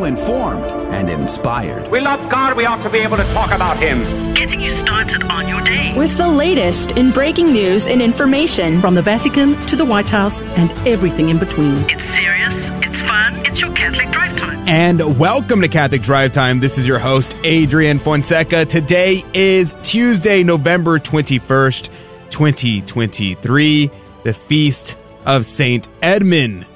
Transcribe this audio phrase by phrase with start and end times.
[0.00, 1.90] you informed and inspired.
[1.90, 4.02] We love God, we ought to be able to talk about Him.
[4.34, 5.94] Getting you started on your day.
[5.96, 10.44] With the latest in breaking news and information from the Vatican to the White House
[10.44, 11.76] and everything in between.
[11.90, 14.58] It's serious, it's fun, it's your Catholic Drive Time.
[14.66, 16.60] And welcome to Catholic Drive Time.
[16.60, 18.64] This is your host, Adrian Fonseca.
[18.64, 21.90] Today is Tuesday, November 21st,
[22.30, 23.90] 2023,
[24.24, 24.96] the feast
[25.26, 26.66] of Saint Edmund,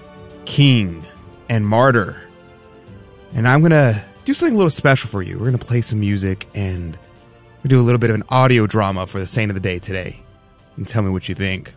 [0.45, 1.05] King
[1.49, 2.24] and Martyr.
[3.35, 5.35] And I'm going to do something a little special for you.
[5.35, 6.97] We're going to play some music and
[7.63, 9.79] we do a little bit of an audio drama for the saint of the day
[9.79, 10.23] today.
[10.77, 11.75] And tell me what you think.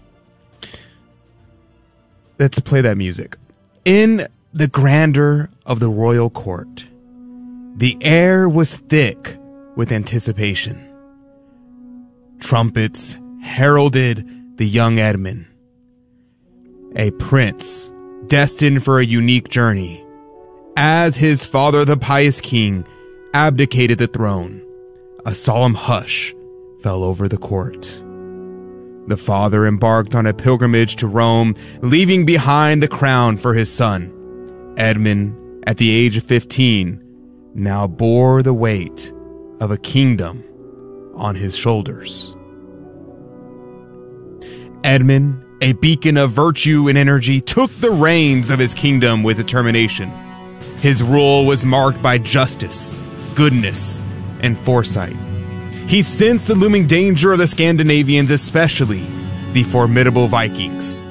[2.40, 3.38] Let's play that music.
[3.86, 4.22] In
[4.54, 6.88] the grandeur of the royal court,
[7.76, 9.38] the air was thick
[9.76, 10.84] with anticipation.
[12.40, 15.48] Trumpets heralded the young Edmund,
[16.96, 17.92] a prince
[18.28, 20.04] destined for a unique journey.
[20.80, 22.86] As his father, the pious king,
[23.34, 24.61] abdicated the throne,
[25.25, 26.36] a solemn hush
[26.84, 28.03] fell over the court.
[29.08, 34.14] The father embarked on a pilgrimage to Rome, leaving behind the crown for his son.
[34.78, 37.02] Edmund, at the age of 15,
[37.56, 39.12] now bore the weight
[39.59, 40.44] of a kingdom
[41.16, 42.36] on his shoulders.
[44.84, 50.27] Edmund, a beacon of virtue and energy, took the reins of his kingdom with determination.
[50.81, 52.95] His rule was marked by justice,
[53.36, 54.06] goodness,
[54.42, 55.16] and foresight.
[55.88, 59.06] He sensed the looming danger of the Scandinavians, especially
[59.53, 61.02] the formidable Vikings.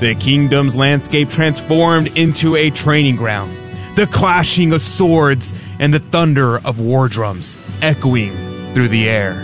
[0.00, 3.56] The kingdom's landscape transformed into a training ground,
[3.96, 9.34] the clashing of swords and the thunder of war drums echoing through the air.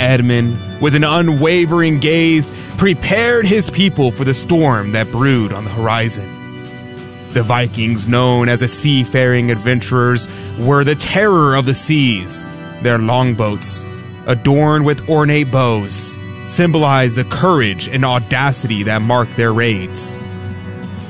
[0.00, 5.70] Edmund, with an unwavering gaze, prepared his people for the storm that brewed on the
[5.70, 6.37] horizon.
[7.30, 10.26] The Vikings, known as the seafaring adventurers,
[10.58, 12.46] were the terror of the seas.
[12.82, 13.84] Their longboats,
[14.26, 20.18] adorned with ornate bows, symbolized the courage and audacity that marked their raids.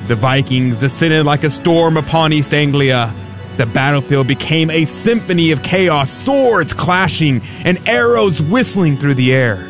[0.08, 3.14] The Vikings descended like a storm upon East Anglia.
[3.58, 9.68] The battlefield became a symphony of chaos, swords clashing and arrows whistling through the air.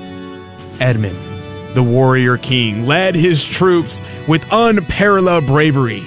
[0.80, 1.18] Edmund,
[1.74, 6.04] the warrior king, led his troops with unparalleled bravery.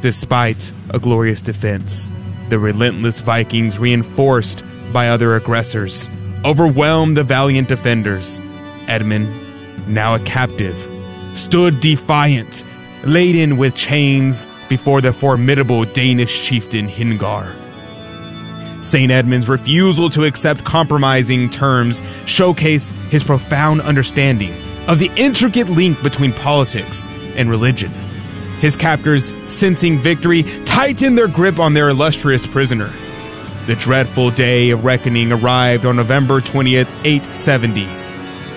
[0.00, 2.12] Despite a glorious defense,
[2.50, 6.08] the relentless Vikings, reinforced by other aggressors,
[6.44, 8.40] overwhelmed the valiant defenders.
[8.86, 9.28] Edmund,
[9.92, 10.88] now a captive,
[11.34, 12.64] stood defiant,
[13.04, 17.54] laden with chains before the formidable Danish chieftain Hingar.
[18.80, 19.10] St.
[19.10, 24.54] Edmund's refusal to accept compromising terms showcase his profound understanding
[24.86, 27.92] of the intricate link between politics and religion.
[28.60, 32.92] His captors, sensing victory, tightened their grip on their illustrious prisoner.
[33.66, 37.84] The dreadful day of reckoning arrived on November 20th, 870.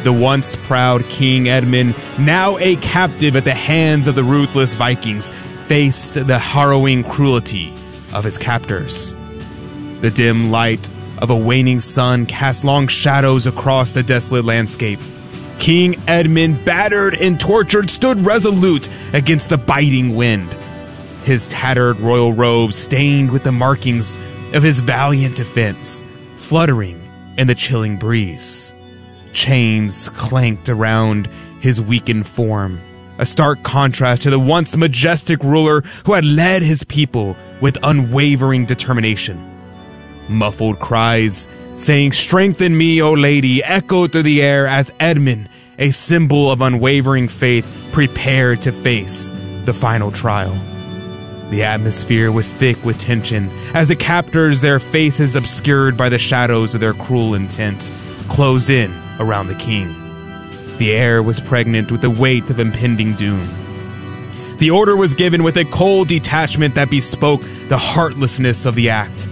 [0.04, 5.30] The once proud King Edmund, now a captive at the hands of the ruthless Vikings,
[5.68, 7.74] faced the harrowing cruelty
[8.14, 9.14] of his captors.
[10.02, 15.00] The dim light of a waning sun cast long shadows across the desolate landscape.
[15.62, 20.52] King Edmund, battered and tortured, stood resolute against the biting wind.
[21.24, 24.18] His tattered royal robe stained with the markings
[24.56, 26.04] of his valiant defense,
[26.36, 27.00] fluttering
[27.38, 28.74] in the chilling breeze.
[29.34, 31.30] Chains clanked around
[31.60, 32.82] his weakened form,
[33.20, 38.66] a stark contrast to the once majestic ruler who had led his people with unwavering
[38.66, 39.48] determination.
[40.28, 46.52] Muffled cries saying, Strengthen me, O lady, echoed through the air as Edmund, a symbol
[46.52, 49.32] of unwavering faith, prepared to face
[49.66, 50.54] the final trial.
[51.50, 56.74] The atmosphere was thick with tension as the captors, their faces obscured by the shadows
[56.74, 57.92] of their cruel intent,
[58.30, 59.94] closed in around the king.
[60.78, 63.50] The air was pregnant with the weight of impending doom.
[64.60, 69.28] The order was given with a cold detachment that bespoke the heartlessness of the act.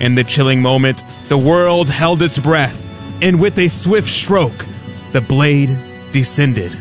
[0.00, 2.84] In the chilling moment, the world held its breath,
[3.22, 4.66] and with a swift stroke,
[5.12, 5.78] the blade
[6.12, 6.76] descended,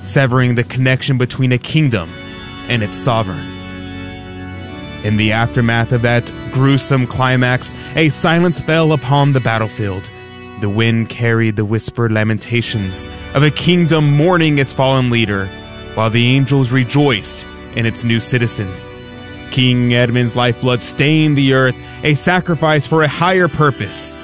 [0.00, 2.10] severing the connection between a kingdom
[2.68, 3.52] and its sovereign.
[5.04, 10.10] In the aftermath of that gruesome climax, a silence fell upon the battlefield.
[10.60, 15.46] The wind carried the whispered lamentations of a kingdom mourning its fallen leader,
[15.94, 18.72] while the angels rejoiced in its new citizen.
[19.50, 24.16] King Edmund's lifeblood stained the earth, a sacrifice for a higher purpose.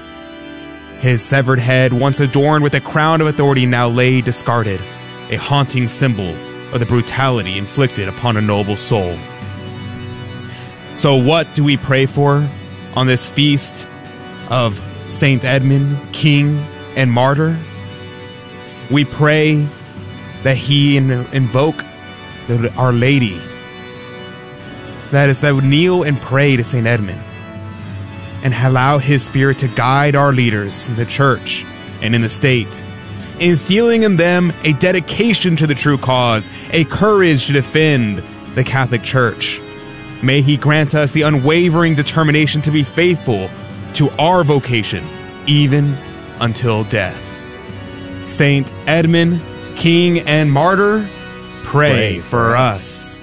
[1.00, 4.80] His severed head, once adorned with a crown of authority, now lay discarded,
[5.30, 6.34] a haunting symbol
[6.74, 9.18] of the brutality inflicted upon a noble soul.
[10.94, 12.46] So, what do we pray for
[12.94, 13.88] on this feast
[14.50, 16.58] of Saint Edmund, King
[16.96, 17.58] and Martyr?
[18.90, 19.66] We pray
[20.42, 21.84] that he in- invoke
[22.76, 23.40] Our Lady.
[25.10, 27.20] That is, that would kneel and pray to Saint Edmund
[28.42, 31.64] and allow his spirit to guide our leaders in the church
[32.00, 32.82] and in the state,
[33.38, 38.22] instilling in them a dedication to the true cause, a courage to defend
[38.54, 39.60] the Catholic Church.
[40.22, 43.50] May he grant us the unwavering determination to be faithful
[43.94, 45.06] to our vocation,
[45.46, 45.96] even
[46.40, 47.20] until death.
[48.24, 49.42] Saint Edmund,
[49.76, 51.08] King and Martyr,
[51.64, 53.18] pray, Pray for, for us.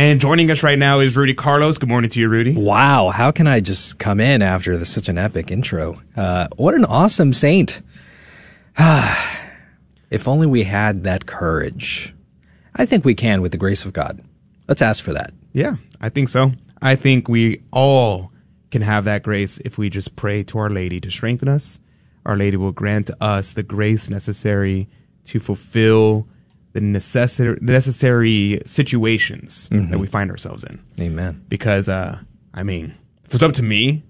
[0.00, 1.76] And joining us right now is Rudy Carlos.
[1.76, 2.54] Good morning to you, Rudy.
[2.54, 6.00] Wow, how can I just come in after this, such an epic intro?
[6.16, 7.82] Uh, what an awesome saint.
[8.78, 12.14] if only we had that courage.
[12.74, 14.24] I think we can with the grace of God.
[14.68, 15.34] Let's ask for that.
[15.52, 16.52] Yeah, I think so.
[16.80, 18.32] I think we all
[18.70, 21.78] can have that grace if we just pray to Our Lady to strengthen us.
[22.24, 24.88] Our Lady will grant us the grace necessary
[25.26, 26.26] to fulfill
[26.72, 30.82] the necessary necessary situations that we find ourselves in.
[31.00, 31.44] Amen.
[31.48, 32.20] Because, uh,
[32.54, 32.94] I mean,
[33.24, 34.04] if it's up to me,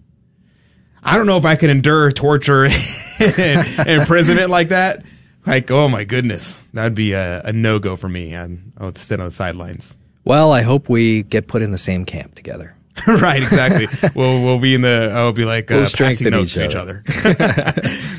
[1.03, 2.65] I don't know if I can endure torture
[3.39, 5.05] and imprisonment like that.
[5.47, 8.37] Like, oh my goodness, that'd be a, a no go for me.
[8.37, 9.97] I'm, I would sit on the sidelines.
[10.25, 12.77] Well, I hope we get put in the same camp together.
[13.07, 13.87] right, exactly.
[14.15, 15.11] we'll we'll be in the.
[15.15, 17.03] I'll be like uh, We'll passing strengthen notes each to each other.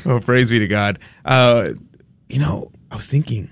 [0.04, 0.98] well, praise be to God.
[1.24, 1.74] Uh,
[2.28, 3.50] you know, I was thinking,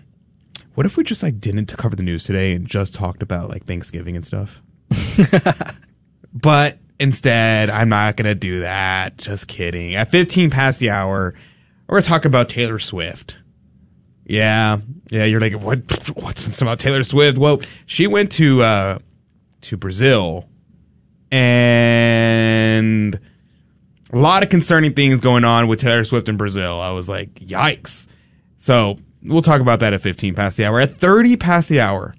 [0.80, 3.66] what if we just like didn't cover the news today and just talked about like
[3.66, 4.62] Thanksgiving and stuff?
[6.32, 9.18] but instead, I'm not gonna do that.
[9.18, 9.94] Just kidding.
[9.94, 11.34] At 15 past the hour,
[11.86, 13.36] we're gonna talk about Taylor Swift.
[14.24, 14.78] Yeah,
[15.10, 15.26] yeah.
[15.26, 15.80] You're like, what?
[16.16, 17.36] What's this about Taylor Swift?
[17.36, 19.00] Well, she went to uh,
[19.60, 20.48] to Brazil,
[21.30, 23.20] and
[24.10, 26.80] a lot of concerning things going on with Taylor Swift in Brazil.
[26.80, 28.06] I was like, yikes.
[28.56, 30.80] So we'll talk about that at 15 past the hour.
[30.80, 32.14] At 30 past the hour,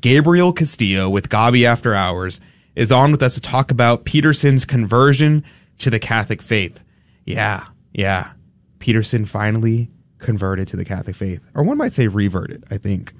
[0.00, 2.40] Gabriel Castillo with Gabi After Hours
[2.74, 5.44] is on with us to talk about Peterson's conversion
[5.78, 6.80] to the Catholic faith.
[7.24, 8.32] Yeah, yeah.
[8.78, 13.12] Peterson finally converted to the Catholic faith, or one might say reverted, I think.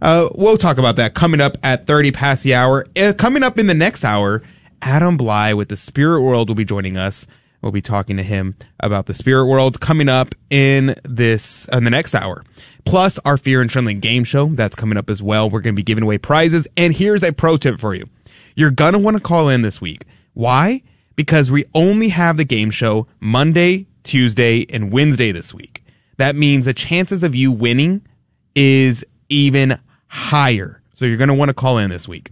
[0.00, 2.86] Uh, we'll talk about that coming up at 30 past the hour.
[2.96, 4.42] Uh, coming up in the next hour,
[4.82, 7.26] Adam Blai with the Spirit World will be joining us.
[7.60, 11.90] We'll be talking to him about the Spirit World coming up in this in the
[11.90, 12.44] next hour.
[12.84, 15.50] Plus our Fear and Trembling game show that's coming up as well.
[15.50, 16.68] We're going to be giving away prizes.
[16.76, 18.08] And here's a pro tip for you:
[18.54, 20.04] you're gonna want to call in this week.
[20.34, 20.82] Why?
[21.16, 25.82] Because we only have the game show Monday, Tuesday, and Wednesday this week.
[26.16, 28.06] That means the chances of you winning
[28.54, 30.80] is even higher.
[30.94, 32.30] So you're going to want to call in this week.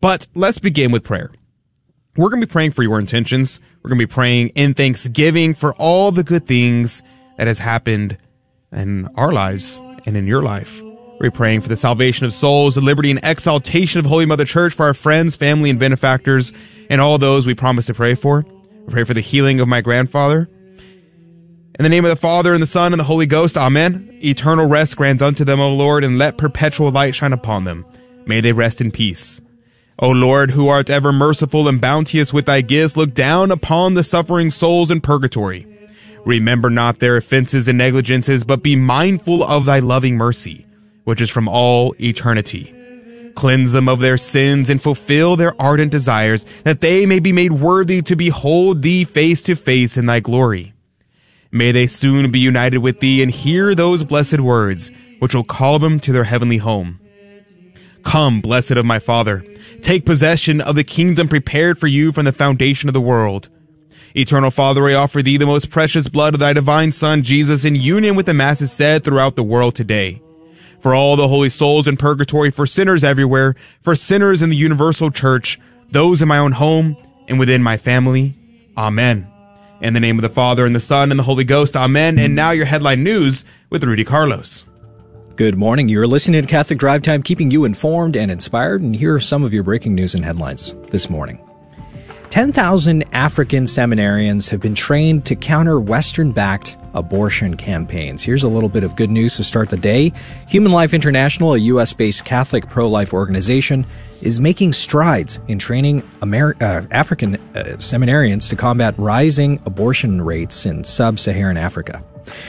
[0.00, 1.30] But let's begin with prayer.
[2.18, 3.60] We're going to be praying for your intentions.
[3.80, 7.00] We're going to be praying in thanksgiving for all the good things
[7.36, 8.18] that has happened
[8.72, 10.82] in our lives and in your life.
[11.20, 14.74] We're praying for the salvation of souls, the liberty and exaltation of Holy Mother Church
[14.74, 16.52] for our friends, family, and benefactors,
[16.90, 18.44] and all those we promise to pray for.
[18.86, 20.48] We pray for the healing of my grandfather.
[21.78, 24.18] In the name of the Father, and the Son, and the Holy Ghost, Amen.
[24.24, 27.86] Eternal rest grant unto them, O Lord, and let perpetual light shine upon them.
[28.26, 29.40] May they rest in peace.
[30.00, 34.04] O Lord, who art ever merciful and bounteous with thy gifts, look down upon the
[34.04, 35.66] suffering souls in purgatory.
[36.24, 40.66] Remember not their offenses and negligences, but be mindful of thy loving mercy,
[41.02, 42.72] which is from all eternity.
[43.34, 47.52] Cleanse them of their sins and fulfill their ardent desires, that they may be made
[47.52, 50.74] worthy to behold thee face to face in thy glory.
[51.50, 55.80] May they soon be united with thee and hear those blessed words, which will call
[55.80, 57.00] them to their heavenly home.
[58.02, 59.44] Come, blessed of my Father,
[59.82, 63.48] take possession of the kingdom prepared for you from the foundation of the world.
[64.14, 67.74] Eternal Father, I offer thee the most precious blood of thy divine Son, Jesus, in
[67.74, 70.22] union with the masses said throughout the world today.
[70.80, 75.10] For all the holy souls in purgatory, for sinners everywhere, for sinners in the universal
[75.10, 76.96] church, those in my own home
[77.28, 78.34] and within my family.
[78.76, 79.26] Amen.
[79.80, 81.76] In the name of the Father, and the Son, and the Holy Ghost.
[81.76, 82.18] Amen.
[82.18, 84.64] And now your headline news with Rudy Carlos.
[85.38, 85.88] Good morning.
[85.88, 88.80] You're listening to Catholic Drive Time, keeping you informed and inspired.
[88.80, 91.38] And here are some of your breaking news and headlines this morning.
[92.30, 98.20] 10,000 African seminarians have been trained to counter Western backed abortion campaigns.
[98.20, 100.12] Here's a little bit of good news to start the day.
[100.48, 101.92] Human Life International, a U.S.
[101.92, 103.86] based Catholic pro life organization,
[104.22, 110.82] is making strides in training uh, African uh, seminarians to combat rising abortion rates in
[110.82, 112.02] sub Saharan Africa.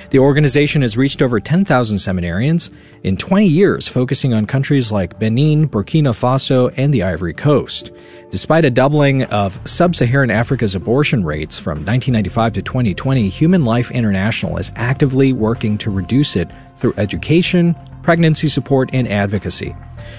[0.09, 2.71] The organization has reached over 10,000 seminarians
[3.03, 7.91] in 20 years, focusing on countries like Benin, Burkina Faso, and the Ivory Coast.
[8.31, 13.89] Despite a doubling of sub Saharan Africa's abortion rates from 1995 to 2020, Human Life
[13.91, 19.75] International is actively working to reduce it through education, pregnancy support, and advocacy.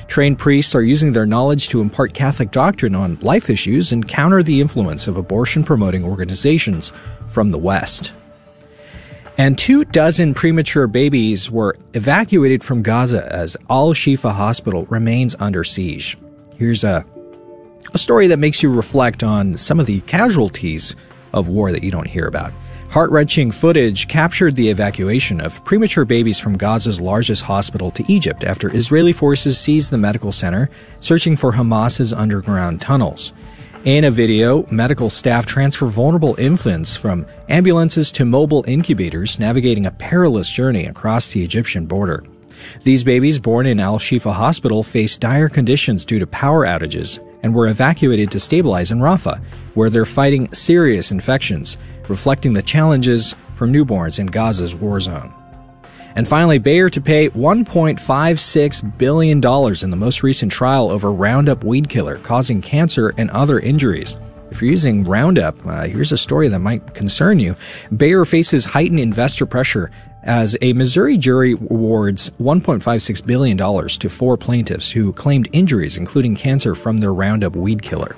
[0.08, 4.42] Trained priests are using their knowledge to impart Catholic doctrine on life issues and counter
[4.42, 6.92] the influence of abortion promoting organizations
[7.28, 8.12] from the West.
[9.40, 15.64] And two dozen premature babies were evacuated from Gaza as Al Shifa Hospital remains under
[15.64, 16.18] siege.
[16.58, 17.06] Here's a,
[17.94, 20.94] a story that makes you reflect on some of the casualties
[21.32, 22.52] of war that you don't hear about.
[22.90, 28.44] Heart wrenching footage captured the evacuation of premature babies from Gaza's largest hospital to Egypt
[28.44, 30.68] after Israeli forces seized the medical center,
[31.00, 33.32] searching for Hamas's underground tunnels.
[33.84, 39.90] In a video, medical staff transfer vulnerable infants from ambulances to mobile incubators, navigating a
[39.90, 42.22] perilous journey across the Egyptian border.
[42.82, 47.54] These babies born in Al Shifa Hospital faced dire conditions due to power outages and
[47.54, 53.66] were evacuated to stabilize in Rafah, where they're fighting serious infections, reflecting the challenges for
[53.66, 55.32] newborns in Gaza's war zone.
[56.20, 61.88] And finally, Bayer to pay $1.56 billion in the most recent trial over Roundup weed
[61.88, 64.18] killer causing cancer and other injuries.
[64.50, 67.56] If you're using Roundup, uh, here's a story that might concern you.
[67.96, 69.90] Bayer faces heightened investor pressure
[70.22, 76.74] as a Missouri jury awards $1.56 billion to four plaintiffs who claimed injuries, including cancer,
[76.74, 78.14] from their Roundup weed killer.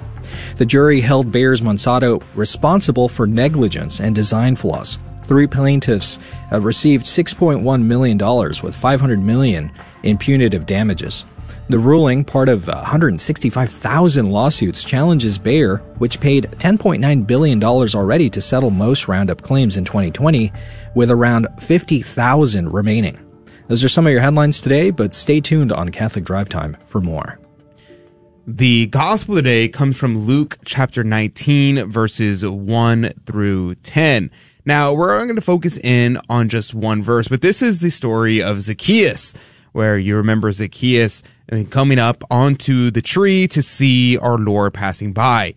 [0.57, 4.99] The jury held Bayer's Monsanto responsible for negligence and design flaws.
[5.25, 6.19] Three plaintiffs
[6.51, 11.25] uh, received $6.1 million with 500 million in punitive damages.
[11.69, 18.71] The ruling, part of 165,000 lawsuits, challenges Bayer, which paid $10.9 billion already to settle
[18.71, 20.53] most Roundup claims in 2020,
[20.95, 23.19] with around 50,000 remaining.
[23.69, 27.01] Those are some of your headlines today, but stay tuned on Catholic Drive Time for
[27.01, 27.39] more.
[28.47, 34.31] The gospel today comes from Luke chapter 19, verses 1 through 10.
[34.65, 38.43] Now, we're going to focus in on just one verse, but this is the story
[38.43, 39.35] of Zacchaeus,
[39.73, 41.23] where you remember Zacchaeus
[41.71, 45.55] coming up onto the tree to see our Lord passing by.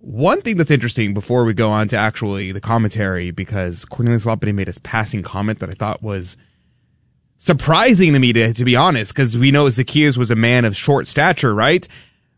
[0.00, 4.54] One thing that's interesting before we go on to actually the commentary, because Cornelius Lapide
[4.54, 6.36] made a passing comment that I thought was
[7.36, 10.76] surprising to me, to, to be honest, because we know Zacchaeus was a man of
[10.76, 11.86] short stature, right?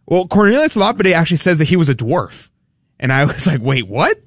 [0.07, 2.51] Well, Cornelius Lapide actually says that he was a dwarf.
[2.99, 4.21] And I was like, wait, what?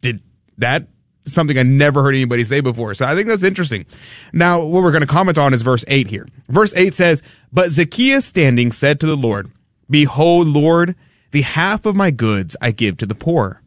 [0.00, 0.22] Did
[0.62, 0.88] that
[1.24, 2.94] something I never heard anybody say before.
[2.94, 3.86] So I think that's interesting.
[4.32, 6.26] Now, what we're going to comment on is verse 8 here.
[6.48, 9.50] Verse 8 says, But Zacchaeus standing said to the Lord,
[9.88, 10.96] Behold, Lord,
[11.30, 13.62] the half of my goods I give to the poor.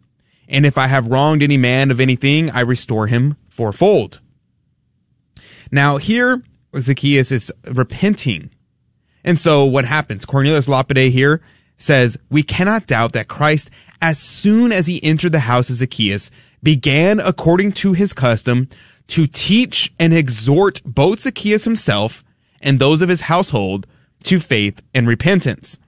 [0.47, 4.19] And if I have wronged any man of anything, I restore him fourfold.
[5.71, 6.43] Now here,
[6.77, 8.51] Zacchaeus is repenting.
[9.23, 10.25] And so what happens?
[10.25, 11.41] Cornelius Lapide here
[11.77, 13.69] says, we cannot doubt that Christ,
[14.01, 16.29] as soon as he entered the house of Zacchaeus,
[16.63, 18.69] began according to his custom
[19.07, 22.23] to teach and exhort both Zacchaeus himself
[22.61, 23.87] and those of his household
[24.23, 25.79] to faith and repentance.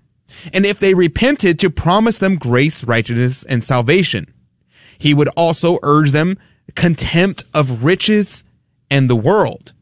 [0.54, 4.34] And if they repented to promise them grace, righteousness, and salvation.
[5.00, 6.38] He would also urge them
[6.76, 8.44] contempt of riches
[8.90, 9.74] and the world,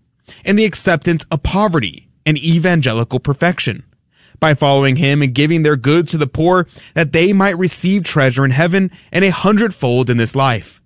[0.44, 3.84] and the acceptance of poverty and evangelical perfection
[4.39, 8.46] by following him and giving their goods to the poor that they might receive treasure
[8.46, 10.82] in heaven and a hundredfold in this life.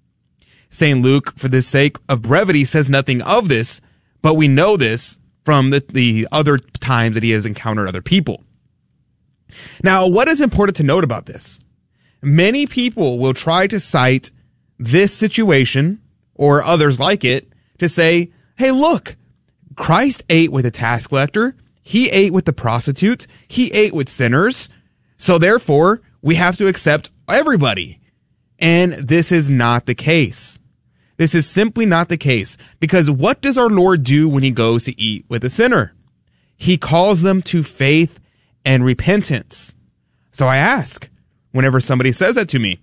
[0.70, 1.02] St.
[1.02, 3.82] Luke, for the sake of brevity, says nothing of this,
[4.22, 8.44] but we know this from the, the other times that he has encountered other people.
[9.84, 11.60] Now, what is important to note about this?
[12.22, 14.32] Many people will try to cite
[14.78, 16.02] this situation
[16.36, 19.16] or others like it to say, hey, look,
[19.76, 21.56] Christ ate with a tax collector.
[21.90, 23.26] He ate with the prostitute.
[23.48, 24.70] He ate with sinners.
[25.18, 28.00] So therefore, we have to accept everybody.
[28.60, 30.60] And this is not the case.
[31.18, 34.84] This is simply not the case because what does our Lord do when he goes
[34.84, 35.96] to eat with a sinner?
[36.56, 38.20] He calls them to faith
[38.64, 39.76] and repentance.
[40.32, 41.10] So I ask,
[41.54, 42.82] whenever somebody says that to me,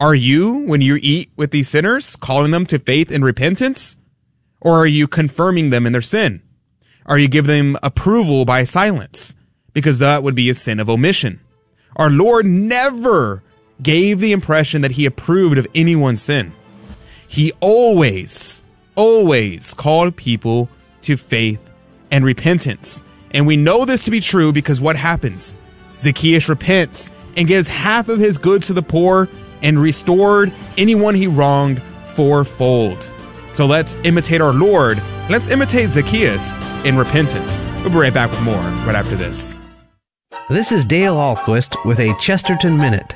[0.00, 3.96] are you, when you eat with these sinners, calling them to faith and repentance?
[4.60, 6.42] Or are you confirming them in their sin?
[7.06, 9.36] Are you giving them approval by silence?
[9.72, 11.40] Because that would be a sin of omission.
[11.96, 13.42] Our Lord never
[13.82, 16.52] gave the impression that he approved of anyone's sin.
[17.28, 20.68] He always, always called people
[21.02, 21.62] to faith
[22.10, 23.02] and repentance.
[23.32, 25.54] And we know this to be true because what happens?
[25.98, 29.28] Zacchaeus repents and gives half of his goods to the poor
[29.62, 31.82] and restored anyone he wronged
[32.14, 33.10] fourfold.
[33.54, 35.00] So let's imitate our Lord.
[35.30, 37.64] Let's imitate Zacchaeus in repentance.
[37.82, 39.56] We'll be right back with more right after this.
[40.50, 43.12] This is Dale Ahlquist with a Chesterton Minute.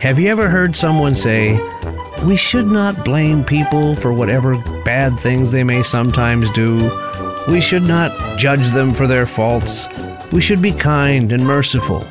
[0.00, 1.60] Have you ever heard someone say,
[2.24, 6.76] We should not blame people for whatever bad things they may sometimes do?
[7.46, 9.86] We should not judge them for their faults.
[10.32, 12.06] We should be kind and merciful.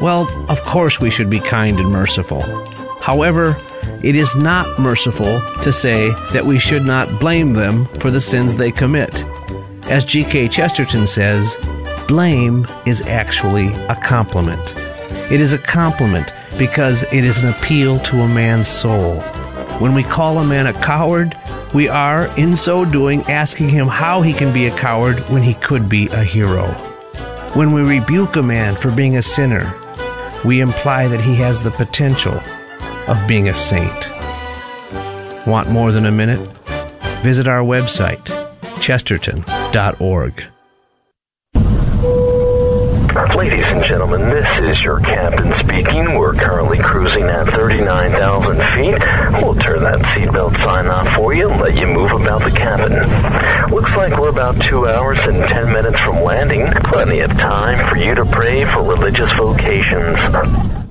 [0.00, 2.40] Well, of course we should be kind and merciful.
[3.00, 3.54] However,
[4.02, 8.56] it is not merciful to say that we should not blame them for the sins
[8.56, 9.14] they commit.
[9.90, 10.48] As G.K.
[10.48, 11.54] Chesterton says,
[12.08, 14.74] blame is actually a compliment.
[15.30, 19.20] It is a compliment because it is an appeal to a man's soul.
[19.80, 21.36] When we call a man a coward,
[21.74, 25.54] we are, in so doing, asking him how he can be a coward when he
[25.54, 26.68] could be a hero.
[27.54, 29.74] When we rebuke a man for being a sinner,
[30.44, 32.40] we imply that he has the potential
[33.08, 34.10] of being a saint.
[35.46, 36.40] Want more than a minute?
[37.22, 38.24] Visit our website,
[38.80, 40.44] chesterton.org.
[43.36, 46.14] Ladies and gentlemen, this is your captain speaking.
[46.14, 49.42] We're currently cruising at 39,000 feet.
[49.42, 52.92] We'll turn that seatbelt sign off for you and let you move about the cabin.
[53.74, 56.66] Looks like we're about two hours and 10 minutes from landing.
[56.84, 60.18] Plenty of time for you to pray for religious vocations.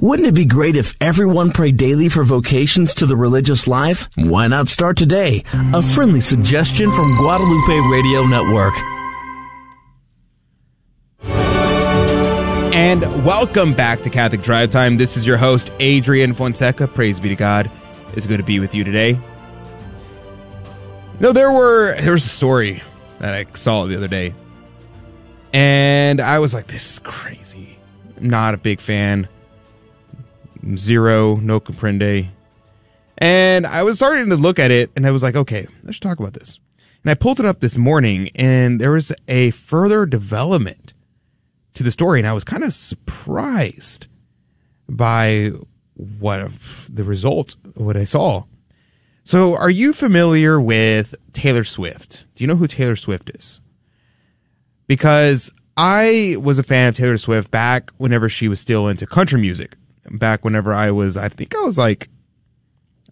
[0.02, 4.10] Wouldn't it be great if everyone prayed daily for vocations to the religious life?
[4.16, 5.44] Why not start today?
[5.74, 8.74] A friendly suggestion from Guadalupe Radio Network.
[12.74, 14.96] And welcome back to Catholic Drive Time.
[14.96, 16.88] This is your host, Adrian Fonseca.
[16.88, 17.70] Praise be to God.
[18.14, 19.20] It's good to be with you today.
[21.20, 22.82] No, there were there was a story
[23.20, 24.34] that I saw the other day.
[25.52, 27.78] And I was like, this is crazy.
[28.16, 29.28] I'm Not a big fan.
[30.76, 32.30] Zero, no comprende.
[33.18, 36.20] And I was starting to look at it and I was like, okay, let's talk
[36.20, 36.60] about this.
[37.04, 40.94] And I pulled it up this morning and there was a further development
[41.80, 44.08] to the story, and I was kind of surprised
[44.90, 45.52] by
[45.96, 46.52] what
[46.90, 48.44] the result, what I saw.
[49.24, 52.26] So, are you familiar with Taylor Swift?
[52.36, 53.62] Do you know who Taylor Swift is?
[54.88, 59.40] Because I was a fan of Taylor Swift back whenever she was still into country
[59.40, 59.78] music.
[60.10, 62.10] Back whenever I was, I think I was like,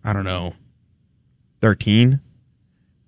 [0.03, 0.53] I don't know,
[1.61, 2.19] 13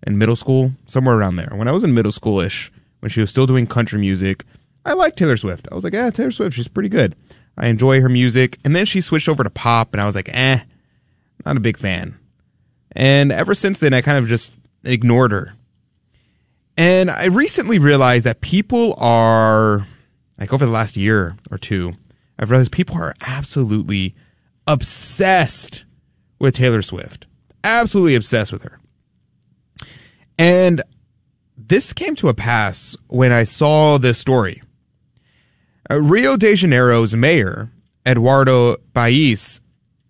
[0.05, 1.51] in middle school, somewhere around there.
[1.53, 4.45] When I was in middle schoolish, when she was still doing country music,
[4.85, 5.67] I liked Taylor Swift.
[5.71, 7.15] I was like, yeah, Taylor Swift, she's pretty good.
[7.57, 8.57] I enjoy her music.
[8.63, 10.61] And then she switched over to pop, and I was like, eh,
[11.45, 12.17] not a big fan.
[12.93, 15.53] And ever since then, I kind of just ignored her.
[16.77, 19.85] And I recently realized that people are,
[20.39, 21.93] like over the last year or two,
[22.39, 24.15] I've realized people are absolutely
[24.65, 25.84] obsessed
[26.39, 27.25] with Taylor Swift.
[27.63, 28.80] Absolutely obsessed with her.
[30.38, 30.82] And
[31.58, 34.63] this came to a pass when I saw this story.
[35.91, 37.71] Uh, Rio de Janeiro's mayor,
[38.06, 39.60] Eduardo Paes,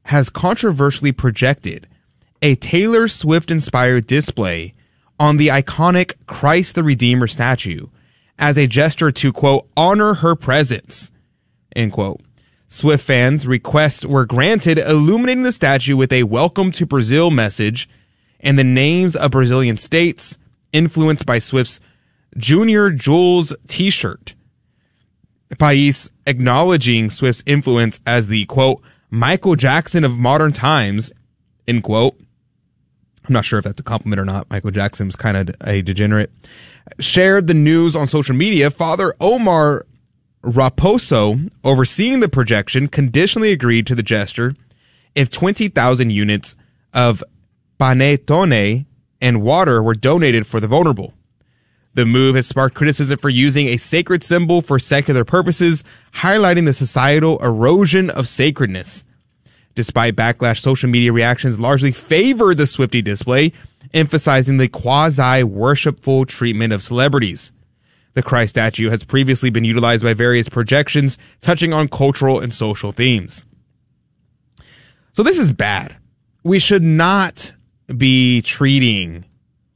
[0.05, 1.87] has controversially projected
[2.41, 4.75] a Taylor Swift inspired display
[5.19, 7.87] on the iconic Christ the Redeemer statue
[8.37, 11.11] as a gesture to, quote, honor her presence,
[11.75, 12.21] end quote.
[12.67, 17.89] Swift fans' requests were granted, illuminating the statue with a welcome to Brazil message
[18.39, 20.37] and the names of Brazilian states
[20.71, 21.79] influenced by Swift's
[22.37, 24.35] Junior Jewels t shirt.
[25.57, 31.11] Paes acknowledging Swift's influence as the quote, Michael Jackson of modern times,
[31.67, 32.19] end quote.
[33.27, 34.49] I'm not sure if that's a compliment or not.
[34.49, 36.31] Michael Jackson was kind of a degenerate.
[36.99, 38.71] Shared the news on social media.
[38.71, 39.85] Father Omar
[40.43, 44.55] Raposo, overseeing the projection, conditionally agreed to the gesture
[45.15, 46.55] if 20,000 units
[46.93, 47.23] of
[47.79, 48.85] panettone
[49.21, 51.13] and water were donated for the vulnerable.
[51.93, 55.83] The move has sparked criticism for using a sacred symbol for secular purposes,
[56.15, 59.03] highlighting the societal erosion of sacredness.
[59.75, 63.51] Despite backlash, social media reactions largely favor the Swiftie display,
[63.93, 67.51] emphasizing the quasi worshipful treatment of celebrities.
[68.13, 72.91] The Christ statue has previously been utilized by various projections touching on cultural and social
[72.91, 73.45] themes.
[75.13, 75.97] So this is bad.
[76.43, 77.53] We should not
[77.95, 79.25] be treating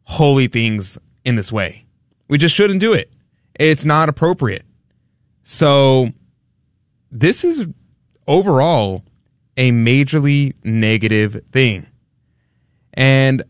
[0.03, 1.85] holy things in this way.
[2.27, 3.11] We just shouldn't do it.
[3.59, 4.63] It's not appropriate.
[5.43, 6.09] So
[7.11, 7.67] this is
[8.27, 9.03] overall
[9.57, 11.87] a majorly negative thing.
[12.93, 13.43] And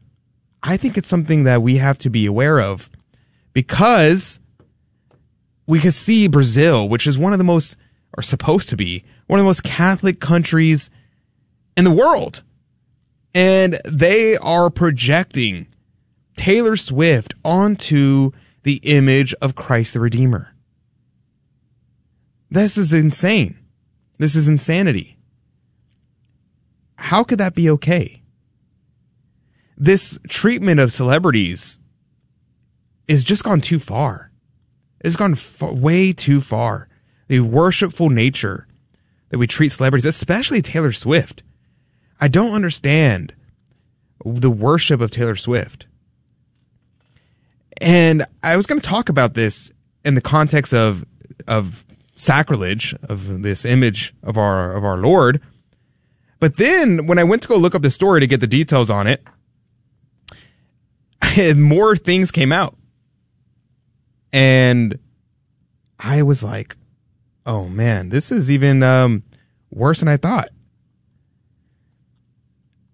[0.62, 2.90] I think it's something that we have to be aware of
[3.54, 4.40] because
[5.66, 7.76] we can see Brazil, which is one of the most,
[8.18, 10.90] or supposed to be, one of the most Catholic countries
[11.78, 12.44] in the world.
[13.34, 15.68] And they are projecting
[16.36, 18.32] Taylor Swift onto
[18.64, 20.54] the image of Christ the Redeemer.
[22.50, 23.58] This is insane.
[24.20, 25.18] This is insanity.
[26.96, 28.22] How could that be okay?
[29.76, 31.80] This treatment of celebrities
[33.08, 34.32] is just gone too far.
[35.04, 36.88] It's gone f- way too far.
[37.28, 38.68] The worshipful nature
[39.30, 41.44] that we treat celebrities, especially Taylor Swift.
[42.22, 43.34] I don't understand
[44.24, 45.88] the worship of Taylor Swift.
[47.82, 49.72] And I was going to talk about this
[50.06, 51.06] in the context of
[51.48, 51.86] of
[52.16, 55.42] sacrilege of this image of our of our Lord.
[56.40, 58.90] But then when I went to go look up the story to get the details
[58.90, 59.24] on it,
[61.58, 62.78] more things came out.
[64.34, 65.00] And
[66.00, 66.76] I was like,
[67.46, 69.24] "Oh man, this is even um,
[69.72, 70.50] worse than I thought."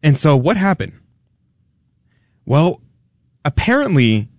[0.03, 0.93] And so what happened?
[2.45, 2.81] Well,
[3.45, 4.29] apparently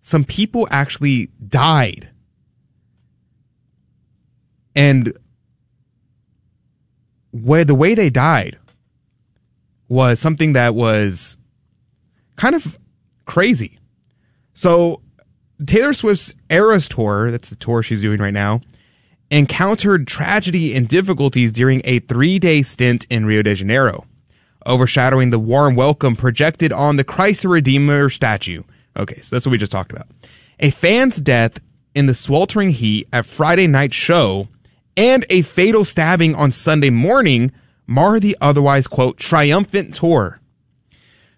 [0.00, 2.10] some people actually died.
[4.74, 5.16] And
[7.30, 8.58] where the way they died
[9.88, 11.36] was something that was
[12.36, 12.78] kind of
[13.26, 13.78] crazy.
[14.54, 15.02] So
[15.66, 18.60] Taylor Swift's Eras tour, that's the tour she's doing right now,
[19.30, 24.06] encountered tragedy and difficulties during a three day stint in Rio de Janeiro,
[24.66, 28.62] overshadowing the warm welcome projected on the Christ the Redeemer statue.
[28.96, 30.06] Okay, so that's what we just talked about.
[30.60, 31.58] A fan's death
[31.94, 34.48] in the sweltering heat at Friday night show
[34.96, 37.52] and a fatal stabbing on Sunday morning
[37.86, 40.40] mar the otherwise, quote, triumphant tour.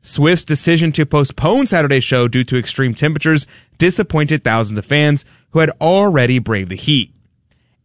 [0.04, 3.46] Swift's decision to postpone Saturday's show due to extreme temperatures
[3.78, 7.10] disappointed thousands of fans who had already braved the heat.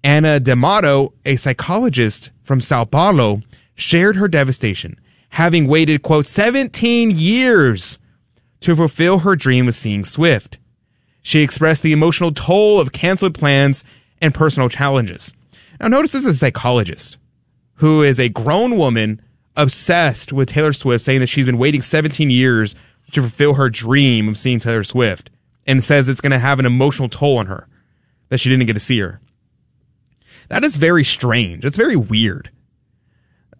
[0.03, 3.41] Anna D'Amato, a psychologist from Sao Paulo,
[3.73, 7.99] shared her devastation, having waited, quote, 17 years
[8.59, 10.59] to fulfill her dream of seeing Swift.
[11.21, 13.85] She expressed the emotional toll of canceled plans
[14.21, 15.31] and personal challenges.
[15.79, 17.17] Now, notice this is a psychologist
[17.75, 19.21] who is a grown woman
[19.61, 22.75] obsessed with Taylor Swift, saying that she's been waiting 17 years
[23.11, 25.29] to fulfill her dream of seeing Taylor Swift
[25.67, 27.67] and says it's going to have an emotional toll on her
[28.29, 29.19] that she didn't get to see her.
[30.47, 31.63] That is very strange.
[31.63, 32.49] It's very weird.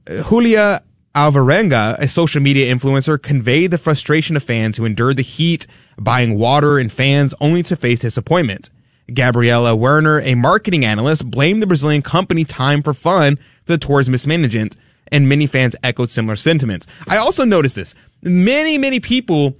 [0.07, 0.81] Julia
[1.15, 6.37] Alvarenga, a social media influencer, conveyed the frustration of fans who endured the heat, buying
[6.37, 8.69] water and fans only to face disappointment.
[9.13, 14.09] Gabriela Werner, a marketing analyst, blamed the Brazilian company Time for Fun for the tour's
[14.09, 14.77] mismanagement,
[15.11, 16.87] and many fans echoed similar sentiments.
[17.07, 17.95] I also noticed this.
[18.21, 19.57] Many, many people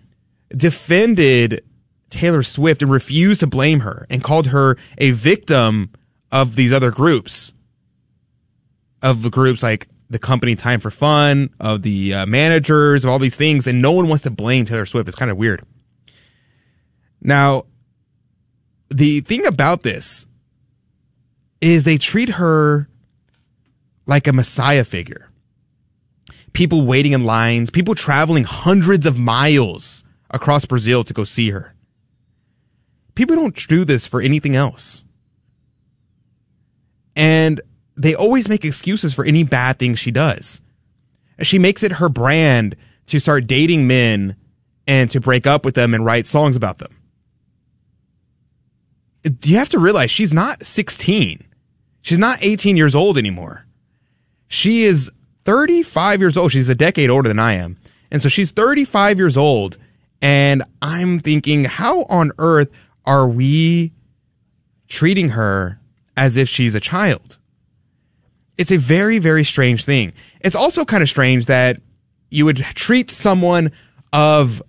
[0.49, 1.63] defended
[2.09, 5.91] Taylor Swift and refused to blame her and called her a victim
[6.31, 7.53] of these other groups.
[9.01, 13.19] Of the groups like the company Time for Fun, of the uh, managers, of all
[13.19, 15.07] these things, and no one wants to blame Taylor Swift.
[15.07, 15.63] It's kind of weird.
[17.21, 17.65] Now,
[18.89, 20.25] the thing about this
[21.61, 22.89] is they treat her
[24.05, 25.28] like a messiah figure.
[26.53, 31.75] People waiting in lines, people traveling hundreds of miles across Brazil to go see her.
[33.15, 35.03] People don't do this for anything else.
[37.15, 37.61] And
[37.97, 40.61] they always make excuses for any bad thing she does.
[41.41, 42.75] She makes it her brand
[43.07, 44.35] to start dating men
[44.87, 46.95] and to break up with them and write songs about them.
[49.43, 51.43] You have to realize she's not 16.
[52.01, 53.65] She's not 18 years old anymore.
[54.47, 55.11] She is
[55.45, 56.51] 35 years old.
[56.51, 57.77] She's a decade older than I am.
[58.11, 59.77] And so she's 35 years old.
[60.21, 62.69] And I'm thinking, how on earth
[63.05, 63.93] are we
[64.87, 65.79] treating her
[66.17, 67.37] as if she's a child?
[68.57, 70.11] It's a very, very strange thing.
[70.41, 71.81] It's also kind of strange that
[72.29, 73.71] you would treat someone
[74.11, 74.61] of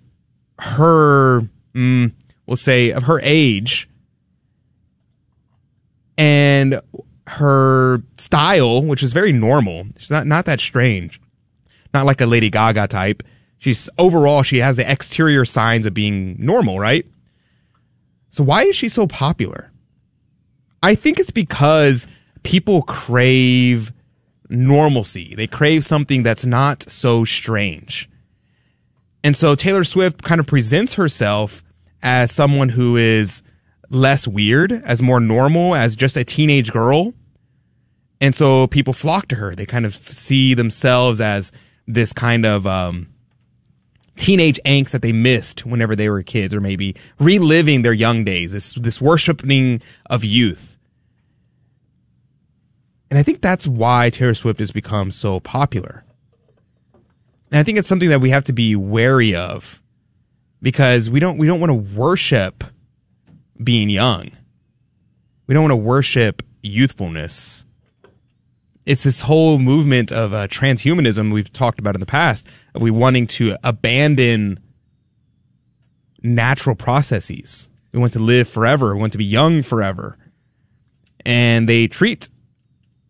[0.59, 1.41] her,
[1.73, 2.11] mm,
[2.45, 3.89] we'll say, of her age
[6.21, 6.79] and
[7.31, 9.87] her style, which is very normal.
[9.97, 11.21] She's not, not that strange.
[11.93, 13.23] Not like a Lady Gaga type.
[13.57, 17.05] She's overall, she has the exterior signs of being normal, right?
[18.29, 19.71] So why is she so popular?
[20.83, 22.07] I think it's because
[22.43, 23.93] people crave
[24.49, 25.35] normalcy.
[25.35, 28.09] They crave something that's not so strange.
[29.23, 31.63] And so Taylor Swift kind of presents herself
[32.01, 33.43] as someone who is
[33.89, 37.13] less weird, as more normal, as just a teenage girl.
[38.21, 39.55] And so people flock to her.
[39.55, 41.51] They kind of see themselves as
[41.87, 43.09] this kind of um,
[44.15, 48.51] teenage angst that they missed whenever they were kids, or maybe reliving their young days,
[48.51, 50.77] this, this worshiping of youth.
[53.09, 56.05] And I think that's why Taylor Swift has become so popular.
[57.51, 59.81] And I think it's something that we have to be wary of
[60.61, 62.63] because we don't we don't want to worship
[63.61, 64.31] being young.
[65.47, 67.65] We don't want to worship youthfulness.
[68.85, 72.89] It's this whole movement of uh, transhumanism we've talked about in the past of we
[72.89, 74.59] wanting to abandon
[76.23, 77.69] natural processes.
[77.91, 78.95] We want to live forever.
[78.95, 80.17] We want to be young forever.
[81.25, 82.29] And they treat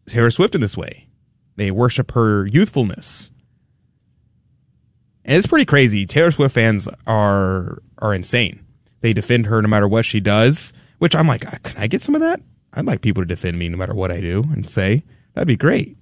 [0.07, 1.07] Taylor Swift in this way.
[1.55, 3.31] They worship her youthfulness.
[5.23, 6.05] And it's pretty crazy.
[6.05, 8.65] Taylor Swift fans are are insane.
[9.01, 12.15] They defend her no matter what she does, which I'm like, can I get some
[12.15, 12.41] of that?
[12.73, 15.55] I'd like people to defend me no matter what I do and say that'd be
[15.55, 15.97] great.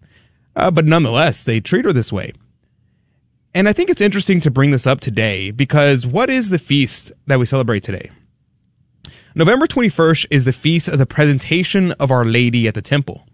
[0.55, 2.33] Uh, but nonetheless, they treat her this way.
[3.53, 7.11] And I think it's interesting to bring this up today because what is the feast
[7.27, 8.11] that we celebrate today?
[9.35, 13.25] November 21st is the feast of the presentation of Our Lady at the temple.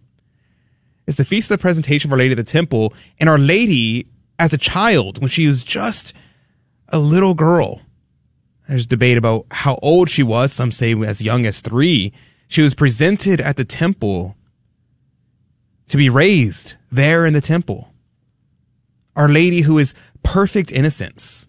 [1.07, 4.07] It's the feast of the presentation of Our Lady at the temple, and Our Lady,
[4.39, 6.13] as a child, when she was just
[6.89, 7.81] a little girl,
[8.67, 10.51] there's debate about how old she was.
[10.51, 12.13] Some say as young as three.
[12.47, 14.34] She was presented at the temple
[15.87, 17.93] to be raised there in the temple.
[19.15, 19.93] Our Lady, who is
[20.23, 21.47] perfect innocence,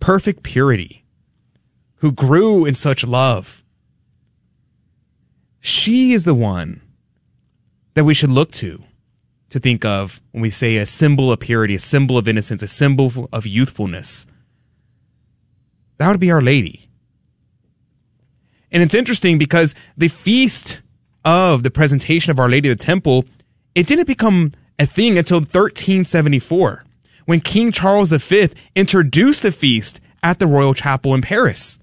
[0.00, 1.04] perfect purity,
[1.96, 3.64] who grew in such love.
[5.60, 6.80] She is the one
[7.94, 8.84] that we should look to
[9.50, 12.68] to think of when we say a symbol of purity, a symbol of innocence, a
[12.68, 14.26] symbol of youthfulness.
[15.98, 16.88] That would be Our Lady.
[18.70, 20.80] And it's interesting because the feast
[21.24, 23.24] of the presentation of Our Lady of the Temple,
[23.74, 26.84] it didn't become a thing until 1374
[27.26, 31.78] when King Charles V introduced the feast at the Royal Chapel in Paris.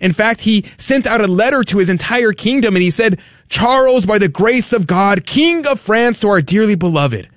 [0.00, 4.06] In fact, he sent out a letter to his entire kingdom and he said, Charles,
[4.06, 7.28] by the grace of God, King of France, to our dearly beloved,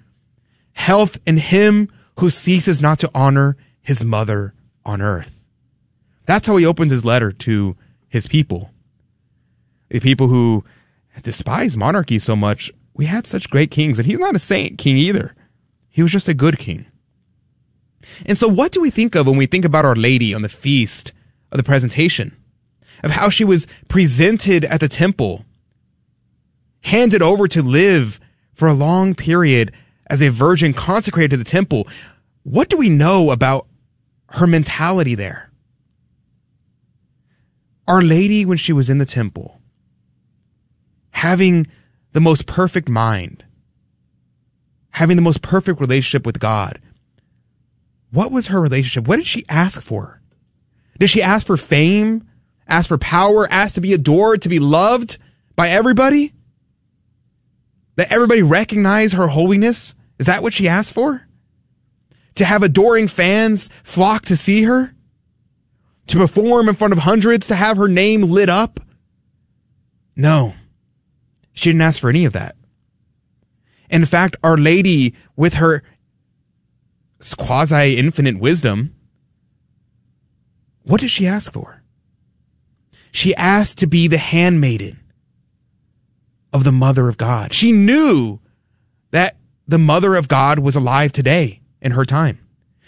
[0.73, 4.53] health in him who ceases not to honor his mother
[4.85, 5.43] on earth.
[6.25, 7.75] That's how he opens his letter to
[8.07, 8.69] his people.
[9.89, 10.63] The people who
[11.23, 12.71] despise monarchy so much.
[12.93, 15.35] We had such great kings, and he's not a saint king either.
[15.89, 16.85] He was just a good king.
[18.25, 20.49] And so, what do we think of when we think about Our Lady on the
[20.49, 21.13] feast
[21.51, 22.35] of the presentation?
[23.03, 25.45] Of how she was presented at the temple,
[26.81, 28.19] handed over to live
[28.53, 29.73] for a long period
[30.07, 31.87] as a virgin consecrated to the temple.
[32.43, 33.67] What do we know about
[34.29, 35.51] her mentality there?
[37.87, 39.59] Our Lady, when she was in the temple,
[41.11, 41.67] having
[42.13, 43.43] the most perfect mind,
[44.91, 46.79] having the most perfect relationship with God.
[48.11, 49.07] What was her relationship?
[49.07, 50.21] What did she ask for?
[50.99, 52.27] Did she ask for fame?
[52.67, 53.47] Ask for power?
[53.49, 55.17] Ask to be adored, to be loved
[55.55, 56.33] by everybody?
[57.95, 59.95] That everybody recognize her holiness?
[60.19, 61.27] Is that what she asked for?
[62.35, 64.93] To have adoring fans flock to see her?
[66.07, 67.47] To perform in front of hundreds?
[67.47, 68.79] To have her name lit up?
[70.15, 70.53] No.
[71.53, 72.55] She didn't ask for any of that.
[73.89, 75.83] In fact, Our Lady, with her
[77.37, 78.95] quasi infinite wisdom,
[80.83, 81.83] what did she ask for?
[83.11, 84.99] She asked to be the handmaiden
[86.53, 87.53] of the Mother of God.
[87.53, 88.39] She knew
[89.11, 89.37] that
[89.67, 92.39] the Mother of God was alive today in her time.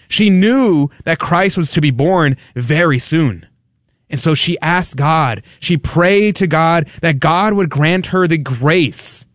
[0.07, 3.47] She knew that Christ was to be born very soon.
[4.13, 8.37] And so she asked God, she prayed to God that God would grant her the
[8.37, 9.25] grace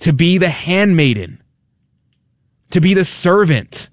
[0.00, 1.40] to be the handmaiden,
[2.70, 3.90] to be the servant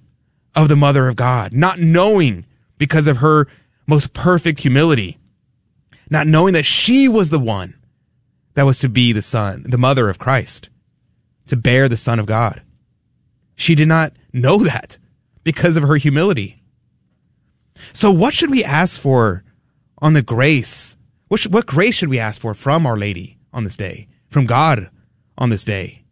[0.55, 2.47] of the mother of God, not knowing
[2.79, 3.47] because of her
[3.85, 5.19] most perfect humility,
[6.09, 7.75] not knowing that she was the one
[8.55, 10.69] that was to be the son, the mother of Christ,
[11.45, 12.63] to bear the son of God.
[13.55, 14.97] She did not know that
[15.43, 16.63] because of her humility.
[17.93, 19.43] So what should we ask for
[19.99, 20.97] on the grace?
[21.27, 24.45] What, should, what grace should we ask for from Our Lady on this day, from
[24.45, 24.89] God
[25.37, 26.03] on this day?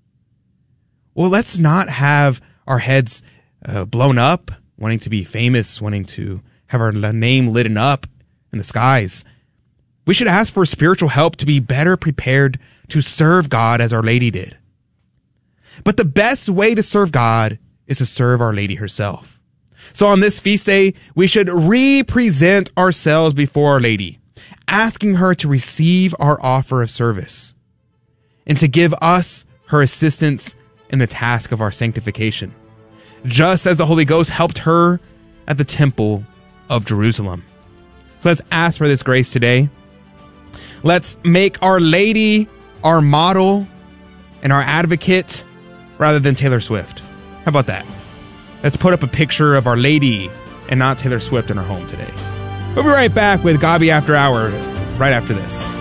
[1.15, 3.23] Well, let's not have our heads
[3.65, 8.06] uh, blown up, wanting to be famous, wanting to have our name lit up
[8.52, 9.26] in the skies.
[10.06, 14.04] We should ask for spiritual help to be better prepared to serve God as Our
[14.04, 14.58] Lady did.
[15.84, 19.37] But the best way to serve God is to serve Our Lady herself.
[19.93, 24.19] So on this feast day, we should represent ourselves before Our Lady,
[24.67, 27.54] asking her to receive our offer of service
[28.45, 30.56] and to give us her assistance
[30.89, 32.54] in the task of our sanctification,
[33.26, 35.00] just as the Holy Ghost helped her
[35.47, 36.23] at the temple
[36.69, 37.43] of Jerusalem.
[38.19, 39.69] So let's ask for this grace today.
[40.84, 42.47] Let's make Our Lady
[42.84, 43.67] our model
[44.41, 45.45] and our advocate
[45.97, 47.00] rather than Taylor Swift.
[47.43, 47.86] How about that?
[48.63, 50.30] Let's put up a picture of Our Lady
[50.70, 52.12] and not Taylor Swift in our home today.
[52.76, 54.50] We'll be right back with Gabi After Hour
[54.98, 55.72] right after this.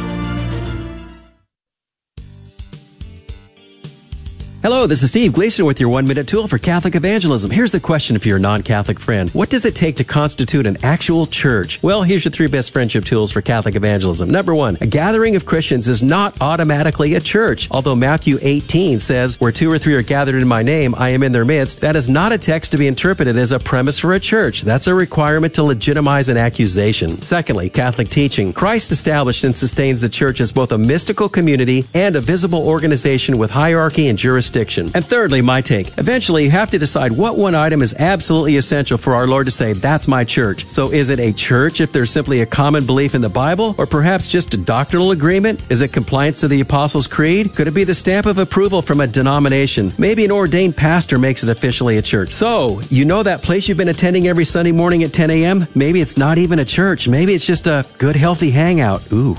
[4.63, 7.51] Hello, this is Steve Gleason with your one minute tool for Catholic evangelism.
[7.51, 10.79] Here's the question for your non Catholic friend What does it take to constitute an
[10.83, 11.81] actual church?
[11.83, 14.31] Well, here's your three best friendship tools for Catholic evangelism.
[14.31, 17.69] Number one, a gathering of Christians is not automatically a church.
[17.71, 21.23] Although Matthew 18 says, Where two or three are gathered in my name, I am
[21.23, 24.15] in their midst, that is not a text to be interpreted as a premise for
[24.15, 24.63] a church.
[24.63, 27.21] That's a requirement to legitimize an accusation.
[27.21, 28.55] Secondly, Catholic teaching.
[28.55, 33.37] Christ established and sustains the church as both a mystical community and a visible organization
[33.37, 34.56] with hierarchy and jurisdiction.
[34.95, 35.99] And thirdly, my take.
[35.99, 39.53] Eventually, you have to decide what one item is absolutely essential for our Lord to
[39.53, 40.65] say, that's my church.
[40.67, 43.75] So is it a church if there's simply a common belief in the Bible?
[43.79, 45.61] Or perhaps just a doctrinal agreement?
[45.69, 47.55] Is it compliance to the Apostles' Creed?
[47.55, 49.93] Could it be the stamp of approval from a denomination?
[49.99, 52.33] Maybe an ordained pastor makes it officially a church.
[52.33, 55.67] So, you know that place you've been attending every Sunday morning at 10 a.m.?
[55.75, 57.09] Maybe it's not even a church.
[57.09, 59.13] Maybe it's just a good, healthy hangout.
[59.13, 59.37] Ooh.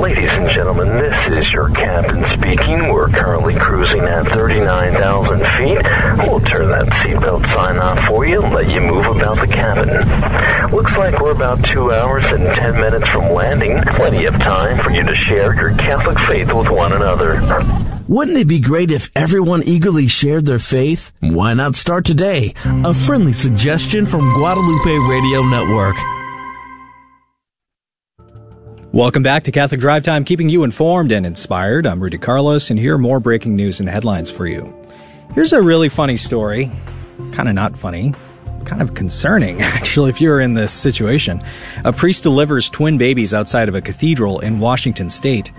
[0.00, 2.88] Ladies and gentlemen, this is your captain speaking.
[2.88, 6.26] We're currently cruising at 39,000 feet.
[6.26, 9.90] We'll turn that seatbelt sign off for you and let you move about the cabin.
[10.74, 13.82] Looks like we're about two hours and 10 minutes from landing.
[13.94, 17.38] Plenty of time for you to share your Catholic faith with one another.
[18.08, 21.12] Wouldn't it be great if everyone eagerly shared their faith?
[21.20, 22.54] Why not start today?
[22.64, 25.96] A friendly suggestion from Guadalupe Radio Network.
[28.92, 31.86] Welcome back to Catholic Drive Time, keeping you informed and inspired.
[31.86, 34.74] I'm Rudy Carlos, and here are more breaking news and headlines for you.
[35.32, 36.72] Here's a really funny story.
[37.30, 38.12] Kind of not funny,
[38.64, 41.40] kind of concerning, actually, if you're in this situation.
[41.84, 45.52] A priest delivers twin babies outside of a cathedral in Washington state.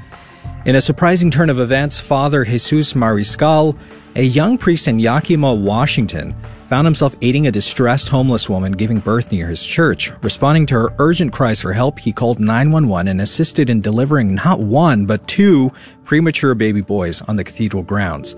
[0.65, 3.77] In a surprising turn of events, Father Jesus Mariscal,
[4.15, 6.35] a young priest in Yakima, Washington,
[6.67, 10.11] found himself aiding a distressed homeless woman giving birth near his church.
[10.21, 14.59] Responding to her urgent cries for help, he called 911 and assisted in delivering not
[14.59, 15.71] one, but two
[16.03, 18.35] premature baby boys on the cathedral grounds.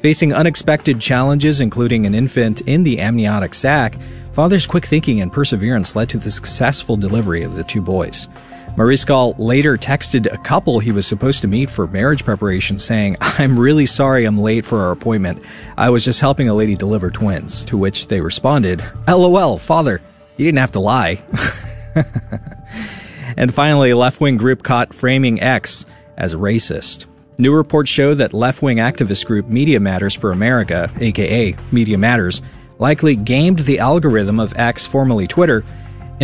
[0.00, 3.98] Facing unexpected challenges, including an infant in the amniotic sac,
[4.34, 8.28] Father's quick thinking and perseverance led to the successful delivery of the two boys.
[8.76, 13.58] Mariscal later texted a couple he was supposed to meet for marriage preparation saying, I'm
[13.58, 15.44] really sorry I'm late for our appointment.
[15.78, 17.64] I was just helping a lady deliver twins.
[17.66, 20.00] To which they responded, LOL, father,
[20.36, 21.22] you didn't have to lie.
[23.36, 27.06] and finally, left wing group caught framing X as racist.
[27.38, 32.42] New reports show that left wing activist group Media Matters for America, aka Media Matters,
[32.80, 35.64] likely gamed the algorithm of X, formerly Twitter,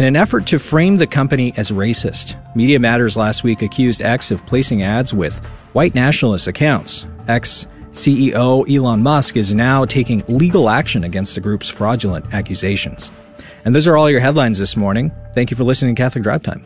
[0.00, 2.34] in an effort to frame the company as racist.
[2.56, 7.06] Media Matters last week accused X of placing ads with white nationalist accounts.
[7.28, 13.10] X CEO Elon Musk is now taking legal action against the group's fraudulent accusations.
[13.66, 15.12] And those are all your headlines this morning.
[15.34, 16.64] Thank you for listening to Catholic Drive Time.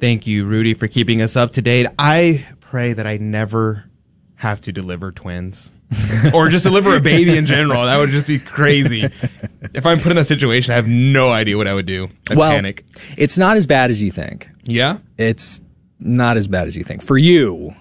[0.00, 1.86] Thank you, Rudy, for keeping us up to date.
[1.98, 3.90] I pray that I never
[4.36, 5.70] have to deliver twins
[6.34, 7.84] or just deliver a baby in general.
[7.84, 9.08] That would just be crazy.
[9.74, 12.08] If I'm put in that situation, I have no idea what I would do.
[12.30, 12.84] I'd well, panic.
[13.16, 14.48] It's not as bad as you think.
[14.64, 14.98] Yeah?
[15.18, 15.60] It's
[16.00, 17.02] not as bad as you think.
[17.02, 17.74] For you,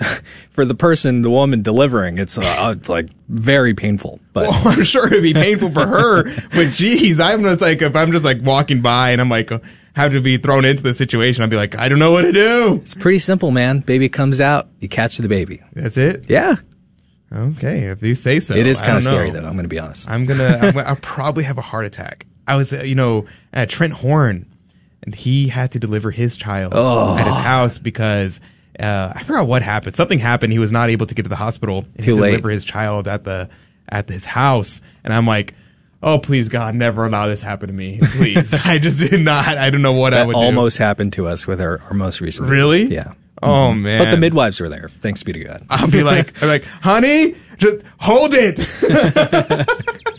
[0.50, 4.20] for the person, the woman delivering, it's uh, like very painful.
[4.32, 6.24] But well, I'm sure it'd be painful for her.
[6.50, 9.50] But geez, I'm just like if I'm just like walking by and I'm like
[9.94, 12.32] have to be thrown into the situation, I'd be like, I don't know what to
[12.32, 12.76] do.
[12.76, 13.80] It's pretty simple, man.
[13.80, 15.62] Baby comes out, you catch the baby.
[15.74, 16.24] That's it.
[16.28, 16.56] Yeah.
[17.34, 18.54] Okay, if you say so.
[18.54, 19.38] It is kind of scary, though.
[19.38, 20.08] I'm going to be honest.
[20.10, 20.58] I'm gonna.
[20.62, 22.26] I'm, I'll probably have a heart attack.
[22.46, 24.46] I was, uh, you know, at Trent Horn,
[25.02, 27.16] and he had to deliver his child Oh.
[27.16, 28.40] at his house because
[28.78, 29.96] uh, I forgot what happened.
[29.96, 30.52] Something happened.
[30.52, 31.86] He was not able to get to the hospital.
[31.96, 32.30] and he Too to late.
[32.32, 33.48] Deliver his child at the
[33.88, 35.54] at his house, and I'm like.
[36.04, 38.52] Oh please God, never allow this happen to me, please.
[38.64, 39.46] I just did not.
[39.46, 42.48] I don't know what I would almost happened to us with our, our most recent.
[42.48, 42.92] Really?
[42.92, 43.12] Yeah.
[43.42, 43.80] Oh Mhm.
[43.82, 44.04] man.
[44.04, 44.88] But the midwives were there.
[44.88, 45.66] Thanks be to God.
[45.70, 48.58] I'll be like, I'm like, honey, just hold it.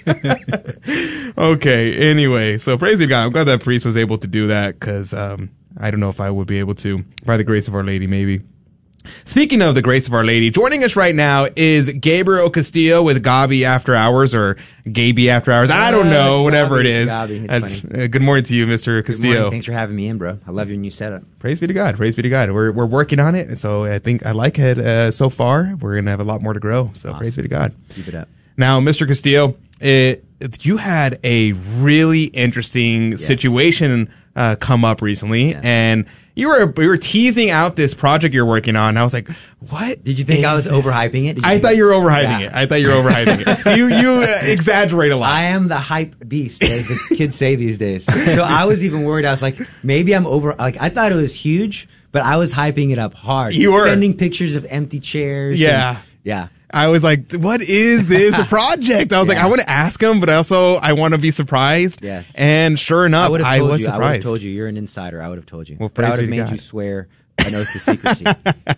[1.38, 1.94] okay.
[2.12, 3.26] Anyway, so praise be to God.
[3.26, 5.50] I'm glad that priest was able to do that because um,
[5.80, 8.08] I don't know if I would be able to by the grace of Our Lady,
[8.08, 8.42] maybe.
[9.26, 13.24] Speaking of the grace of Our Lady, joining us right now is Gabriel Castillo with
[13.24, 14.58] Gabi After Hours or
[14.92, 15.70] Gaby After Hours.
[15.70, 17.12] I don't Uh, know, it's whatever Gabi, it it's.
[17.14, 19.06] Gabi, it's Uh, uh, good morning to you, Mr.
[19.06, 19.50] Castillo.
[19.50, 20.38] Thanks for having me in, bro.
[20.48, 21.24] I love your new setup.
[21.40, 21.98] Praise be to God.
[21.98, 22.52] Praise be to God.
[22.52, 25.76] We're we're working on it, so I think I like it uh, so far.
[25.80, 26.92] We're gonna have a lot more to grow.
[26.94, 27.74] So praise be to God.
[27.90, 28.30] Keep it up.
[28.56, 29.08] Now, Mr.
[29.08, 30.24] Castillo, it,
[30.62, 36.98] you had a really interesting situation uh, come up recently, and you were you were
[36.98, 38.98] teasing out this project you're working on.
[38.98, 39.30] I was like,
[39.70, 40.74] "What Did you think I was this?
[40.74, 41.46] overhyping it?
[41.46, 42.48] I thought you were overhyping Yeah.
[42.48, 42.54] it.
[42.54, 43.78] I thought you were overhyping it.
[43.78, 45.30] You you uh, exaggerate a lot.
[45.30, 48.06] I am the hype beast, as the kids say these days.
[48.06, 49.26] So I was even worried.
[49.26, 50.56] I was like, maybe I'm over.
[50.56, 53.54] Like I thought it was huge, but I was hyping it up hard.
[53.54, 53.86] You were.
[53.86, 55.60] sending pictures of empty chairs.
[55.62, 55.90] Yeah.
[55.98, 56.48] and- yeah.
[56.74, 60.20] I was like, "What is this project?" I was like, "I want to ask him,
[60.20, 62.34] but I also I want to be surprised." Yes.
[62.36, 63.88] And sure I enough, would I, have told was you.
[63.88, 64.52] I would have told you.
[64.52, 65.22] You're an insider.
[65.22, 65.78] I would have told you.
[65.80, 67.08] Well, but I would have made you swear
[67.38, 68.26] an oath to secrecy.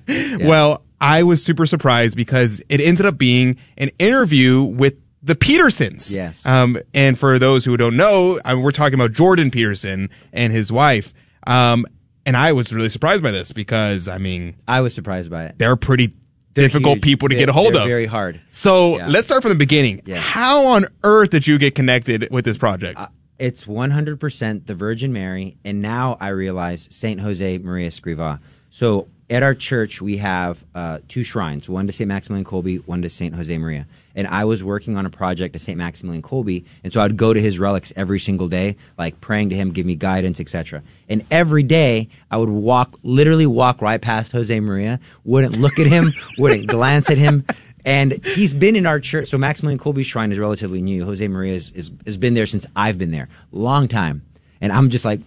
[0.08, 0.48] Yeah.
[0.48, 6.16] Well, I was super surprised because it ended up being an interview with the Petersons.
[6.16, 6.46] Yes.
[6.46, 10.72] Um, and for those who don't know, I we're talking about Jordan Peterson and his
[10.72, 11.14] wife.
[11.48, 11.86] Um,
[12.26, 15.56] and I was really surprised by this because, I mean, I was surprised by it.
[15.58, 16.14] they're pretty
[16.56, 17.04] They're difficult huge.
[17.04, 17.88] people to They're- get a hold of.
[17.88, 18.42] Very hard.
[18.50, 19.08] So Yeah.
[19.08, 20.02] let's start from the beginning.
[20.06, 20.18] Yeah.
[20.20, 23.00] How on earth did you get connected with this project?
[23.00, 28.40] Uh, It's 100% the Virgin Mary, and now I realize Saint Jose Maria Escriva.
[28.70, 33.02] So at our church, we have uh, two shrines: one to Saint Maximilian Kolbe, one
[33.02, 33.88] to Saint Jose Maria.
[34.14, 37.34] And I was working on a project to Saint Maximilian Kolbe, and so I'd go
[37.34, 40.84] to his relics every single day, like praying to him, give me guidance, etc.
[41.10, 45.88] And every day, I would walk, literally walk right past Jose Maria, wouldn't look at
[45.88, 47.46] him, wouldn't glance at him.
[47.84, 49.30] And he's been in our church.
[49.30, 51.06] So Maximilian Kolbe's shrine is relatively new.
[51.06, 53.30] Jose Maria is, is, has been there since I've been there.
[53.52, 54.24] Long time.
[54.60, 55.22] And I'm just like,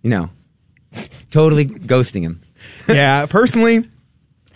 [0.00, 0.30] you know,
[1.30, 2.40] totally ghosting him.
[2.88, 3.88] yeah, personally,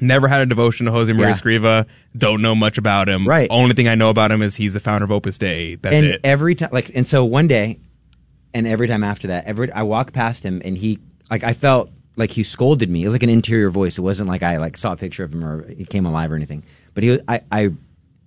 [0.00, 1.34] never had a devotion to Jose Maria Yeah.
[1.34, 1.86] Escriva.
[2.16, 3.26] Don't know much about him.
[3.26, 3.48] Right.
[3.50, 5.76] Only thing I know about him is he's the founder of Opus Dei.
[5.76, 6.20] That's and it.
[6.24, 7.80] every time, like, and so one day,
[8.52, 10.98] and every time after that, every I walked past him, and he,
[11.30, 13.02] like, I felt like he scolded me.
[13.02, 13.98] It was like an interior voice.
[13.98, 16.36] It wasn't like I like saw a picture of him or he came alive or
[16.36, 16.62] anything.
[16.94, 17.70] But he, was, I, I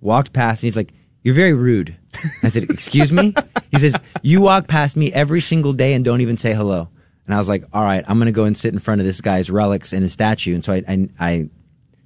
[0.02, 1.96] walked past, and he's like, "You're very rude."
[2.42, 3.34] I said, "Excuse me."
[3.70, 6.90] He says, "You walk past me every single day and don't even say hello."
[7.28, 9.20] And I was like, "All right, I'm gonna go and sit in front of this
[9.20, 11.48] guy's relics and his statue." And so I, I, I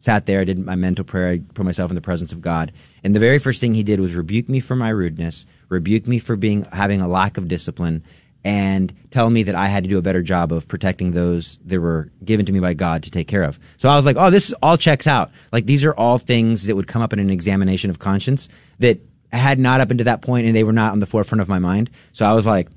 [0.01, 2.73] sat there, I did my mental prayer, I put myself in the presence of God.
[3.05, 6.19] And the very first thing he did was rebuke me for my rudeness, rebuke me
[6.19, 8.03] for being having a lack of discipline,
[8.45, 11.81] and tell me that I had to do a better job of protecting those that
[11.81, 13.61] were given to me by God to take care of.
[13.77, 15.31] So I was like, oh, this all checks out.
[15.53, 18.49] Like these are all things that would come up in an examination of conscience
[18.81, 19.01] that
[19.33, 21.61] had not up until that point and they were not on the forefront of my
[21.61, 21.91] mind.
[22.13, 22.69] So I was like,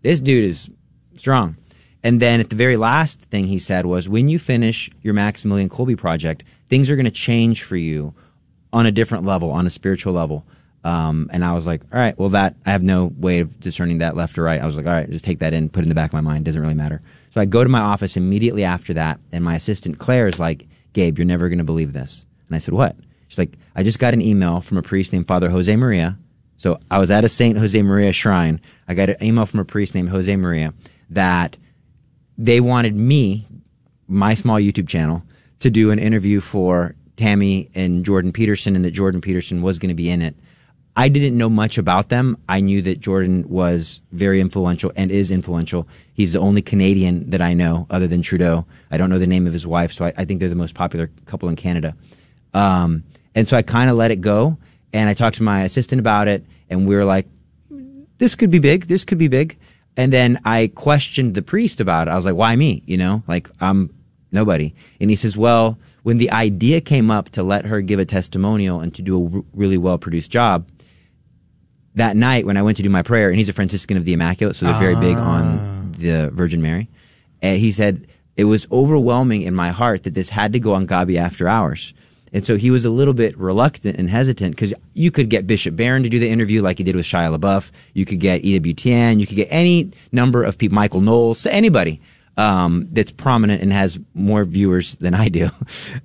[0.00, 0.70] this dude is
[1.16, 1.56] strong.
[2.02, 5.68] And then at the very last thing he said was, when you finish your Maximilian
[5.68, 8.14] Kolbe project, things are going to change for you
[8.72, 10.46] on a different level, on a spiritual level.
[10.82, 13.98] Um, and I was like, all right, well, that I have no way of discerning
[13.98, 14.62] that left or right.
[14.62, 16.14] I was like, all right, just take that in, put it in the back of
[16.14, 16.46] my mind.
[16.46, 17.02] Doesn't really matter.
[17.30, 20.66] So I go to my office immediately after that, and my assistant Claire is like,
[20.94, 22.24] Gabe, you're never going to believe this.
[22.48, 22.96] And I said, what?
[23.28, 26.18] She's like, I just got an email from a priest named Father Jose Maria.
[26.56, 28.60] So I was at a Saint Jose Maria shrine.
[28.88, 30.74] I got an email from a priest named Jose Maria
[31.10, 31.56] that
[32.40, 33.46] they wanted me,
[34.08, 35.22] my small YouTube channel,
[35.58, 39.90] to do an interview for Tammy and Jordan Peterson, and that Jordan Peterson was going
[39.90, 40.34] to be in it.
[40.96, 42.38] I didn't know much about them.
[42.48, 45.86] I knew that Jordan was very influential and is influential.
[46.14, 48.64] He's the only Canadian that I know other than Trudeau.
[48.90, 50.74] I don't know the name of his wife, so I, I think they're the most
[50.74, 51.94] popular couple in Canada.
[52.54, 54.56] Um, and so I kind of let it go,
[54.94, 57.26] and I talked to my assistant about it, and we were like,
[58.16, 58.86] this could be big.
[58.86, 59.58] This could be big.
[60.00, 62.10] And then I questioned the priest about it.
[62.10, 62.82] I was like, why me?
[62.86, 63.94] You know, like I'm
[64.32, 64.72] nobody.
[64.98, 68.80] And he says, well, when the idea came up to let her give a testimonial
[68.80, 70.66] and to do a r- really well produced job,
[71.96, 74.14] that night when I went to do my prayer, and he's a Franciscan of the
[74.14, 75.98] Immaculate, so they're very big on ah.
[75.98, 76.88] the Virgin Mary.
[77.42, 78.06] And he said,
[78.38, 81.92] it was overwhelming in my heart that this had to go on Gabi after hours.
[82.32, 85.74] And so he was a little bit reluctant and hesitant because you could get Bishop
[85.74, 87.70] Barron to do the interview like he did with Shia LaBeouf.
[87.92, 89.18] You could get EWTN.
[89.18, 92.00] You could get any number of people, Michael Knowles, anybody
[92.36, 95.50] um, that's prominent and has more viewers than I do.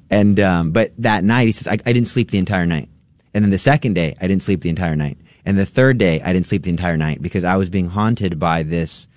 [0.09, 2.89] And um, but that night he says I, I didn't sleep the entire night.
[3.33, 5.17] And then the second day I didn't sleep the entire night.
[5.45, 8.39] And the third day I didn't sleep the entire night because I was being haunted
[8.39, 9.07] by this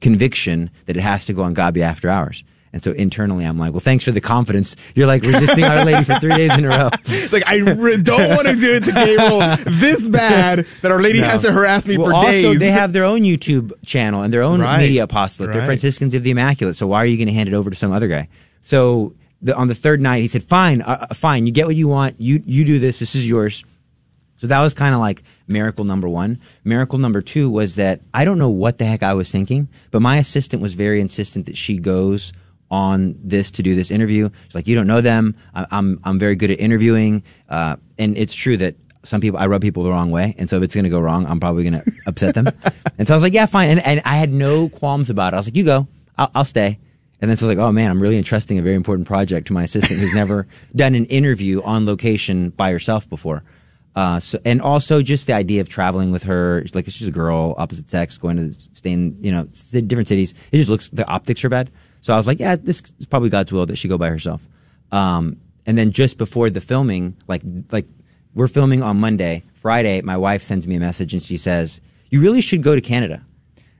[0.00, 2.42] conviction that it has to go on Gabi after hours.
[2.72, 4.76] And so internally, I'm like, well, thanks for the confidence.
[4.94, 6.88] You're like resisting Our Lady for three days in a row.
[7.04, 9.40] It's like I re- don't want to do it to Gabriel
[9.78, 11.26] this bad that Our Lady No.
[11.28, 12.58] has to harass me well, for also, days.
[12.60, 14.78] they have their own YouTube channel and their own Right.
[14.78, 15.52] media apostolate.
[15.52, 16.76] They're Franciscans of the Immaculate.
[16.76, 18.28] So why are you going to hand it over to some other guy?
[18.62, 21.46] So the, on the third night, he said, "Fine, uh, uh, fine.
[21.46, 22.20] You get what you want.
[22.20, 22.98] You you do this.
[23.00, 23.64] This is yours."
[24.36, 26.38] So that was kind of like miracle number one.
[26.64, 30.00] Miracle number two was that I don't know what the heck I was thinking, but
[30.02, 32.32] my assistant was very insistent that she goes
[32.70, 34.30] on this to do this interview.
[34.46, 35.34] She's like, "You don't know them.
[35.54, 39.46] I- I'm I'm very good at interviewing," uh, and it's true that some people I
[39.46, 41.68] rub people the wrong way, and so if it's going to go wrong, I'm probably
[41.68, 42.48] going to upset them.
[42.98, 43.70] and so I was like, yeah, fine.
[43.70, 45.36] And, and I had no qualms about it.
[45.36, 46.78] I was like, you go, I'll, I'll stay.
[47.20, 49.46] And then so I was like, oh man, I'm really entrusting a very important project
[49.48, 50.46] to my assistant who's never
[50.76, 53.42] done an interview on location by herself before.
[53.94, 57.54] Uh, so, and also just the idea of traveling with her, like she's a girl,
[57.58, 60.34] opposite sex, going to stay in, you know, different cities.
[60.52, 61.70] It just looks, the optics are bad.
[62.00, 64.48] So I was like, yeah, this is probably God's will that she go by herself.
[64.92, 67.86] Um, and then just before the filming, like, like
[68.34, 72.20] we're filming on Monday, Friday, my wife sends me a message and she says, you
[72.20, 73.24] really should go to Canada.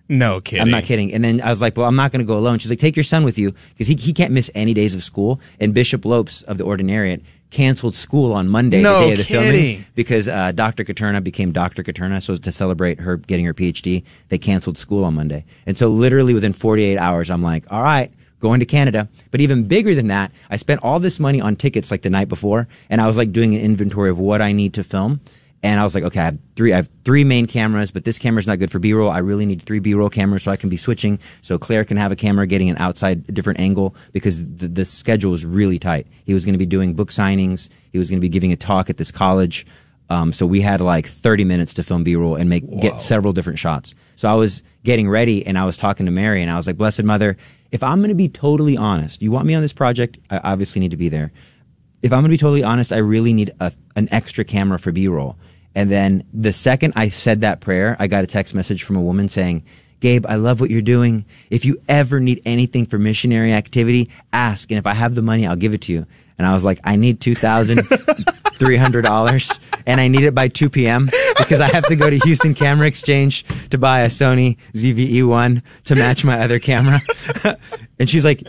[0.08, 0.62] No kidding.
[0.62, 1.12] I'm not kidding.
[1.12, 2.58] And then I was like, well, I'm not going to go alone.
[2.58, 5.02] She's like, take your son with you because he, he can't miss any days of
[5.04, 5.40] school.
[5.60, 9.24] And Bishop Lopes of the Ordinariate canceled school on Monday, No the day of the
[9.24, 10.84] filming, because uh, Dr.
[10.84, 11.82] Katerna became Dr.
[11.82, 12.22] Katerna.
[12.22, 15.44] So to celebrate her getting her PhD, they canceled school on Monday.
[15.66, 19.09] And so literally within 48 hours, I'm like, all right, going to Canada.
[19.30, 22.28] But even bigger than that, I spent all this money on tickets like the night
[22.28, 25.20] before, and I was like doing an inventory of what I need to film.
[25.62, 28.18] And I was like, okay, I have three, I have three main cameras, but this
[28.18, 29.11] camera's not good for B-roll.
[29.11, 31.18] I really need three B-roll cameras so I can be switching.
[31.42, 35.34] So Claire can have a camera getting an outside different angle because the, the schedule
[35.34, 36.06] is really tight.
[36.24, 37.68] He was going to be doing book signings.
[37.90, 39.66] He was going to be giving a talk at this college.
[40.08, 43.58] Um, so we had like 30 minutes to film B-roll and make, get several different
[43.58, 43.94] shots.
[44.16, 46.78] So I was getting ready and I was talking to Mary and I was like,
[46.78, 47.36] blessed mother,
[47.70, 50.18] if I'm going to be totally honest, you want me on this project?
[50.30, 51.32] I obviously need to be there
[52.02, 54.92] if I'm going to be totally honest, I really need a, an extra camera for
[54.92, 55.36] B-roll.
[55.74, 59.02] And then the second I said that prayer, I got a text message from a
[59.02, 59.64] woman saying,
[60.00, 61.24] Gabe, I love what you're doing.
[61.50, 64.70] If you ever need anything for missionary activity, ask.
[64.70, 66.06] And if I have the money, I'll give it to you.
[66.38, 71.10] And I was like, I need $2,300 and I need it by 2 p.m.
[71.36, 75.96] because I have to go to Houston Camera Exchange to buy a Sony ZVE1 to
[75.96, 77.02] match my other camera.
[77.98, 78.42] and she's like,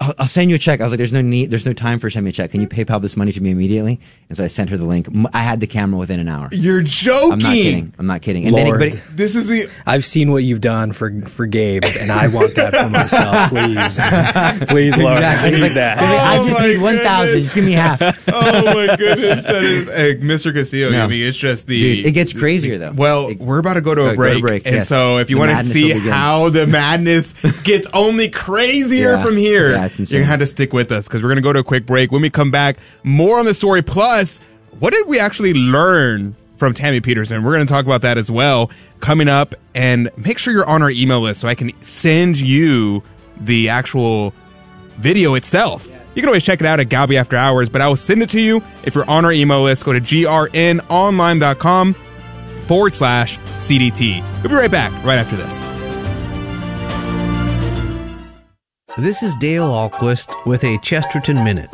[0.00, 0.80] I'll, I'll send you a check.
[0.80, 2.50] I was like, there's no need, there's no time for sending me a check.
[2.50, 4.00] Can you PayPal this money to me immediately?
[4.28, 5.08] And so I sent her the link.
[5.32, 6.48] I had the camera within an hour.
[6.52, 7.32] You're joking.
[7.32, 7.94] I'm not kidding.
[7.98, 8.44] I'm not kidding.
[8.46, 8.80] And Lord.
[8.80, 12.28] then, but This is the I've seen what you've done for for Gabe, and I
[12.28, 13.48] want that for myself.
[13.50, 15.48] Please, please, Lord, Exactly.
[15.48, 15.98] I need like, that.
[15.98, 17.40] I just Oh need 1,000.
[17.40, 18.00] Just give me half.
[18.32, 20.52] oh my goodness, that is uh, Mr.
[20.54, 20.90] Castillo.
[20.90, 21.04] No.
[21.04, 21.78] I mean, it's just the.
[21.80, 22.92] Dude, it gets crazier though.
[22.92, 24.88] well, we're about to go to Go- a go to break, break, and yes.
[24.88, 29.22] so if you The want to see how the madness gets only crazier Yeah.
[29.22, 31.60] from here, Yeah, you're gonna have to stick with us because we're gonna go to
[31.60, 32.12] a quick break.
[32.12, 33.82] When we come back, more on the story.
[33.82, 34.38] Plus,
[34.78, 37.42] what did we actually learn from Tammy Peterson?
[37.42, 40.90] We're gonna talk about that as well coming up, and make sure you're on our
[40.90, 43.02] email list so I can send you
[43.40, 44.34] the actual
[44.96, 45.88] video itself.
[46.14, 48.30] You can always check it out at Gabi After Hours, but I will send it
[48.30, 49.84] to you if you're on our email list.
[49.84, 51.94] Go to grnonline.com
[52.66, 54.22] forward slash CDT.
[54.42, 55.77] We'll be right back right after this.
[58.96, 61.72] This is Dale Ahlquist with a Chesterton Minute.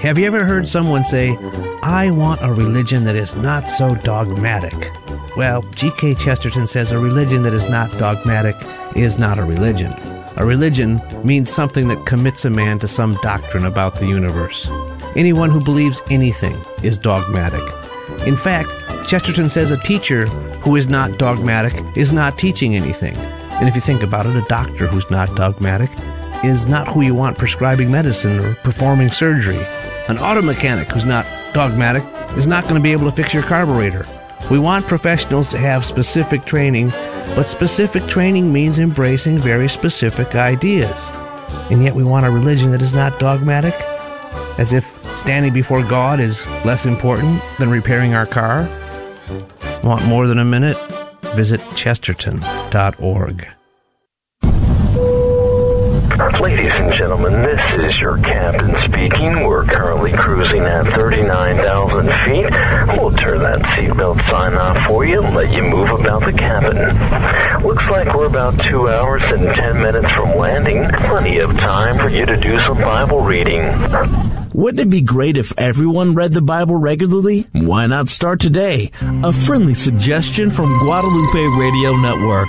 [0.00, 1.36] Have you ever heard someone say,
[1.82, 4.92] I want a religion that is not so dogmatic?
[5.36, 6.14] Well, G.K.
[6.16, 8.54] Chesterton says a religion that is not dogmatic
[8.94, 9.92] is not a religion.
[10.36, 14.68] A religion means something that commits a man to some doctrine about the universe.
[15.16, 17.62] Anyone who believes anything is dogmatic.
[18.24, 18.68] In fact,
[19.08, 20.26] Chesterton says a teacher
[20.60, 23.16] who is not dogmatic is not teaching anything.
[23.62, 25.88] And if you think about it, a doctor who's not dogmatic
[26.42, 29.64] is not who you want prescribing medicine or performing surgery.
[30.08, 32.02] An auto mechanic who's not dogmatic
[32.36, 34.04] is not going to be able to fix your carburetor.
[34.50, 36.88] We want professionals to have specific training,
[37.36, 41.12] but specific training means embracing very specific ideas.
[41.70, 43.74] And yet we want a religion that is not dogmatic?
[44.58, 48.68] As if standing before God is less important than repairing our car?
[49.84, 50.76] Want more than a minute?
[51.34, 53.48] Visit chesterton.org.
[56.40, 59.46] Ladies and gentlemen, this is your captain speaking.
[59.46, 62.98] We're currently cruising at 39,000 feet.
[62.98, 66.76] We'll turn that seatbelt sign off for you and let you move about the cabin.
[67.66, 70.86] Looks like we're about two hours and 10 minutes from landing.
[71.08, 73.62] Plenty of time for you to do some Bible reading.
[74.54, 77.46] Wouldn't it be great if everyone read the Bible regularly?
[77.52, 78.90] Why not start today?
[79.22, 82.48] A friendly suggestion from Guadalupe Radio Network.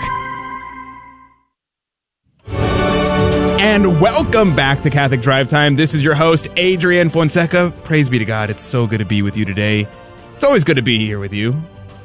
[3.61, 5.77] And welcome back to Catholic Drive Time.
[5.77, 7.73] This is your host, Adrian Fonseca.
[7.85, 8.49] Praise be to God.
[8.49, 9.87] It's so good to be with you today.
[10.35, 11.55] It's always good to be here with you.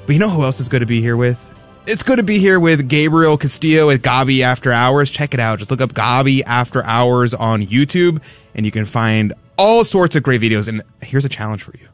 [0.07, 1.45] But you know who else is good to be here with?
[1.89, 5.11] It's good to be here with Gabriel Castillo at Gabi After Hours.
[5.11, 5.59] Check it out.
[5.59, 8.23] Just look up Gabi After Hours on YouTube
[8.55, 10.69] and you can find all sorts of great videos.
[10.69, 11.89] And here's a challenge for you.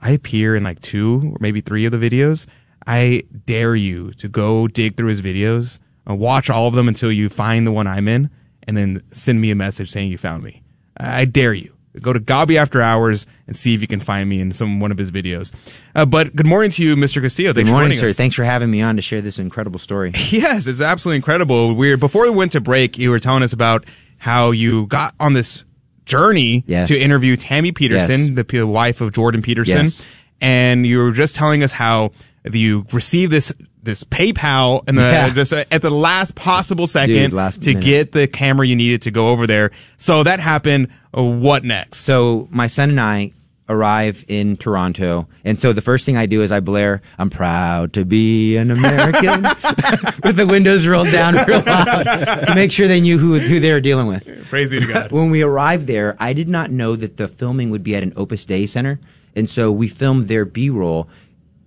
[0.00, 2.46] I appear in like two or maybe three of the videos.
[2.86, 7.12] I dare you to go dig through his videos and watch all of them until
[7.12, 8.30] you find the one I'm in
[8.66, 10.62] and then send me a message saying you found me.
[10.96, 11.74] I dare you.
[12.00, 14.92] go to Gabi After Hours and see if you can find me in some one
[14.92, 15.52] of his videos.
[15.94, 17.20] Uh, but good morning to you, Mr.
[17.22, 17.50] Castillo.
[17.50, 18.08] Good Thanks morning, for sir.
[18.08, 18.16] us.
[18.16, 20.12] Thanks for having me on to share this incredible story.
[20.30, 21.74] Yes, it's absolutely incredible.
[21.74, 23.84] We're before we went to break, you were telling us about
[24.18, 25.64] how you got on this
[26.10, 26.88] journey Yes.
[26.88, 28.30] to interview Tammy Peterson, Yes.
[28.34, 30.04] the p- wife of Jordan Peterson, Yes.
[30.40, 32.10] and you were just telling us how
[32.52, 33.52] you received this
[33.82, 35.30] this PayPal and the Yeah.
[35.30, 37.82] just uh, at the last possible second Dude, last to minute.
[37.84, 39.70] get the camera you needed to go over there.
[39.96, 40.88] So that happened.
[41.16, 42.00] Uh, what next?
[42.04, 43.32] So my son and I
[43.70, 47.92] arrive in Toronto, and so the first thing I do is I blare, "I'm proud
[47.94, 49.42] to be an American,"
[50.24, 52.02] with the windows rolled down real loud
[52.46, 54.28] to make sure they knew who who they were dealing with.
[54.50, 55.12] Praise be to God.
[55.12, 58.12] when we arrived there, I did not know that the filming would be at an
[58.16, 59.00] Opus Dei center,
[59.34, 61.08] and so we filmed their B-roll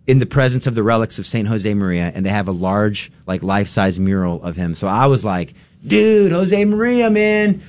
[0.05, 3.09] in the presence of the relics of Saint Jose Maria, and they have a large,
[3.25, 4.75] like life-size mural of him.
[4.75, 5.53] So I was like,
[5.87, 7.63] "Dude, Jose Maria, man!"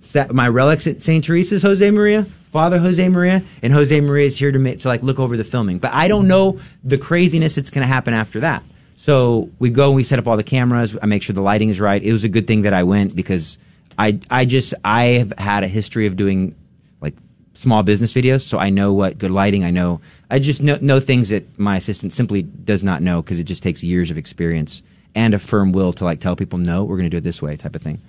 [0.00, 4.38] Sa- my relics at Saint Teresa's Jose Maria, Father Jose Maria, and Jose Maria is
[4.38, 5.78] here to make, to like look over the filming.
[5.78, 8.62] But I don't know the craziness that's going to happen after that.
[8.96, 10.94] So we go and we set up all the cameras.
[11.02, 12.00] I make sure the lighting is right.
[12.02, 13.56] It was a good thing that I went because
[13.98, 16.54] I I just I have had a history of doing
[17.00, 17.14] like
[17.54, 19.64] small business videos, so I know what good lighting.
[19.64, 23.38] I know I just know, know things that my assistant simply does not know because
[23.38, 24.82] it just takes years of experience
[25.14, 27.40] and a firm will to like tell people no, we're going to do it this
[27.40, 28.02] way, type of thing.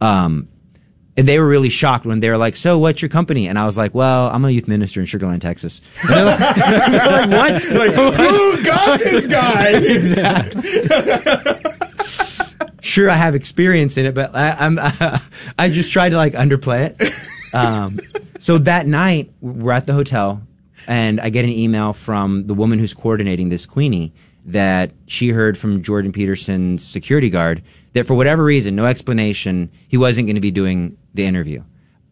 [0.00, 0.48] Um,
[1.18, 3.66] and they were really shocked when they were like, "So, what's your company?" And I
[3.66, 6.48] was like, "Well, I'm a youth minister in Sugar Land, Texas." And they're like,
[7.26, 7.48] like, "What?
[7.78, 9.72] Like, who got this guy?
[9.98, 10.62] Exactly.
[12.80, 14.78] sure, I have experience in it, but I, I'm
[15.58, 17.54] I just tried to like underplay it.
[17.54, 17.98] Um,
[18.38, 20.42] so that night, we're at the hotel,
[20.86, 24.12] and I get an email from the woman who's coordinating this Queenie
[24.46, 27.62] that she heard from Jordan Peterson's security guard
[27.92, 31.62] that for whatever reason, no explanation, he wasn't going to be doing the interview.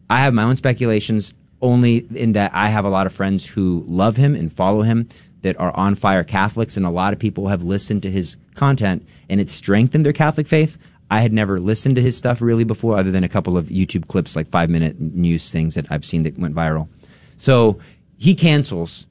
[0.09, 3.85] I have my own speculations, only in that I have a lot of friends who
[3.89, 5.09] love him and follow him
[5.43, 9.07] that are on fire Catholics, and a lot of people have listened to his content
[9.29, 10.79] and it's strengthened their Catholic faith.
[11.11, 14.09] I had never listened to his stuff really before, other than a couple of YouTube
[14.09, 16.89] clips, like five minute news things that I've seen that went viral.
[17.39, 17.79] So
[18.18, 19.07] he cancels.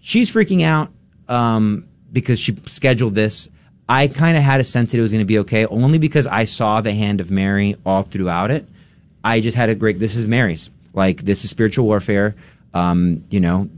[0.00, 0.90] She's freaking out
[1.28, 3.48] um, because she scheduled this.
[3.92, 6.26] I kind of had a sense that it was going to be okay, only because
[6.26, 8.66] I saw the hand of Mary all throughout it.
[9.22, 9.98] I just had a great.
[9.98, 10.70] This is Mary's.
[10.94, 12.34] Like this is spiritual warfare.
[12.72, 13.68] Um, you know,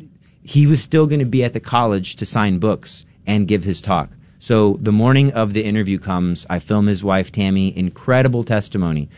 [0.44, 3.80] he was still going to be at the college to sign books and give his
[3.80, 4.10] talk.
[4.38, 6.46] So the morning of the interview comes.
[6.48, 7.76] I film his wife Tammy.
[7.76, 9.08] Incredible testimony.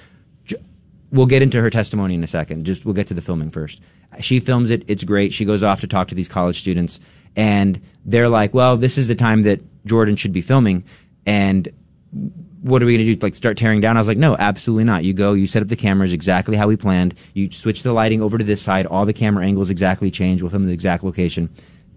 [1.13, 2.65] We'll get into her testimony in a second.
[2.65, 3.83] Just we'll get to the filming first.
[4.21, 4.83] She films it.
[4.89, 5.35] It's great.
[5.35, 7.01] She goes off to talk to these college students,
[7.37, 10.85] and they're like, "Well, this is the time that Jordan should be filming."
[11.25, 11.69] And
[12.67, 13.25] what are we going to do?
[13.25, 13.97] Like start tearing down?
[13.97, 15.05] I was like, no, absolutely not.
[15.05, 17.15] You go, you set up the cameras exactly how we planned.
[17.33, 18.87] You switch the lighting over to this side.
[18.87, 20.43] All the camera angles exactly change.
[20.43, 21.49] We'll film the exact location.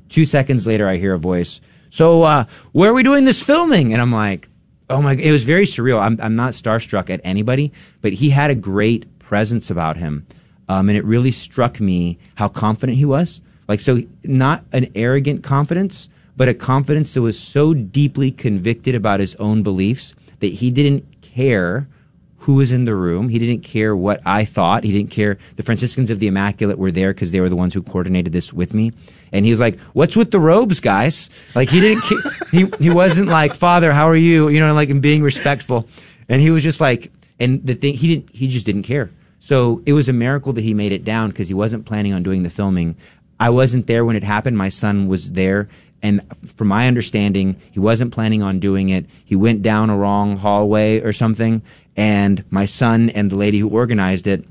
[0.09, 1.59] Two seconds later, I hear a voice.
[1.89, 3.93] So, uh, where are we doing this filming?
[3.93, 4.47] And I'm like,
[4.89, 5.99] oh my, it was very surreal.
[5.99, 7.71] I'm, I'm not starstruck at anybody,
[8.01, 10.27] but he had a great presence about him.
[10.67, 13.41] Um, and it really struck me how confident he was.
[13.67, 16.09] Like, so not an arrogant confidence,
[16.39, 21.03] but a confidence that was so deeply convicted about his own beliefs that he didn't
[21.21, 21.89] care
[22.37, 23.27] who was in the room.
[23.27, 24.85] He didn't care what I thought.
[24.85, 25.37] He didn't care.
[25.57, 28.53] The Franciscans of the Immaculate were there because they were the ones who coordinated this
[28.53, 28.93] with me.
[29.33, 32.03] And he was like, "What's with the robes, guys?" Like he didn't.
[32.03, 35.89] ca- he he wasn't like, "Father, how are you?" You know, like and being respectful.
[36.29, 38.33] And he was just like, and the thing he didn't.
[38.33, 39.11] He just didn't care.
[39.41, 42.23] So it was a miracle that he made it down because he wasn't planning on
[42.23, 42.95] doing the filming.
[43.41, 44.57] I wasn't there when it happened.
[44.57, 45.67] My son was there.
[46.01, 46.21] And
[46.55, 49.05] from my understanding, he wasn't planning on doing it.
[49.25, 51.61] He went down a wrong hallway or something.
[51.97, 54.45] And my son and the lady who organized it,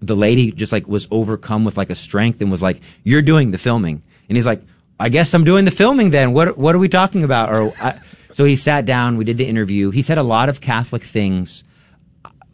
[0.00, 3.50] the lady just like was overcome with like a strength and was like, "You're doing
[3.50, 4.62] the filming." And he's like,
[5.00, 6.32] "I guess I'm doing the filming then.
[6.32, 7.74] What what are we talking about?" Or
[8.32, 9.16] so he sat down.
[9.16, 9.90] We did the interview.
[9.90, 11.64] He said a lot of Catholic things.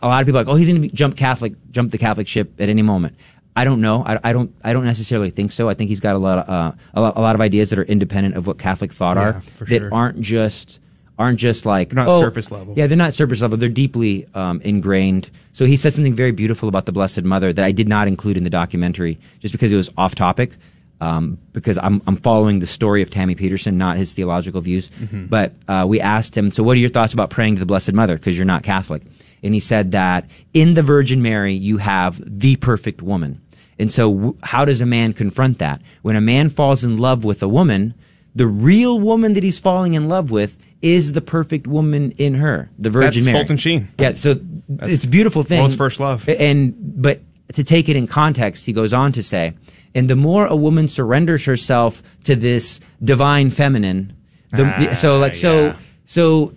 [0.01, 2.27] A lot of people are like, "Oh, he's going to jump Catholic, jump the Catholic
[2.29, 3.17] ship at any moment."
[3.57, 4.03] I don't know.
[4.05, 4.53] I, I don't.
[4.65, 5.69] I don't necessarily think so.
[5.69, 7.79] I think he's got a lot of uh, a, lot, a lot of ideas that
[7.79, 9.95] are independent of what Catholic thought Yeah, are that sure.
[9.95, 10.81] aren't just
[11.17, 12.75] aren't just like They're not oh, surface level.
[12.77, 13.57] Yeah, they're not surface level.
[13.57, 15.31] They're deeply um, ingrained.
[15.53, 18.37] So he said something very beautiful about the Blessed Mother that I did not include
[18.37, 20.57] in the documentary, just because it was off topic.
[21.01, 24.91] Um, because I'm I'm following the story of Tammy Peterson, not his theological views.
[24.91, 25.29] Mhm.
[25.31, 27.93] But uh, we asked him, so what are your thoughts about praying to the Blessed
[27.93, 28.15] Mother?
[28.17, 29.03] Because you're not Catholic,
[29.43, 33.41] and he said that in the Virgin Mary you have the perfect woman.
[33.79, 35.81] And so, how does a man confront that?
[36.03, 37.95] When a man falls in love with a woman,
[38.35, 42.71] the real woman that he's falling in love with is the perfect woman in her,
[42.79, 43.39] the Virgin That's Mary.
[43.39, 43.89] Fulton Sheen.
[43.99, 44.37] Yeah, so
[44.81, 45.61] it's a beautiful thing.
[45.61, 46.29] world's first love.
[46.29, 47.21] And but
[47.55, 49.55] to take it in context, he goes on to say,
[49.95, 54.17] and the more a woman surrenders herself to this divine feminine,
[54.53, 55.77] the, Ah, so like so yeah.
[56.05, 56.55] so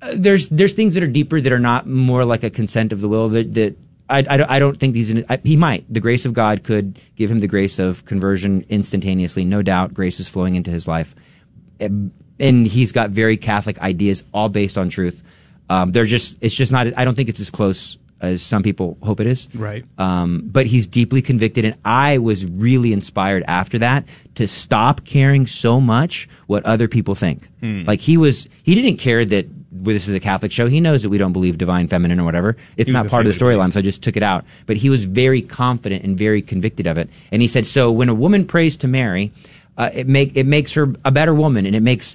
[0.00, 3.00] uh, there's there's things that are deeper that are not more like a consent of
[3.00, 3.76] the will that that
[4.12, 6.98] I, I, don't- I don't think these I, he might the grace of God could
[7.16, 11.14] give him the grace of conversion instantaneously no doubt grace is flowing into his life
[11.80, 15.22] and he's got very Catholic ideas all based on truth
[15.70, 18.98] um, they're just it's just not I don't think it's as close as some people
[19.02, 19.84] hope it is Right.
[19.98, 24.06] um, but he's deeply convicted, and I was really inspired after that
[24.36, 27.48] to stop caring so much what other people think.
[27.58, 27.82] Hmm.
[27.84, 30.68] Like he was, he didn't care that this is a Catholic show.
[30.68, 32.56] He knows that we don't believe divine feminine or whatever.
[32.76, 34.44] It's not part of the storyline, so I just took it out.
[34.66, 37.08] But he was very confident and very convicted of it.
[37.30, 39.32] And he said, so when a woman prays to Mary,
[39.78, 42.14] uh, it make it makes her a better woman, and it makes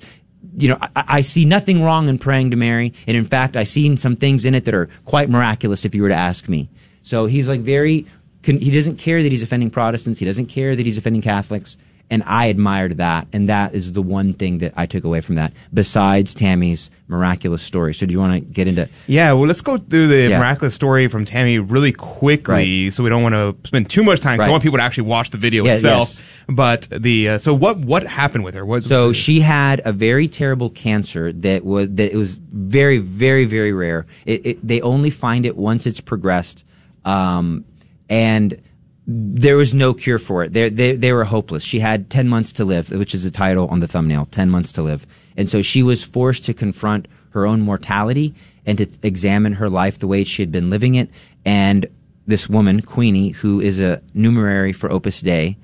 [0.55, 3.63] you know, I, I see nothing wrong in praying to Mary, and in fact, I
[3.63, 5.85] seen some things in it that are quite miraculous.
[5.85, 6.69] If you were to ask me,
[7.01, 8.05] so he's like very,
[8.43, 10.19] he doesn't care that he's offending Protestants.
[10.19, 11.77] He doesn't care that he's offending Catholics,
[12.09, 13.27] and I admired that.
[13.33, 15.51] And that is the one thing that I took away from that.
[15.73, 17.93] Besides Tammy's miraculous story.
[17.93, 18.87] So, do you want to get into?
[19.07, 20.39] Yeah, well, let's go through the Yeah.
[20.39, 24.37] miraculous story from Tammy really quickly, so we don't want to spend too much time.
[24.37, 24.51] 'cause I Right.
[24.51, 26.09] want people to actually watch the video Yeah, itself.
[26.09, 26.21] yes.
[26.49, 28.65] But the uh, so what what happened with her?
[28.65, 33.45] What So she had a very terrible cancer that was that it was very very
[33.45, 34.05] very rare.
[34.25, 36.63] It, it, they only find it once it's progressed,
[37.05, 37.63] um,
[38.09, 38.57] and
[39.09, 40.51] there was no cure for it.
[40.51, 41.63] They, they they were hopeless.
[41.63, 44.27] She had ten months to live, which is the title on the thumbnail.
[44.29, 48.35] Ten months to live, and so she was forced to confront her own mortality
[48.65, 51.09] and to examine her life the way she had been living it.
[51.45, 51.85] And
[52.25, 55.57] this woman, Queenie, who is a numerary for Opus Dei,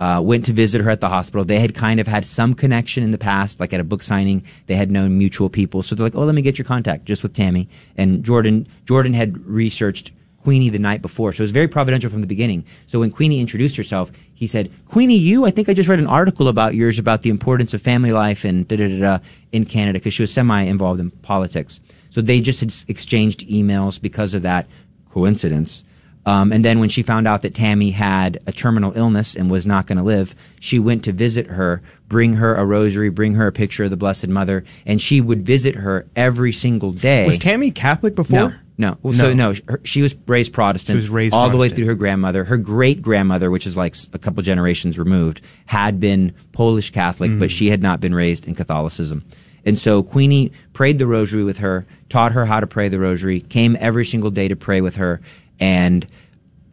[0.00, 1.44] uh, went to visit her at the hospital.
[1.44, 4.44] They had kind of had some connection in the past, like at a book signing.
[4.66, 7.22] They had known mutual people, so they're like, "Oh, let me get your contact," just
[7.22, 8.66] with Tammy and Jordan.
[8.86, 10.10] Jordan had researched
[10.48, 12.64] Queenie the night before, so it was very providential from the beginning.
[12.86, 16.06] So when Queenie introduced herself, he said, "Queenie, you, I think I just read an
[16.06, 19.18] article about yours about the importance of family life and da da da da
[19.52, 24.00] in Canada because she was semi involved in politics." So they just had exchanged emails
[24.00, 24.66] because of that
[25.10, 25.84] coincidence.
[26.24, 29.66] Um, and then when she found out that Tammy had a terminal illness and was
[29.66, 33.48] not going to live, she went to visit her, bring her a rosary, bring her
[33.48, 37.26] a picture of the Blessed Mother, and she would visit her every single day.
[37.26, 38.50] was Tammy Catholic before?
[38.50, 38.96] No, no.
[39.12, 40.96] So no, her, she was raised Protestant.
[40.96, 42.44] Was raised all the way through her grandmother.
[42.44, 47.40] Her great grandmother, which is like a couple generations removed, had been Polish Catholic, Mm.
[47.40, 49.24] but she had not been raised in Catholicism.
[49.66, 53.40] And so Queenie prayed the rosary with her, taught her how to pray the rosary,
[53.40, 55.20] came every single day to pray with her,
[55.60, 56.06] and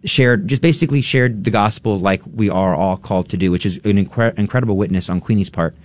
[0.06, 3.78] shared just basically shared the gospel like we are all called to do, which is
[3.78, 5.76] an incre- incredible witness on Queenie's part.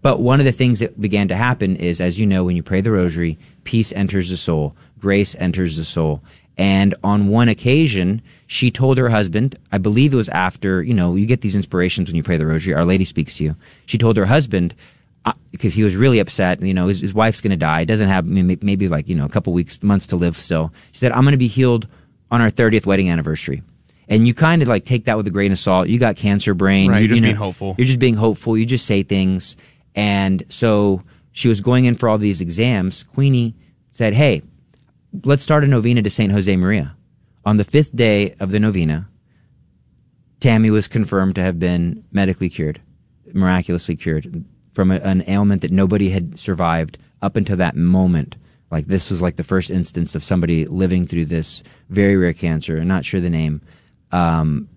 [0.00, 2.62] But one of the things that began to happen is, as you know, when you
[2.62, 6.22] pray the rosary, peace enters the soul, grace enters the soul.
[6.56, 11.14] And on one occasion, she told her husband, I believe it was after, you know,
[11.14, 13.56] you get these inspirations when you pray the rosary, Our Lady speaks to you.
[13.86, 14.74] She told her husband,
[15.24, 18.08] uh, because he was really upset, you know, his, his wife's going to die, doesn't
[18.08, 20.72] have maybe, maybe like, you know, a couple weeks, months to live still.
[20.92, 21.86] She said, I'm going to be healed
[22.30, 23.62] on our 30th wedding anniversary.
[24.08, 25.88] And you kind of like take that with a grain of salt.
[25.88, 26.90] You got cancer brain.
[26.90, 27.74] Right, You- you're just you know, being hopeful.
[27.78, 28.56] You're just being hopeful.
[28.56, 29.56] You just say things.
[29.98, 33.02] And so she was going in for all these exams.
[33.02, 33.56] Queenie
[33.90, 34.42] said, Hey,
[35.24, 36.30] let's start a novena to St.
[36.30, 36.96] Jose Maria.
[37.44, 39.08] On the fifth day of the novena,
[40.38, 42.80] Tammy was confirmed to have been medically cured,
[43.32, 48.36] miraculously cured from a, an ailment that nobody had survived up until that moment.
[48.70, 52.78] Like this was like the first instance of somebody living through this very rare cancer.
[52.78, 53.62] I'm not sure the name.
[54.12, 54.68] Um,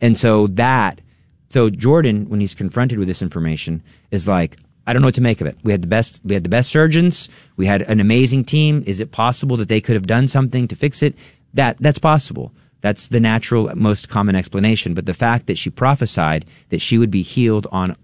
[0.00, 1.02] and so that,
[1.48, 5.20] so Jordan, when he's confronted with this information, is like, I don't know what to
[5.20, 5.58] make of it.
[5.62, 7.28] We had the best, we had the best surgeons.
[7.56, 8.82] We had an amazing team.
[8.86, 11.16] Is it possible that they could have done something to fix it?
[11.54, 12.52] That, that's possible.
[12.82, 14.94] That's the natural, most common explanation.
[14.94, 17.96] But the fact that she prophesied that she would be healed on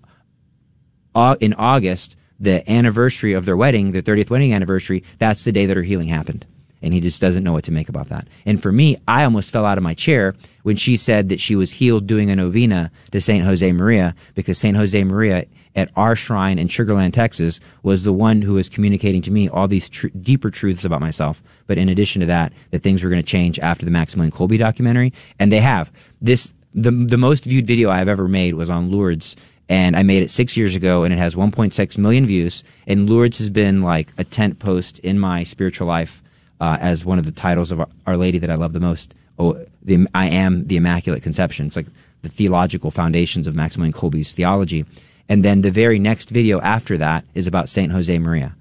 [1.15, 5.67] Au- in August, the anniversary of their wedding, their 30th wedding anniversary, that's the day
[5.67, 6.47] that her healing happened.
[6.83, 8.27] And he just doesn't know what to make about that.
[8.45, 11.57] And for me, I almost fell out of my chair when she said that she
[11.57, 13.45] was healed doing a novena to St.
[13.45, 14.77] Jose Maria because St.
[14.77, 19.31] Jose Maria at our shrine in Sugarland, Texas was the one who was communicating to
[19.31, 21.43] me all these tr- deeper truths about myself.
[21.67, 24.59] But in addition to that, that things were going to change after the Maximilian Kolbe
[24.59, 25.13] documentary.
[25.39, 25.91] And they have.
[26.21, 29.37] This, the, the most viewed video I've ever made was on Lourdes
[29.69, 32.63] and I made it six years ago, and it has 1.6 million views.
[32.87, 36.23] And Lourdes has been like a tent post in my spiritual life
[36.63, 39.17] uh, as one of the titles of Our, Lady that I love the most.
[39.37, 41.67] Oh, the, I am the Immaculate Conception.
[41.67, 41.89] It's like
[42.23, 44.87] the theological foundations of Maximilian Kolbe's theology.
[45.29, 48.55] And then the very next video after that is about Saint Jose Maria.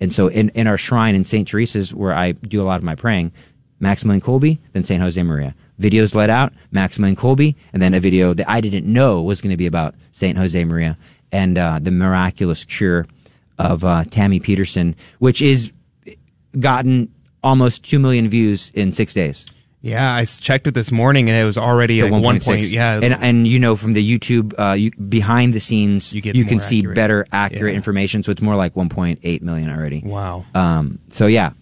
[0.00, 1.48] And so in, in our shrine in St.
[1.48, 3.32] Teresa's, where I do a lot of my praying,
[3.80, 5.02] Maximilian Kolbe, then St.
[5.02, 5.56] Jose Maria.
[5.80, 9.50] videos let out, Maximilian Kolbe, and then a video that I didn't know was going
[9.50, 10.96] to be about Saint Jose Maria
[11.32, 13.08] and uh, the miraculous cure
[13.58, 15.72] of uh, Tammy Peterson, which is
[16.60, 17.12] gotten
[17.42, 19.46] almost two million views in six days.
[19.80, 22.44] Yeah, I checked it this morning and it was already at The one 1.6.
[22.44, 22.64] point.
[22.66, 26.34] Yeah, and and you know from the YouTube uh, you, behind the scenes, you, get
[26.48, 26.94] can see accurate.
[26.96, 27.76] better accurate Yeah.
[27.76, 28.22] information.
[28.24, 30.02] So it's more like 1.8 million already.
[30.04, 30.44] Wow.
[30.52, 30.98] Um.
[31.10, 31.52] So yeah,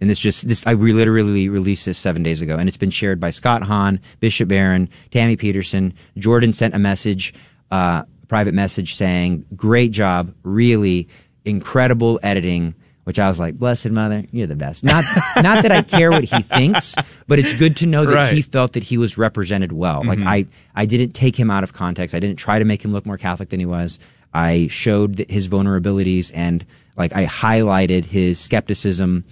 [0.00, 0.64] and it's just this.
[0.68, 4.00] I re- literally released this seven days ago, and it's been shared by Scott Hahn,
[4.20, 5.94] Bishop Barron, Tammy Peterson.
[6.16, 7.34] Jordan sent a message,
[7.72, 11.08] uh, a private message saying, "Great job, really
[11.44, 12.74] incredible editing."
[13.04, 14.82] Which I was like, blessed mother, you're the best.
[14.82, 15.04] Not,
[15.36, 16.94] not that I care what he thinks,
[17.28, 18.32] but it's good to know that Right.
[18.34, 20.02] he felt that he was represented well.
[20.04, 20.26] Like Mhm.
[20.26, 22.14] I, I didn't take him out of context.
[22.14, 23.98] I didn't try to make him look more Catholic than he was.
[24.32, 26.64] I showed his vulnerabilities and
[26.96, 29.24] like I highlighted his skepticism.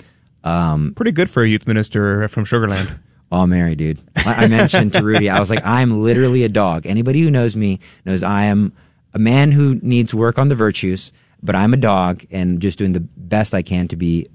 [0.44, 2.98] Um, Pretty good for a youth minister from Sugarland.
[3.34, 3.98] Oh, Mary, dude.
[4.14, 6.84] I I mentioned to Rudy, I was like, I'm literally a dog.
[6.84, 8.72] Anybody who knows me knows I am
[9.14, 12.92] a man who needs work on the virtues, but I'm a dog and just doing
[12.92, 13.00] the
[13.36, 14.26] best I can to be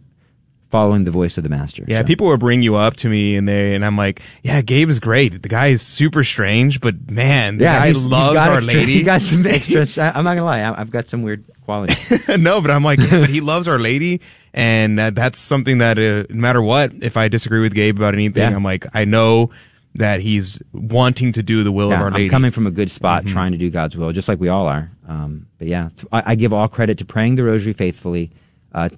[0.70, 1.86] following the voice of the master.
[1.88, 4.62] Yeah, So- people will bring you up to me and they and I'm like, yeah,
[4.62, 5.41] Gabe is great.
[5.41, 8.93] The guy is super strange, but man, the yeah, guy he's- loves Our extra- Lady.
[8.95, 9.98] He got some extras.
[9.98, 12.28] I- I'm not gonna lie, I- I've got some weird qualities.
[12.38, 14.20] no, but I'm like, yeah, but he loves Our Lady,
[14.54, 18.14] and uh, that's something that uh, no matter what, if I disagree with Gabe about
[18.14, 18.56] anything, Yeah.
[18.56, 19.52] I'm like, I know
[19.95, 22.26] that he's wanting to do the will of Our Lady.
[22.26, 23.28] I'm coming from a good spot, Mhm.
[23.32, 24.91] trying to do God's will, just like we all are.
[25.08, 28.32] Um, but yeah, I give all credit to praying the Rosary faithfully,
[28.78, 28.89] uh,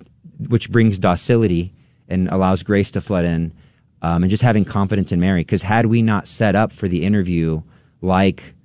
[0.49, 1.73] which brings docility
[2.09, 3.53] and allows grace to flood in,
[4.01, 5.41] um, and just having confidence in Mary.
[5.41, 7.61] Because had we not set up for the interview
[8.01, 8.55] like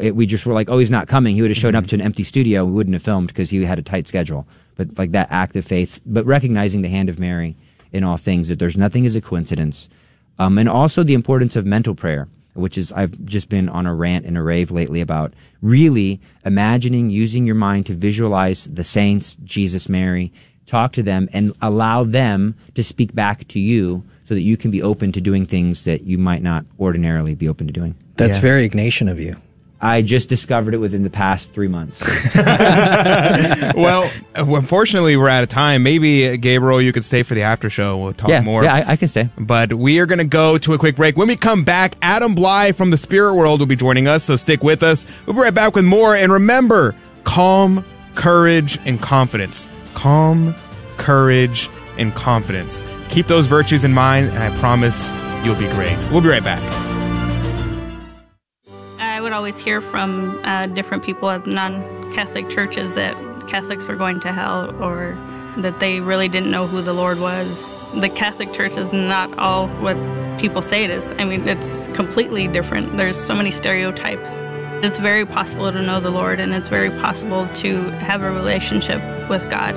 [0.00, 1.34] it, we just were like, oh, he's not coming.
[1.34, 2.64] He would have showed up to an empty studio.
[2.64, 4.46] We wouldn't have filmed because he had a tight schedule.
[4.74, 7.56] But like that act of faith, but recognizing the hand of Mary
[7.92, 9.88] in all things, that there's nothing as a coincidence.
[10.38, 13.94] Um, and also the importance of mental prayer, which is, I've just been on a
[13.94, 19.36] rant and a rave lately about really imagining, using your mind to visualize the saints,
[19.44, 20.32] Jesus, Mary,
[20.66, 24.70] talk to them and allow them to speak back to you so that you can
[24.70, 27.94] be open to doing things that you might not ordinarily be open to doing.
[28.16, 29.36] That's very Ignatian of you.
[29.84, 32.00] I just discovered it within the past three months.
[33.74, 35.82] well, unfortunately, we're out of time.
[35.82, 37.98] Maybe uh, Gabriel, you could stay for the after show.
[37.98, 38.62] We'll talk Yeah, more.
[38.62, 39.28] yeah, I- I can stay.
[39.36, 41.16] But we are going to go to a quick break.
[41.16, 44.22] When we come back, Adam Blai from the Spirit World will be joining us.
[44.24, 45.06] So stick with us.
[45.26, 46.14] We'll be right back with more.
[46.14, 49.68] And remember, calm, courage, and confidence.
[49.94, 50.54] Calm,
[50.96, 51.68] courage,
[51.98, 52.82] and confidence.
[53.08, 55.10] Keep those virtues in mind, and I promise
[55.44, 56.08] you'll be great.
[56.10, 56.62] We'll be right back.
[59.32, 63.16] Would always hear from uh, different people at non-Catholic churches that
[63.48, 65.16] Catholics were going to hell or
[65.56, 67.74] that they really didn't know who the Lord was.
[67.98, 69.96] The Catholic Church is not all what
[70.38, 71.12] people say it is.
[71.12, 72.98] I mean, it's completely different.
[72.98, 74.34] There's so many stereotypes.
[74.84, 79.00] It's very possible to know the Lord and it's very possible to have a relationship
[79.30, 79.74] with God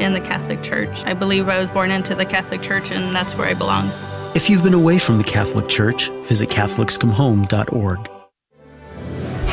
[0.00, 0.96] in the Catholic Church.
[1.04, 3.90] I believe I was born into the Catholic Church and that's where I belong.
[4.34, 8.10] If you've been away from the Catholic Church, visit CatholicsComeHome.org.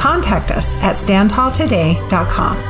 [0.00, 2.69] Contact us at StandTallToday.com.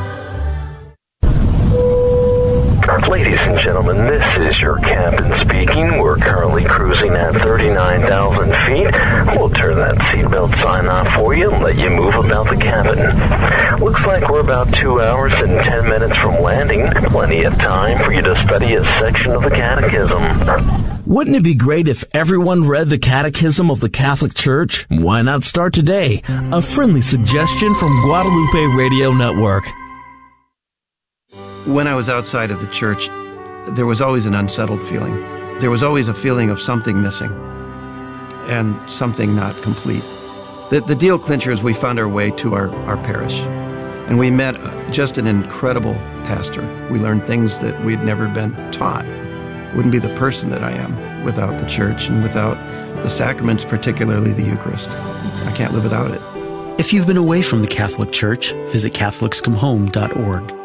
[3.09, 5.99] Ladies and gentlemen, this is your captain speaking.
[5.99, 9.39] We're currently cruising at 39,000 feet.
[9.39, 13.81] We'll turn that seatbelt sign off for you and let you move about the cabin.
[13.81, 16.91] Looks like we're about two hours and 10 minutes from landing.
[17.11, 20.23] Plenty of time for you to study a section of the catechism.
[21.07, 24.87] Wouldn't it be great if everyone read the Catechism of the Catholic Church?
[24.91, 26.23] Why not start today?
[26.29, 29.65] A friendly suggestion from Guadalupe Radio Network.
[31.67, 33.09] When I was outside of the church,
[33.69, 35.15] there was always an unsettled feeling.
[35.61, 37.31] There was always a feeling of something missing
[38.47, 40.03] and something not complete.
[40.71, 43.41] The, the deal clincher is we found our way to our, our parish.
[44.09, 44.57] And we met
[44.91, 45.93] just an incredible
[46.25, 46.63] pastor.
[46.91, 49.05] We learned things that we'd never been taught.
[49.75, 52.57] Wouldn't be the person that I am without the church and without
[53.03, 54.89] the sacraments, particularly the Eucharist.
[54.89, 56.23] I can't live without it.
[56.81, 60.60] If you've been away from the Catholic Church, visit CatholicsComeHome.org.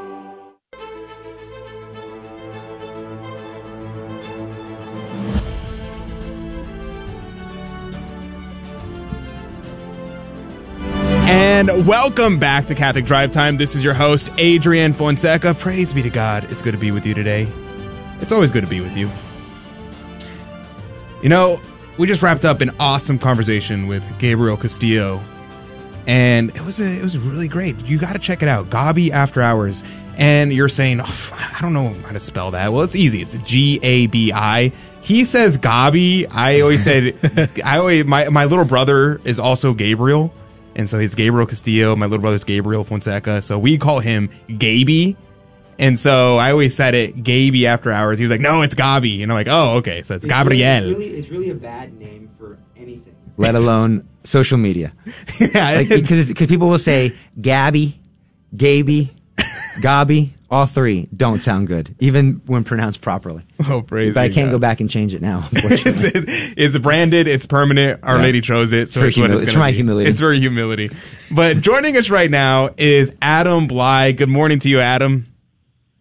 [11.56, 13.56] And welcome back to Catholic Drive Time.
[13.56, 15.54] This is your host, Adrian Fonseca.
[15.54, 16.52] Praise be to God.
[16.52, 17.48] It's good to be with you today.
[18.20, 19.10] It's always good to be with you.
[21.24, 21.62] You know,
[21.98, 25.24] we just wrapped up an awesome conversation with Gabriel Castillo,
[26.06, 27.80] and it was a, it was really great.
[27.86, 29.82] You got to check it out, Gabi After Hours.
[30.18, 32.74] And you're saying, oh, I don't know how to spell that.
[32.74, 33.22] Well, it's easy.
[33.22, 34.74] It's G A B I.
[35.00, 36.28] He says Gabi.
[36.30, 40.34] I always said, I always my my little brother is also Gabriel.
[40.76, 41.96] And so he's Gabriel Castillo.
[41.96, 43.42] My little brother's Gabriel Fonseca.
[43.42, 45.16] So we call him Gaby.
[45.78, 48.18] And so I always said it Gaby after hours.
[48.20, 49.24] He was like, no, it's Gabi.
[49.24, 50.02] And I'm like, oh, okay.
[50.04, 50.90] So it's, Gabriel.
[50.90, 54.94] It's really, it's really a bad name for anything, let alone social media.
[55.54, 58.02] yeah, because people will say Gabby,
[58.56, 59.14] Gaby,
[59.80, 60.35] Gabi.
[60.50, 63.44] All three don't sound good, even when pronounced properly.
[63.68, 64.58] Oh, praise But I can't God.
[64.58, 65.50] go back and change it now.
[65.52, 65.94] it's,
[66.56, 67.28] it's branded.
[67.28, 68.02] It's permanent.
[68.04, 68.22] Our Yeah.
[68.22, 69.76] Lady chose it, so For it's what humil- it's, it's gonna for my be.
[69.78, 70.10] humility.
[70.10, 70.90] It's very humility.
[71.34, 74.16] But joining us right now is Adam Blai.
[74.16, 75.26] Good morning to you, Adam.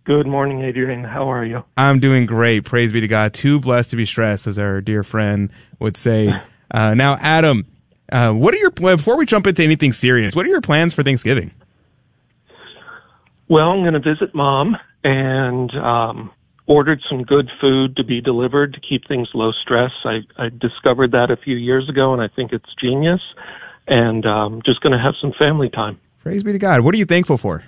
[0.04, 1.02] Good morning, Adrian.
[1.04, 1.64] How are you?
[1.78, 2.64] I'm doing great.
[2.66, 3.32] Praise be to God.
[3.32, 6.32] Too blessed to be stressed, as our dear friend would say.
[6.70, 7.66] Uh, now, Adam,
[8.10, 10.34] uh, what are your before we jump into anything serious?
[10.34, 11.52] What are your plans for Thanksgiving?
[13.48, 16.30] Well, I'm going to visit mom and um,
[16.66, 19.90] ordered some good food to be delivered to keep things low stress.
[20.04, 23.20] I, I discovered that a few years ago, and I think it's genius.
[23.86, 26.00] And um, just going to have some family time.
[26.22, 26.80] Praise be to God.
[26.80, 27.62] What are you thankful for?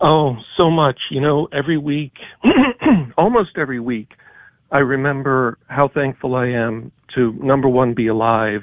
[0.00, 1.00] Oh, so much.
[1.10, 2.12] You know, every week,
[3.18, 4.10] almost every week,
[4.70, 8.60] I remember how thankful I am to, number one, be alive,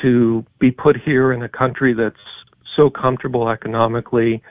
[0.00, 2.16] to be put here in a country that's
[2.76, 4.42] so comfortable economically,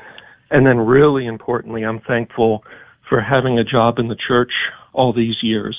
[0.51, 2.63] and then really importantly, I'm thankful
[3.07, 4.51] for having a job in the church
[4.93, 5.77] all these years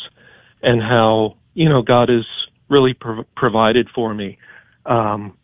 [0.62, 2.24] and how, you know, God has
[2.68, 4.38] really prov- provided for me.
[4.84, 5.36] Um,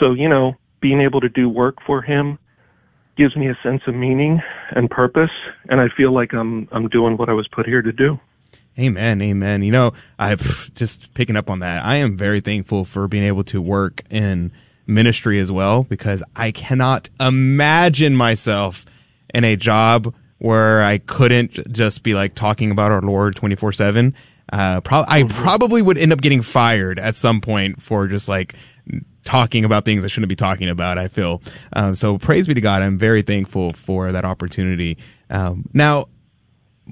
[0.00, 2.38] so, you know, being able to do work for Him,
[3.18, 4.40] gives me a sense of meaning
[4.70, 5.30] and purpose
[5.68, 8.18] and I feel like I'm I'm doing what I was put here to do.
[8.78, 9.62] Amen, amen.
[9.62, 11.84] You know, I've just picking up on that.
[11.84, 14.52] I am very thankful for being able to work in
[14.88, 18.86] ministry as well because I cannot imagine myself
[19.32, 24.14] in a job where I couldn't just be like talking about our Lord 24 seven.
[24.50, 28.54] Uh, pro- I probably would end up getting fired at some point for just like
[29.24, 30.96] talking about things I shouldn't be talking about.
[30.96, 31.42] I feel
[31.74, 32.16] um, so.
[32.16, 32.82] Praise be to God.
[32.82, 34.96] I'm very thankful for that opportunity.
[35.28, 36.06] Um, now,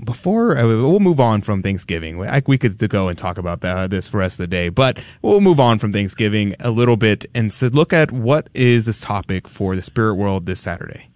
[0.04, 4.08] before uh, we'll move on from Thanksgiving, we could go and talk about that, this
[4.08, 7.26] for the rest of the day, but we'll move on from Thanksgiving a little bit
[7.34, 11.08] and so look at what is this topic for the spirit world this Saturday.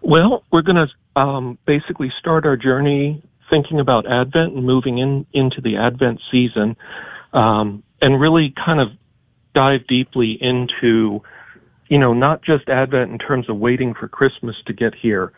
[0.00, 5.26] Well, we're going to um, basically start our journey thinking about Advent and moving in
[5.32, 6.76] into the Advent season,
[7.32, 8.88] um, and really kind of
[9.54, 11.22] dive deeply into,
[11.88, 15.32] you know, not just Advent in terms of waiting for Christmas to get here,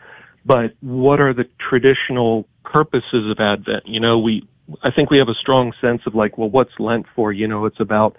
[0.45, 3.85] but what are the traditional purposes of Advent?
[3.85, 4.47] You know, we
[4.83, 7.31] I think we have a strong sense of like, well, what's Lent for?
[7.31, 8.15] You know, it's about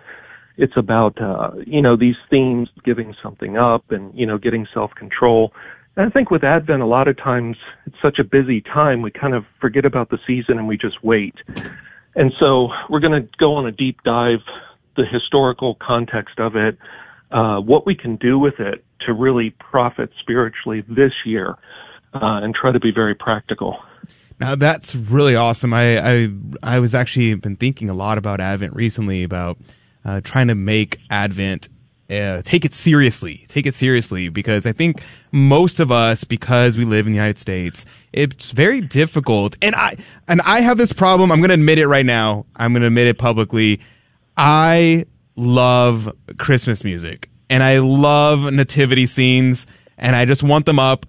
[0.57, 4.93] it's about uh, you know these themes, giving something up, and you know, getting self
[4.95, 5.53] control.
[5.97, 7.57] And I think with Advent, a lot of times
[7.87, 11.05] it's such a busy time, we kind of forget about the season and we just
[11.05, 11.35] wait.
[12.14, 14.41] And so we're going to go on a deep dive,
[14.97, 16.79] the historical context of it,
[17.31, 21.57] uh, what we can do with it to really profit spiritually this year,
[22.15, 23.79] and try to be very practical.
[24.41, 25.73] Now that's really awesome.
[25.73, 26.29] I I,
[26.63, 29.59] I was actually been thinking a lot about Advent recently about
[30.05, 31.69] uh, trying to make Advent
[32.11, 36.85] uh, take it seriously, take it seriously, because I think most of us, because we
[36.85, 39.57] live in the United States, it's very difficult.
[39.63, 39.97] And I
[40.29, 41.33] and I have this problem.
[41.33, 42.47] I'm going to admit it right now.
[42.57, 43.81] I'm going to admit it publicly.
[44.37, 45.07] I
[45.37, 51.07] love Christmas music and I love nativity scenes, and I just want them up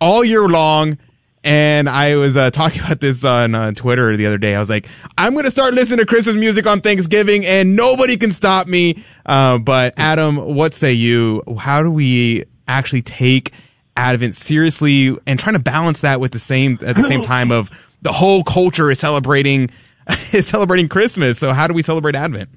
[0.00, 0.98] all year long.
[1.42, 4.54] And I was uh, talking about this on uh, Twitter the other day.
[4.54, 8.16] I was like, I'm going to start listening to Christmas music on Thanksgiving, and nobody
[8.16, 9.02] can stop me.
[9.24, 11.42] Uh, but Adam, what say you?
[11.58, 13.52] How do we actually take
[13.96, 17.70] Advent seriously and trying to balance that with the same at the same time of
[18.02, 19.70] the whole culture is celebrating
[20.32, 21.38] is celebrating Christmas.
[21.38, 22.48] So how do we celebrate Advent?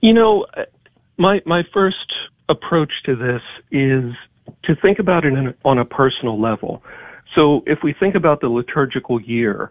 [0.00, 0.46] You know,
[1.16, 2.12] my my first
[2.48, 4.12] approach to this is
[4.64, 6.82] to think about it in, on a personal level.
[7.36, 9.70] So if we think about the liturgical year,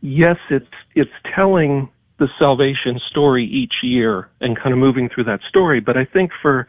[0.00, 1.88] yes, it's it's telling
[2.18, 5.80] the salvation story each year and kind of moving through that story.
[5.80, 6.66] But I think for,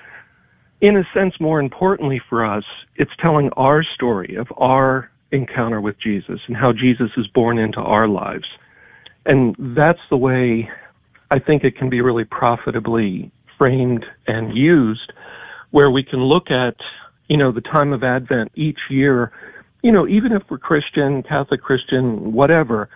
[0.80, 2.64] in a sense, more importantly for us,
[2.96, 7.80] it's telling our story of our encounter with Jesus and how Jesus is born into
[7.80, 8.46] our lives.
[9.26, 10.70] And that's the way
[11.32, 15.14] I think it can be really profitably framed and used
[15.72, 16.76] where we can look at,
[17.30, 19.32] you know, the time of Advent each year,
[19.84, 22.90] you know, even if we're Christian, Catholic Christian, whatever,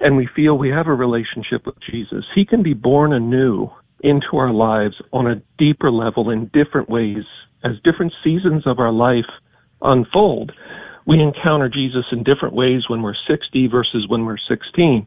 [0.00, 3.68] and we feel we have a relationship with Jesus, He can be born anew
[4.02, 7.24] into our lives on a deeper level in different ways
[7.64, 9.28] as different seasons of our life
[9.82, 10.52] unfold.
[11.06, 15.06] We encounter Jesus in different ways when we're 60 versus when we're 16.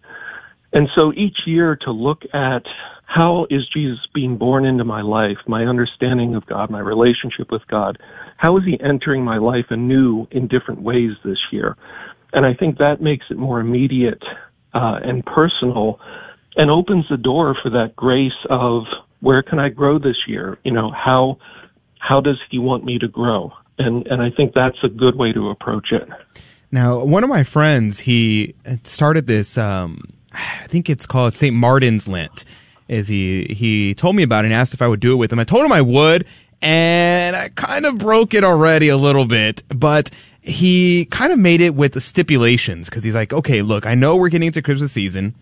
[0.73, 2.63] And so each year to look at
[3.05, 7.61] how is Jesus being born into my life, my understanding of God, my relationship with
[7.69, 7.99] God,
[8.37, 11.77] how is he entering my life anew in different ways this year?
[12.33, 14.23] And I think that makes it more immediate
[14.73, 15.99] uh, and personal
[16.55, 18.83] and opens the door for that grace of
[19.19, 20.57] where can I grow this year?
[20.63, 21.37] You know, how,
[21.99, 23.51] how does he want me to grow?
[23.77, 26.07] And, and I think that's a good way to approach it.
[26.71, 31.55] Now, one of my friends, he started this, um, I think it's called St.
[31.55, 32.45] Martin's Lent.
[32.87, 35.31] Is he, he told me about it and asked if I would do it with
[35.31, 35.39] him.
[35.39, 36.27] I told him I would
[36.61, 40.09] and I kind of broke it already a little bit, but
[40.41, 44.15] he kind of made it with the stipulations because he's like, okay, look, I know
[44.15, 45.35] we're getting into Christmas season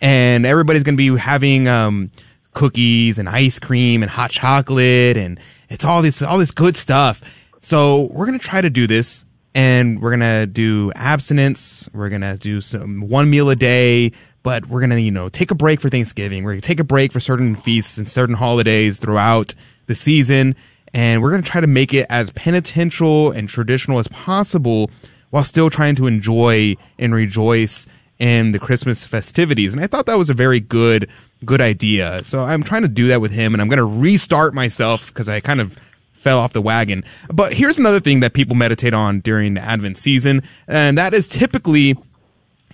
[0.00, 2.10] and everybody's going to be having, um,
[2.52, 5.40] cookies and ice cream and hot chocolate and
[5.70, 7.22] it's all this, all this good stuff.
[7.60, 9.24] So we're going to try to do this
[9.54, 11.88] and we're going to do abstinence.
[11.92, 14.12] We're going to do some one meal a day,
[14.42, 16.44] but we're going to, you know, take a break for Thanksgiving.
[16.44, 19.54] We're going to take a break for certain feasts and certain holidays throughout
[19.86, 20.56] the season
[20.94, 24.90] and we're going to try to make it as penitential and traditional as possible
[25.30, 27.86] while still trying to enjoy and rejoice
[28.18, 29.72] in the Christmas festivities.
[29.72, 31.08] And I thought that was a very good,
[31.44, 32.22] good idea.
[32.22, 35.28] So I'm trying to do that with him and I'm going to restart myself because
[35.28, 35.78] I kind of
[36.12, 37.04] fell off the wagon.
[37.32, 41.26] But here's another thing that people meditate on during the Advent season, and that is
[41.26, 41.96] typically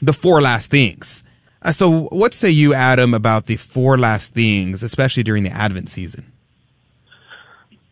[0.02, 1.24] the four last things.
[1.62, 5.88] Uh, so what say you, Adam, about the four last things, especially during the Advent
[5.88, 6.32] season?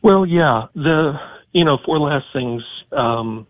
[0.03, 1.15] Well, yeah, the
[1.53, 2.63] you know four last things
[2.93, 3.47] um,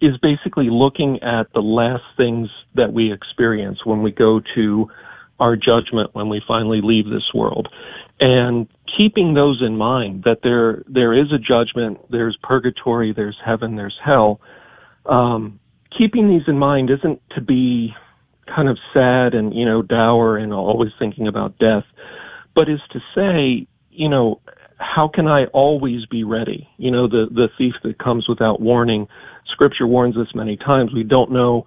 [0.00, 4.88] is basically looking at the last things that we experience when we go to
[5.40, 7.68] our judgment when we finally leave this world,
[8.20, 13.76] and keeping those in mind that there there is a judgment, there's purgatory, there's heaven,
[13.76, 14.40] there's hell.
[15.06, 15.58] Um,
[15.96, 17.94] keeping these in mind isn't to be
[18.46, 21.84] kind of sad and you know dour and always thinking about death,
[22.54, 24.40] but is to say you know
[24.78, 26.68] how can I always be ready?
[26.76, 29.06] You know, the, the thief that comes without warning.
[29.52, 30.92] Scripture warns us many times.
[30.94, 31.64] We don't know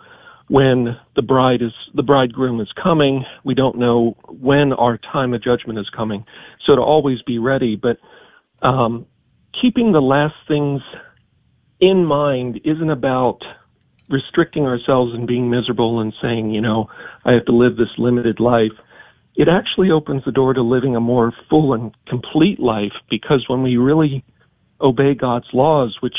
[0.50, 3.26] when the bride is, the bridegroom is coming.
[3.44, 6.26] We don't know when our time of judgment is coming.
[6.66, 7.98] So to always be ready, but,
[8.66, 9.06] um,
[9.62, 10.82] keeping the last things
[11.80, 13.40] in mind isn't about
[14.10, 16.88] restricting ourselves and being miserable and saying, you know,
[17.26, 18.72] I have to live this limited life
[19.38, 23.62] it actually opens the door to living a more full and complete life because when
[23.62, 24.26] we really
[24.82, 26.18] obey God's laws, which,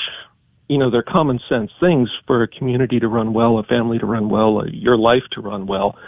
[0.68, 4.06] you know, they're common sense things for a community to run well, a family to
[4.06, 5.98] run well, your life to run well.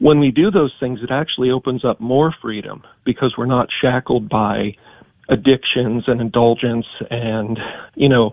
[0.00, 4.28] When we do those things, it actually opens up more freedom because we're not shackled
[4.28, 4.74] by
[5.28, 7.60] addictions and indulgence and,
[7.94, 8.32] you know,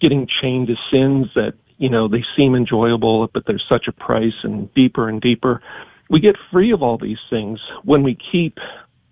[0.00, 4.34] getting chained to sins that, you know, they seem enjoyable, but there's such a price
[4.42, 5.62] and deeper and deeper
[6.08, 8.58] we get free of all these things when we keep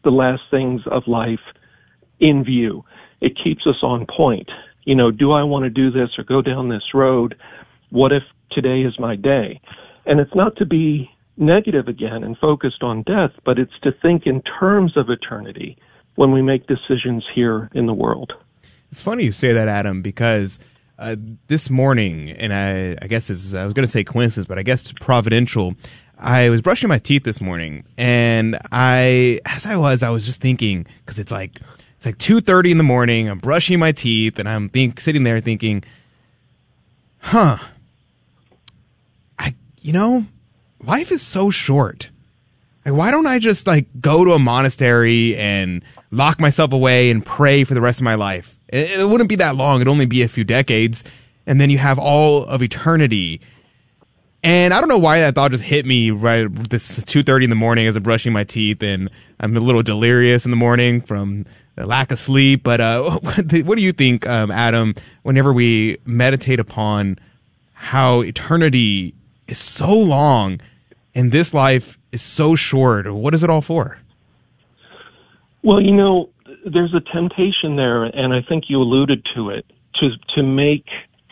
[0.04, 1.40] the last things of life
[2.20, 2.84] in view.
[3.20, 4.50] It keeps us on point.
[4.84, 7.36] You know, do I want to do this or go down this road?
[7.90, 8.22] What if
[8.52, 9.60] today is my day?
[10.06, 14.26] And it's not to be negative again and focused on death, but it's to think
[14.26, 15.76] in terms of eternity
[16.16, 18.32] when we make decisions here in the world.
[18.90, 20.60] It's funny you say that, Adam, because
[20.98, 21.16] uh,
[21.48, 24.62] this morning, and I, I guess is I was going to say coincidence, but I
[24.62, 25.74] guess providential.
[26.18, 30.40] I was brushing my teeth this morning, and I, as I was, I was just
[30.40, 31.58] thinking because it's like
[31.96, 33.28] it's like two thirty in the morning.
[33.28, 35.82] I'm brushing my teeth, and I'm think, sitting there thinking,
[37.18, 37.58] "Huh,
[39.38, 40.26] I, you know,
[40.80, 42.10] life is so short.
[42.84, 47.24] Like, why don't I just like go to a monastery and lock myself away and
[47.24, 48.53] pray for the rest of my life?
[48.68, 49.80] It, it wouldn't be that long.
[49.80, 51.04] It'd only be a few decades,
[51.46, 53.40] and then you have all of eternity."
[54.42, 57.50] And I don't know why that thought just hit me right this two thirty in
[57.50, 59.08] the morning as I'm brushing my teeth, and
[59.40, 61.46] I'm a little delirious in the morning from
[61.76, 62.62] the lack of sleep.
[62.62, 64.94] But uh, what do you think, um, Adam?
[65.22, 67.18] Whenever we meditate upon
[67.72, 69.14] how eternity
[69.46, 70.60] is so long
[71.14, 73.98] and this life is so short, what is it all for?
[75.62, 76.28] Well, you know,
[76.64, 79.66] there's a temptation there, and I think you alluded to it,
[79.96, 80.86] to to make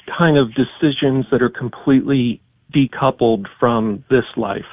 [0.06, 2.40] kind of decisions that are completely
[2.74, 4.66] decoupled from this life.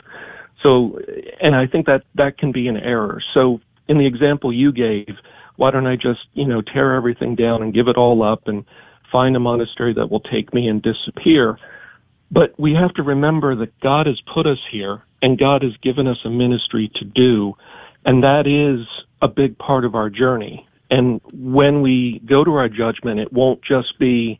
[0.63, 0.99] So,
[1.41, 3.21] and I think that that can be an error.
[3.33, 5.15] So, in the example you gave,
[5.55, 8.65] why don't I just, you know, tear everything down and give it all up and
[9.11, 11.57] find a monastery that will take me and disappear?
[12.31, 16.07] But we have to remember that God has put us here and God has given
[16.07, 17.55] us a ministry to do.
[18.05, 18.85] And that is
[19.21, 20.67] a big part of our journey.
[20.89, 24.39] And when we go to our judgment, it won't just be,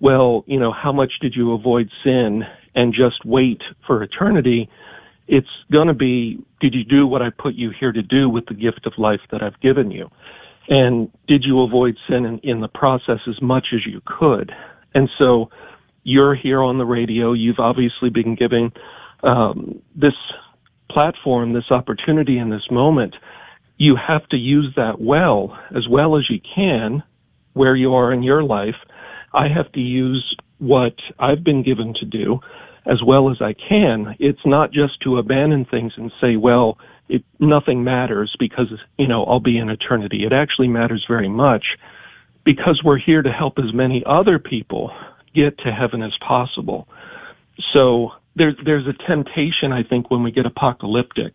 [0.00, 2.42] well, you know, how much did you avoid sin
[2.74, 4.68] and just wait for eternity?
[5.28, 8.46] It's going to be, did you do what I put you here to do with
[8.46, 10.10] the gift of life that I've given you?
[10.68, 14.50] And did you avoid sin in, in the process as much as you could?
[14.94, 15.50] And so
[16.02, 17.32] you're here on the radio.
[17.32, 18.72] You've obviously been giving
[19.22, 20.14] um, this
[20.90, 23.14] platform, this opportunity in this moment
[23.76, 27.02] you have to use that well, as well as you can,
[27.54, 28.76] where you are in your life.
[29.32, 32.40] I have to use what I've been given to do
[32.86, 34.14] as well as I can.
[34.18, 36.78] It's not just to abandon things and say, well,
[37.08, 38.66] it, nothing matters because,
[38.98, 40.24] you know, I'll be in eternity.
[40.24, 41.64] It actually matters very much
[42.44, 44.90] because we're here to help as many other people
[45.34, 46.86] get to heaven as possible.
[47.72, 51.34] So there's, there's a temptation, I think, when we get apocalyptic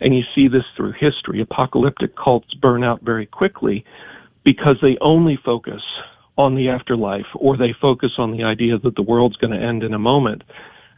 [0.00, 1.40] and you see this through history.
[1.40, 3.84] Apocalyptic cults burn out very quickly
[4.44, 5.82] because they only focus
[6.38, 9.82] on the afterlife or they focus on the idea that the world's going to end
[9.82, 10.42] in a moment.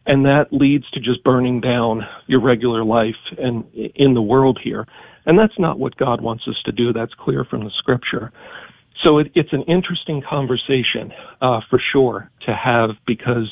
[0.07, 4.87] And that leads to just burning down your regular life and in the world here.
[5.27, 6.93] And that's not what God wants us to do.
[6.93, 8.33] That's clear from the scripture.
[9.05, 13.51] So it, it's an interesting conversation, uh, for sure to have because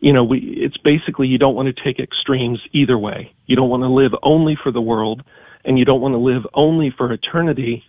[0.00, 3.32] you know, we, it's basically you don't want to take extremes either way.
[3.46, 5.22] You don't want to live only for the world
[5.64, 7.84] and you don't want to live only for eternity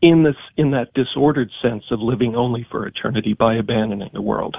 [0.00, 4.56] in this, in that disordered sense of living only for eternity by abandoning the world.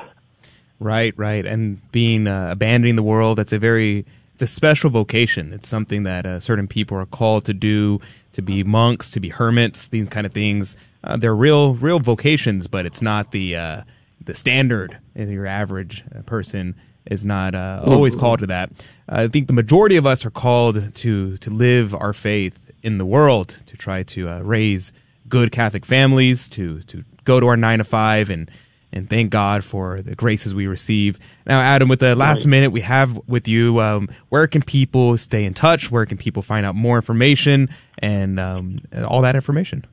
[0.79, 1.45] Right, right.
[1.45, 5.51] And being, uh, abandoning the world, that's a very, it's a special vocation.
[5.51, 7.99] It's something that uh, certain people are called to do,
[8.31, 10.77] to be monks, to be hermits, these kind of things.
[11.03, 13.81] Uh, they're real, real vocations, but it's not the, uh,
[14.25, 14.99] the standard.
[15.15, 16.75] Your average uh, person
[17.05, 18.71] is not uh, always called to that.
[19.07, 23.05] I think the majority of us are called to to live our faith in the
[23.05, 24.91] world, to try to uh, raise
[25.27, 28.49] good Catholic families, to to go to our nine to five and
[28.93, 31.17] and thank God for the graces we receive.
[31.47, 32.47] Now, Adam, with the last right.
[32.47, 35.89] minute we have with you, um, where can people stay in touch?
[35.89, 39.85] Where can people find out more information and um, all that information?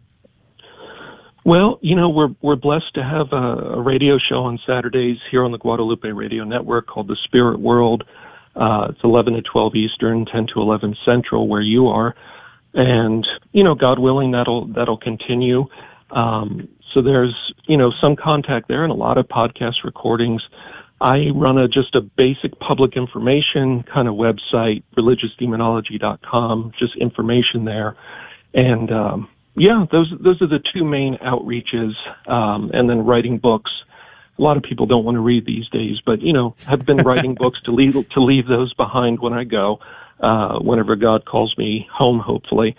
[1.45, 5.45] Well, you know, we're we're blessed to have a, a radio show on Saturdays here
[5.45, 8.05] on the Guadalupe Radio Network called The Spirit World.
[8.55, 12.15] Uh, it's 11 to 12 Eastern, 10 to 11 Central, where you are,
[12.75, 15.65] and you know, God willing, that'll that'll continue.
[16.11, 17.35] Um, so there's
[17.67, 20.43] you know some contact there and a lot of podcast recordings.
[21.01, 27.97] I run a just a basic public information kind of website, religiousdemonology.com, just information there,
[28.53, 31.93] and um, yeah, those those are the two main outreaches,
[32.31, 33.71] um, and then writing books.
[34.39, 36.99] A lot of people don't want to read these days, but you know, have been
[36.99, 39.81] writing books to leave to leave those behind when I go,
[40.21, 42.77] uh, whenever God calls me home, hopefully.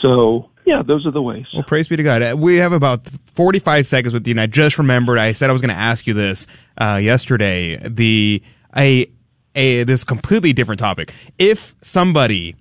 [0.00, 1.46] So yeah, those are the ways.
[1.54, 2.22] Well, praise be to God.
[2.22, 5.52] Uh, we have about 45 seconds with you, and I just remembered I said I
[5.52, 6.46] was going to ask you this
[6.80, 7.76] uh, yesterday.
[7.88, 8.42] The
[8.76, 9.10] a
[9.54, 11.12] a this completely different topic.
[11.38, 12.54] If somebody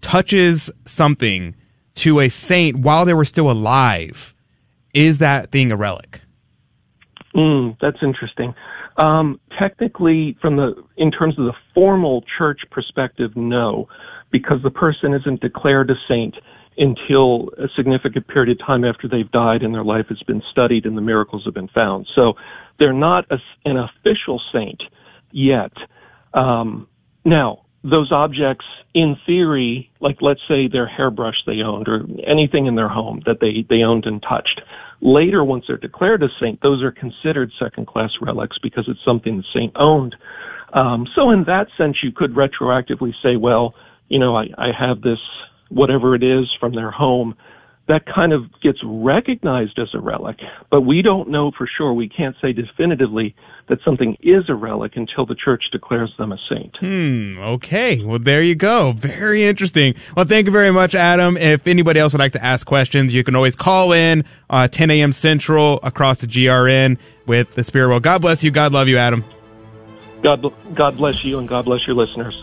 [0.00, 1.54] touches something
[1.96, 4.34] to a saint while they were still alive,
[4.94, 6.20] is that thing a relic?
[7.34, 8.54] Mm, that's interesting.
[8.96, 13.88] Um, technically, from the in terms of the formal church perspective, no,
[14.30, 16.34] because the person isn't declared a saint
[16.78, 20.84] until a significant period of time after they've died and their life has been studied
[20.84, 22.06] and the miracles have been found.
[22.14, 22.34] So
[22.78, 24.82] they're not a, an official saint
[25.30, 25.72] yet.
[26.34, 26.86] Um,
[27.24, 32.74] now, those objects in theory, like let's say their hairbrush they owned or anything in
[32.74, 34.60] their home that they, they owned and touched.
[35.00, 39.36] Later, once they're declared a saint, those are considered second class relics because it's something
[39.36, 40.16] the saint owned.
[40.72, 43.74] Um, so in that sense, you could retroactively say, well,
[44.08, 45.18] you know, I, I have this,
[45.68, 47.36] whatever it is from their home,
[47.88, 50.36] that kind of gets recognized as a relic,
[50.70, 51.92] but we don't know for sure.
[51.92, 53.34] We can't say definitively
[53.68, 56.76] that something is a relic until the church declares them a saint.
[56.78, 57.38] Hmm.
[57.38, 58.04] Okay.
[58.04, 58.92] Well, there you go.
[58.92, 59.94] Very interesting.
[60.16, 61.36] Well, thank you very much, Adam.
[61.36, 64.90] If anybody else would like to ask questions, you can always call in uh, 10
[64.90, 65.12] a.m.
[65.12, 68.02] Central across the GRN with the Spirit World.
[68.02, 68.50] God bless you.
[68.50, 69.24] God love you, Adam.
[70.22, 70.44] God,
[70.74, 72.42] God bless you and God bless your listeners.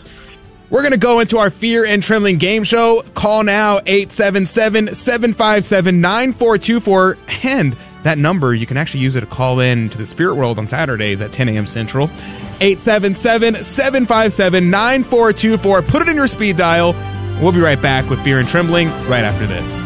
[0.74, 3.04] We're going to go into our Fear and Trembling game show.
[3.14, 7.16] Call now 877 757 9424.
[7.44, 10.58] And that number, you can actually use it to call in to the Spirit World
[10.58, 11.66] on Saturdays at 10 a.m.
[11.66, 12.06] Central.
[12.60, 15.82] 877 757 9424.
[15.82, 16.92] Put it in your speed dial.
[17.40, 19.84] We'll be right back with Fear and Trembling right after this.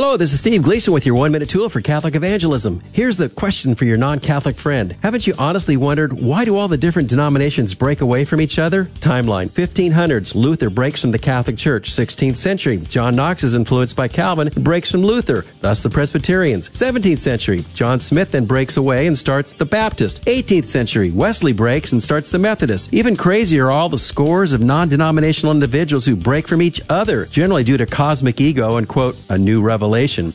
[0.00, 2.80] Hello, this is Steve Gleason with your one minute tool for Catholic evangelism.
[2.92, 4.94] Here's the question for your non Catholic friend.
[5.02, 8.84] Haven't you honestly wondered why do all the different denominations break away from each other?
[8.84, 11.90] Timeline 1500s, Luther breaks from the Catholic Church.
[11.90, 16.68] 16th century, John Knox is influenced by Calvin and breaks from Luther, thus the Presbyterians.
[16.68, 20.24] 17th century, John Smyth then breaks away and starts the Baptist.
[20.26, 22.94] 18th century, Wesley breaks and starts the Methodist.
[22.94, 27.26] Even crazier are all the scores of non denominational individuals who break from each other,
[27.26, 29.87] generally due to cosmic ego and, quote, a new revelation.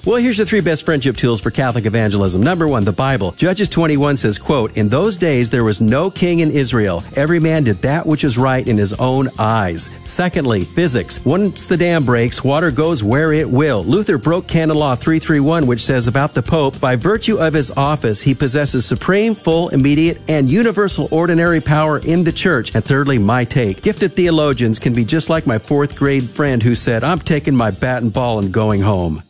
[0.05, 2.41] Well, here's the three best friendship tools for Catholic evangelism.
[2.41, 3.31] Number one, the Bible.
[3.33, 7.03] Judges 21 says, quote, In those days there was no king in Israel.
[7.15, 9.91] Every man did that which is right in his own eyes.
[10.01, 11.23] Secondly, physics.
[11.25, 13.83] Once the dam breaks, water goes where it will.
[13.83, 18.21] Luther broke canon law 331, which says about the Pope, by virtue of his office,
[18.21, 22.73] he possesses supreme, full, immediate, and universal ordinary power in the church.
[22.75, 23.81] And thirdly, my take.
[23.81, 27.71] Gifted theologians can be just like my fourth grade friend who said, I'm taking my
[27.71, 29.21] bat and ball and going home.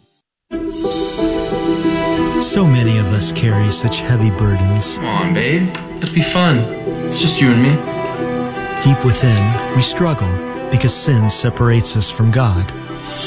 [2.53, 4.97] So many of us carry such heavy burdens.
[4.97, 5.75] Come on, babe.
[5.97, 6.59] It'll be fun.
[7.07, 7.69] It's just you and me.
[8.83, 10.29] Deep within, we struggle
[10.69, 12.67] because sin separates us from God.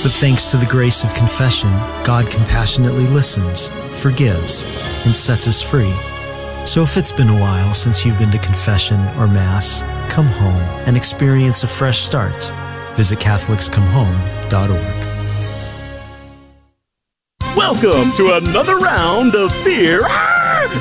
[0.05, 1.73] But thanks to the grace of confession,
[2.05, 4.65] God compassionately listens, forgives,
[5.05, 5.93] and sets us free.
[6.65, 10.63] So if it's been a while since you've been to confession or Mass, come home
[10.87, 12.53] and experience a fresh start.
[12.95, 15.06] Visit CatholicsComeHome.org.
[17.57, 20.07] Welcome to another round of Fear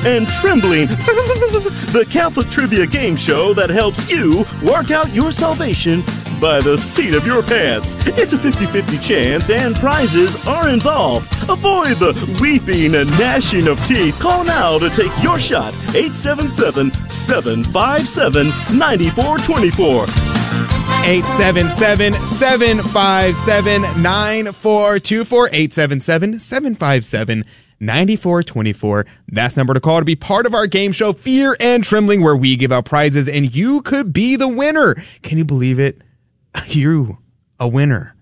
[0.04, 6.02] and Trembling, the Catholic trivia game show that helps you work out your salvation
[6.40, 7.96] by the seat of your pants.
[8.06, 11.32] It's a 50 50 chance, and prizes are involved.
[11.48, 14.18] Avoid the weeping and gnashing of teeth.
[14.20, 18.46] Call now to take your shot 877 757
[18.76, 20.06] 9424.
[21.04, 25.46] 877 757 9424.
[25.46, 27.44] 877 757
[27.78, 29.06] 9424.
[29.28, 32.36] That's number to call to be part of our game show, Fear and Trembling, where
[32.36, 34.96] we give out prizes and you could be the winner.
[35.22, 36.02] Can you believe it?
[36.68, 37.18] You,
[37.58, 38.14] a winner.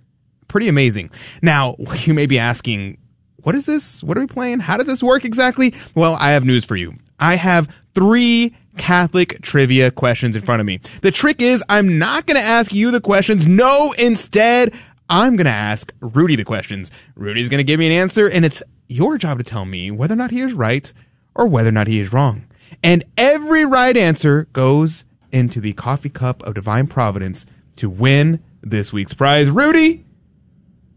[0.48, 1.11] Pretty amazing.
[1.43, 2.98] Now, you may be asking,
[3.43, 4.02] what is this?
[4.02, 4.61] What are we playing?
[4.61, 5.74] How does this work exactly?
[5.94, 6.94] Well, I have news for you.
[7.19, 10.81] I have three Catholic trivia questions in front of me.
[11.02, 13.47] The trick is I'm not going to ask you the questions.
[13.47, 14.74] No, instead,
[15.09, 16.90] I'm going to ask Rudy the questions.
[17.15, 20.15] Rudy's going to give me an answer and it's your job to tell me whether
[20.15, 20.93] or not he is right
[21.35, 22.47] or whether or not he is wrong.
[22.82, 27.47] And every right answer goes into the coffee cup of divine providence
[27.77, 29.51] to win this week's prize.
[29.51, 30.05] Rudy,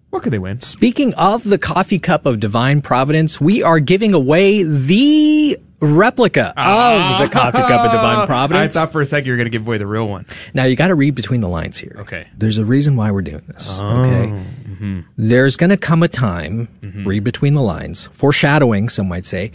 [0.10, 0.62] what could they win?
[0.62, 7.20] Speaking of the coffee cup of divine providence, we are giving away the replica of
[7.22, 8.76] the coffee cup of divine providence.
[8.76, 10.26] I thought for a second you were going to give away the real one.
[10.54, 11.96] Now you got to read between the lines here.
[12.00, 12.28] Okay.
[12.36, 13.78] There's a reason why we're doing this.
[13.80, 14.44] Oh, okay.
[14.68, 15.06] mhm.
[15.18, 17.06] There's going to come a time, Mhm.
[17.06, 19.52] read between the lines, foreshadowing, some might say,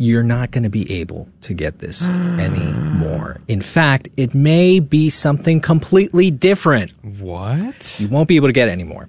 [0.00, 3.40] you're not going to be able to get this anymore.
[3.48, 6.92] In fact, it may be something completely different.
[7.02, 7.98] What?
[7.98, 9.08] You won't be able to get anymore.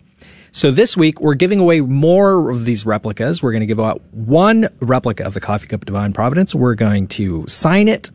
[0.51, 3.43] So this week we're giving away more of these replicas.
[3.43, 6.55] We're going to give out one replica of the Coffee Cup of Divine Providence.
[6.55, 8.09] We're going to sign it.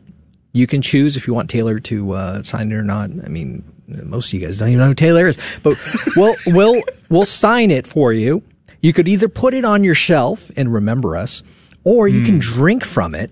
[0.51, 3.09] You can choose if you want Taylor to uh, sign it or not.
[3.09, 5.77] I mean, most of you guys don't even know who Taylor is, but
[6.17, 8.43] we'll we'll we'll sign it for you.
[8.81, 11.41] You could either put it on your shelf and remember us,
[11.85, 13.31] or you can drink from it.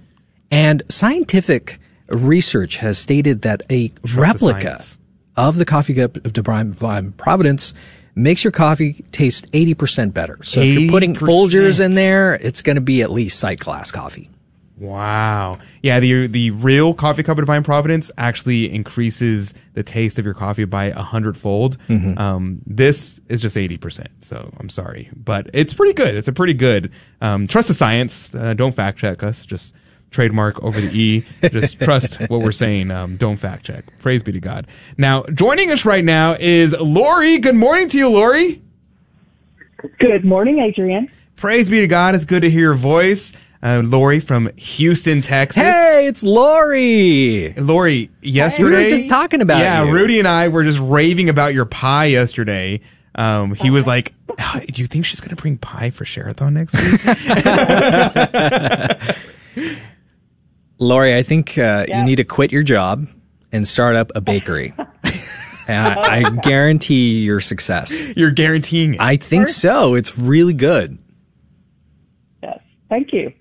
[0.49, 4.97] And scientific research has stated that a replica science.
[5.35, 7.73] of the coffee cup of divine providence
[8.15, 10.38] makes your coffee taste 80% better.
[10.43, 11.27] So if you're putting 80%.
[11.27, 14.30] Folgers in there, it's going to be at least sight class coffee.
[14.84, 15.60] Wow.
[15.81, 20.34] Yeah, the the real coffee cup of divine providence actually increases the taste of your
[20.34, 21.77] coffee by a hundredfold.
[21.88, 22.19] Mhm.
[22.19, 24.10] Um, this is just eighty percent.
[24.19, 26.15] So I'm sorry, but it's pretty good.
[26.15, 26.91] It's a pretty good.
[27.22, 28.35] Um, trust the science.
[28.35, 29.45] Uh, don't fact check us.
[29.45, 29.73] Just
[30.11, 31.26] trademark over the e.
[31.49, 32.91] Just trust what we're saying.
[32.91, 33.85] Um, don't fact check.
[33.99, 34.68] Praise be to God.
[34.97, 37.39] Now joining us right now is Lori.
[37.39, 38.61] Good morning to you, Lori.
[39.99, 41.10] Good morning, Adrian.
[41.35, 42.15] Praise be to God.
[42.15, 43.34] It's good to hear your voice.
[43.64, 45.64] Uh, Lori from Houston, Texas.
[45.64, 47.53] Hey, it's Lori.
[47.53, 48.76] Lori, yesterday.
[48.77, 49.64] We were just talking about it.
[49.64, 49.94] Yeah, you.
[49.94, 52.81] Rudy and I were just raving about your pie yesterday.
[53.15, 56.52] Um, he was like, "Ah, Do you think she's going to bring pie for Shareathon
[56.53, 56.73] next
[59.56, 59.68] week?
[60.80, 63.07] Lori, I think uh, you need to quit your job
[63.53, 64.73] and start up a bakery.
[65.68, 68.14] and I, I guarantee your success.
[68.18, 68.99] You're guaranteeing it.
[68.99, 69.94] I think so.
[69.94, 70.98] It's really good.
[72.41, 72.60] Yes,
[72.90, 73.31] thank you.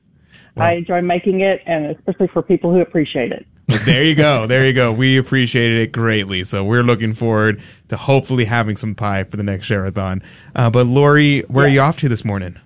[0.56, 3.46] I enjoy making it, and especially for people who appreciate it.
[3.86, 4.46] there you go.
[4.46, 4.92] There you go.
[4.92, 6.44] We appreciated it greatly.
[6.44, 10.22] So we're looking forward to hopefully having some pie for the next Shareathon.
[10.54, 12.56] Uh, but Lori, where are you off to this morning?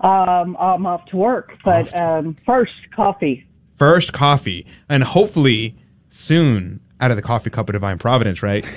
[0.00, 3.46] Um, I'm off to work, but um, first, coffee.
[3.76, 5.76] First coffee, and hopefully
[6.10, 8.64] soon out of the coffee cup of divine providence, right?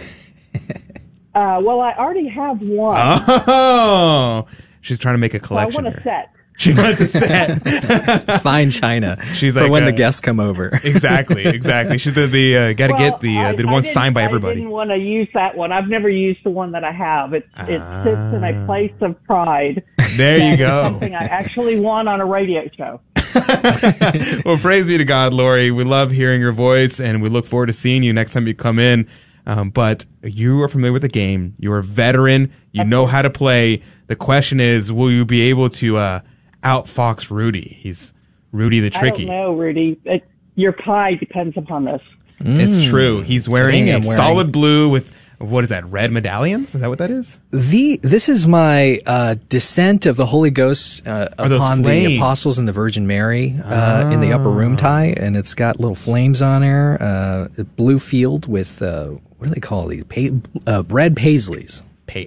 [1.36, 2.98] Uh, well, I already have one.
[3.00, 4.48] Oh,
[4.82, 5.84] she's trying to make a so I collection.
[5.86, 6.32] want a set.
[6.60, 8.42] She wants a set.
[8.42, 9.18] Fine china.
[9.34, 10.68] She's for like, when uh, the guests come over.
[10.84, 11.98] exactly, exactly.
[11.98, 14.14] She's the, the uh, got to Well, get the uh, the I one didn't- signed
[14.14, 14.52] by everybody.
[14.52, 15.72] I didn't want to use that one.
[15.72, 17.34] I've never used the one that I have.
[17.34, 19.84] It it sits in a place of pride.
[20.00, 20.14] Ah.
[20.18, 20.84] There you go.
[20.84, 23.00] Something I actually want on a radio show.
[24.46, 25.72] well, praise be to God, Lori.
[25.72, 28.54] We love hearing your voice, and we look forward to seeing you next time you
[28.54, 29.08] come in.
[29.46, 31.56] Um, but you are familiar with the game.
[31.58, 32.52] You're a veteran.
[32.72, 33.82] You know how to play.
[34.08, 36.20] The question is, will you be able to uh,
[36.64, 37.78] outfox Rudy?
[37.82, 38.14] He's
[38.52, 39.26] Rudy the I tricky.
[39.26, 40.00] don't know, Rudy.
[40.06, 40.24] It,
[40.56, 42.02] your pie depends upon this.
[42.42, 43.22] It's true.
[43.22, 45.86] He's wearing Today a I'm wearing- solid blue with what is that?
[45.86, 46.76] Red medallions?
[46.76, 47.40] Is that what that is?
[47.52, 52.68] The this is my uh, descent of the Holy Ghost uh, upon the apostles and
[52.68, 56.60] the Virgin Mary uh, in the upper room tie, and it's got little flames on
[56.62, 56.98] there.
[57.02, 59.08] Uh, blue field with uh,
[59.38, 60.04] what do they call these?
[60.06, 60.36] Pa-
[60.68, 61.82] uh, red paisleys.
[62.08, 62.24] Pa-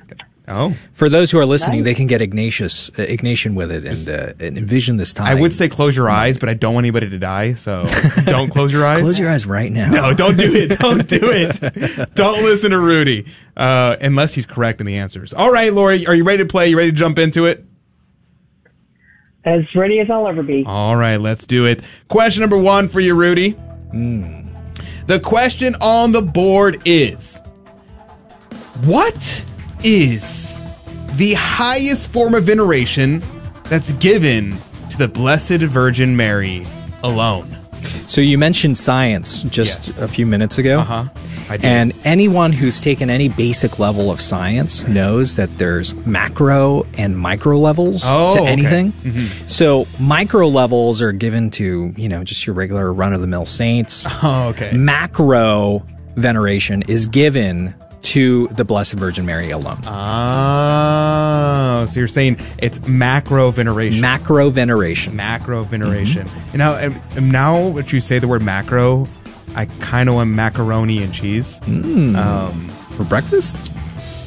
[0.48, 1.84] oh, for those who are listening, Nice.
[1.84, 5.26] they can get Ignatius uh, Ignatian with it and, uh, and envision this time.
[5.26, 7.86] I would say close your eyes, but I don't want anybody to die, so
[8.24, 9.00] don't close your eyes.
[9.02, 9.90] Close your eyes right now.
[9.90, 10.78] No, don't do it.
[10.78, 12.14] Don't do it.
[12.14, 15.32] don't listen to Rudy, uh, unless he's correct in the answers.
[15.32, 16.68] All right, Lori, are you ready to play?
[16.68, 17.64] You ready to jump into it?
[19.44, 20.62] As ready as I'll ever be.
[20.66, 21.82] All right, let's do it.
[22.08, 23.56] Question number one for you, Rudy.
[23.92, 27.42] The question on the board is
[28.84, 29.44] What
[29.84, 30.60] is
[31.16, 33.22] the highest form of veneration
[33.64, 34.54] that's given
[34.90, 36.66] to the Blessed Virgin Mary
[37.02, 37.56] alone?
[38.06, 40.80] So you mentioned science just a few minutes ago.
[40.80, 41.04] Uh-huh.
[41.62, 47.58] And anyone who's taken any basic level of science knows that there's macro and micro
[47.58, 48.50] levels Oh, to okay.
[48.50, 48.92] anything.
[49.04, 49.50] Mhm.
[49.50, 53.44] So micro levels are given to, you know, just your regular run of the mill
[53.44, 54.06] saints.
[54.22, 54.72] Oh, okay.
[54.72, 55.84] Macro
[56.16, 59.78] veneration is given to the Blessed Virgin Mary alone.
[59.84, 64.00] Oh, so you're saying it's macro veneration.
[64.00, 65.16] Macro veneration.
[65.16, 66.30] Macro veneration.
[66.52, 69.08] You know, and, and now that you say the word macro,
[69.54, 71.60] I kind of want macaroni and cheese.
[71.66, 73.70] Um, for breakfast?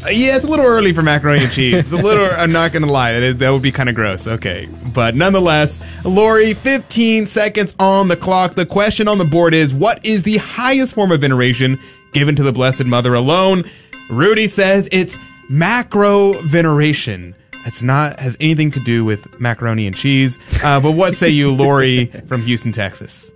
[0.05, 1.73] Uh, Yeah, it's a little early for macaroni and cheese.
[1.75, 2.25] It's a little.
[2.31, 3.19] I'm not going to lie.
[3.19, 4.27] That, that would be kind of gross.
[4.27, 8.53] Okay, but nonetheless, Lori, 15 seconds on the clock.
[8.55, 11.79] The question on the board is: What is the highest form of veneration
[12.15, 13.65] given to the Blessed Mother alone?
[14.09, 15.17] Rudy says it's
[15.49, 17.35] macro veneration.
[17.65, 20.39] It's not has anything to do with macaroni and cheese.
[20.63, 23.31] Uh, but what say you, Lori from Houston, Texas?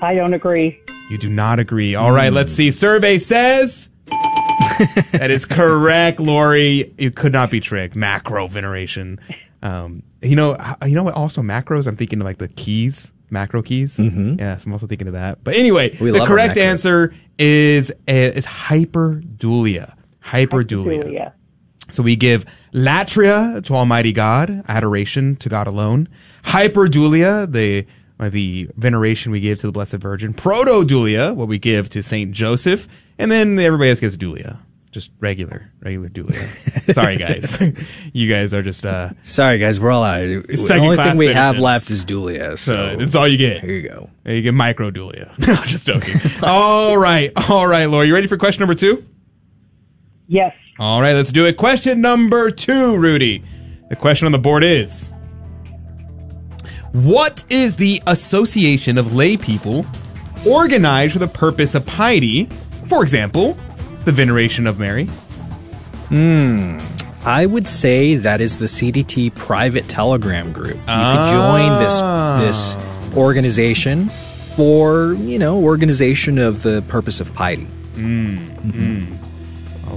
[0.00, 0.80] I don't agree.
[1.10, 1.94] You do not agree.
[1.94, 2.70] All right, let's see.
[2.70, 3.88] Survey says
[5.12, 6.94] that is correct, Lori.
[6.96, 7.96] You could not be tricked.
[7.96, 9.18] Macro veneration.
[9.62, 10.56] Um, you know,
[10.86, 11.14] you know what?
[11.14, 11.86] Also, macros.
[11.86, 13.96] I'm thinking of like the keys, macro keys.
[13.96, 14.38] Mm-hmm.
[14.38, 15.42] Yeah, so I'm also thinking of that.
[15.44, 19.94] But anyway, We the correct answer is is hyperdulia.
[20.24, 21.02] Hyperdulia.
[21.02, 21.34] Julia.
[21.90, 26.08] So we give latria to Almighty God, adoration to God alone.
[26.44, 27.86] Hyperdulia, the
[28.18, 30.34] uh, the veneration we give to the Blessed Virgin.
[30.34, 32.86] Protodulia, what we give to Saint Joseph,
[33.18, 34.58] and then everybody else gets dulia,
[34.90, 36.48] just regular, regular dulia.
[36.92, 37.56] Sorry, guys,
[38.12, 40.20] you guys are just uh, Sorry, guys, we're all out.
[40.20, 42.58] The only thing we have left is Dulia.
[42.58, 43.62] So So that's all you get.
[43.62, 44.10] Here you go.
[44.24, 45.32] You get micro dulia.
[45.46, 46.20] No, just joking.
[46.42, 49.04] all right, all right, Laura, you ready for question number two?
[50.26, 50.54] Yes.
[50.78, 51.56] All right, let's do it.
[51.56, 53.42] Question number two, Rudy.
[53.90, 55.10] The question on the board is
[56.92, 59.84] What is the association of lay people
[60.46, 62.48] organized for the purpose of piety?
[62.88, 63.56] For example,
[64.10, 65.04] the veneration of Mary.
[66.08, 66.80] Hmm.
[67.24, 70.74] I would say that is the CDT private telegram group.
[70.74, 72.00] You could join this
[72.40, 72.76] this
[73.16, 74.08] organization
[74.56, 77.68] for, you know, organization of the purpose of piety.
[77.94, 78.38] Mm,
[78.72, 79.18] mm.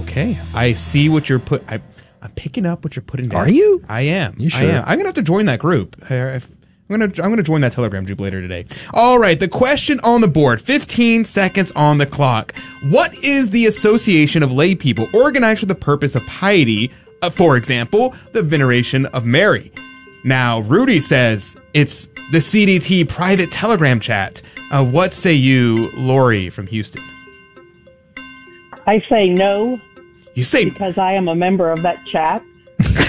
[0.02, 1.64] Okay, I see what you're put.
[1.68, 1.80] I,
[2.22, 3.40] I'm picking up what you're putting down.
[3.40, 3.82] Are you?
[3.88, 4.36] I am.
[4.38, 4.70] You I sure?
[4.70, 4.84] am.
[4.86, 5.96] I'm gonna have to join that group.
[6.08, 6.40] I, I-
[6.90, 8.66] I'm gonna I'm gonna join that Telegram group later today.
[8.92, 10.60] All right, the question on the board.
[10.60, 12.54] 15 seconds on the clock.
[12.82, 16.92] What is the association of lay people organized for the purpose of piety?
[17.22, 19.72] Uh, for example, the veneration of Mary.
[20.24, 24.42] Now, Rudy says it's the CDT private Telegram chat.
[24.70, 27.02] Uh, what say you, Lori from Houston?
[28.86, 29.80] I say no.
[30.34, 32.42] You say because I am a member of that chat.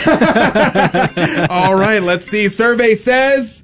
[1.49, 2.49] All right, let's see.
[2.49, 3.63] Survey says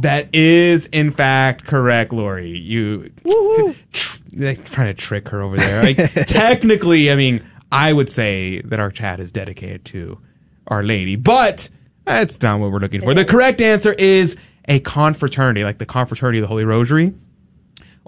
[0.00, 2.48] that is in fact correct, Lori.
[2.48, 3.10] You
[3.92, 4.12] tr-
[4.64, 5.82] trying to trick her over there.
[5.82, 10.18] Like, technically, I mean, I would say that our chat is dedicated to
[10.66, 11.68] Our Lady, but
[12.04, 13.14] that's not what we're looking for.
[13.14, 14.36] The correct answer is
[14.68, 17.14] a confraternity, like the confraternity of the Holy Rosary.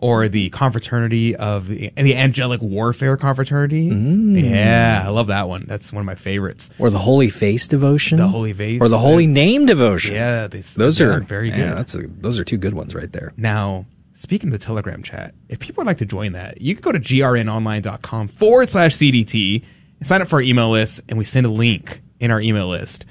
[0.05, 3.89] Or the confraternity of the, the angelic warfare confraternity.
[3.89, 4.51] Mm.
[4.51, 5.65] Yeah, I love that one.
[5.67, 6.69] That's one of my favorites.
[6.79, 8.19] Or the Holy Face devotion.
[8.19, 8.83] The Holy Face.
[8.83, 10.15] Or the Holy Name devotion.
[10.15, 11.79] Yeah, they, those they are very yeah, good.
[11.79, 13.33] that's a, those are two good ones right there.
[13.39, 16.83] Now, speaking of the Telegram chat, if people would like to join that, you can
[16.83, 19.65] go to grnonline.com forward slash CDT
[20.01, 22.69] and sign up for our email list, and we send a link in our email
[22.69, 23.07] list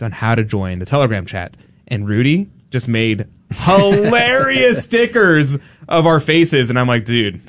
[0.00, 1.56] on how to join the Telegram chat.
[1.86, 5.56] And Rudy just made hilarious stickers
[5.88, 7.40] of our faces, and I'm like, dude.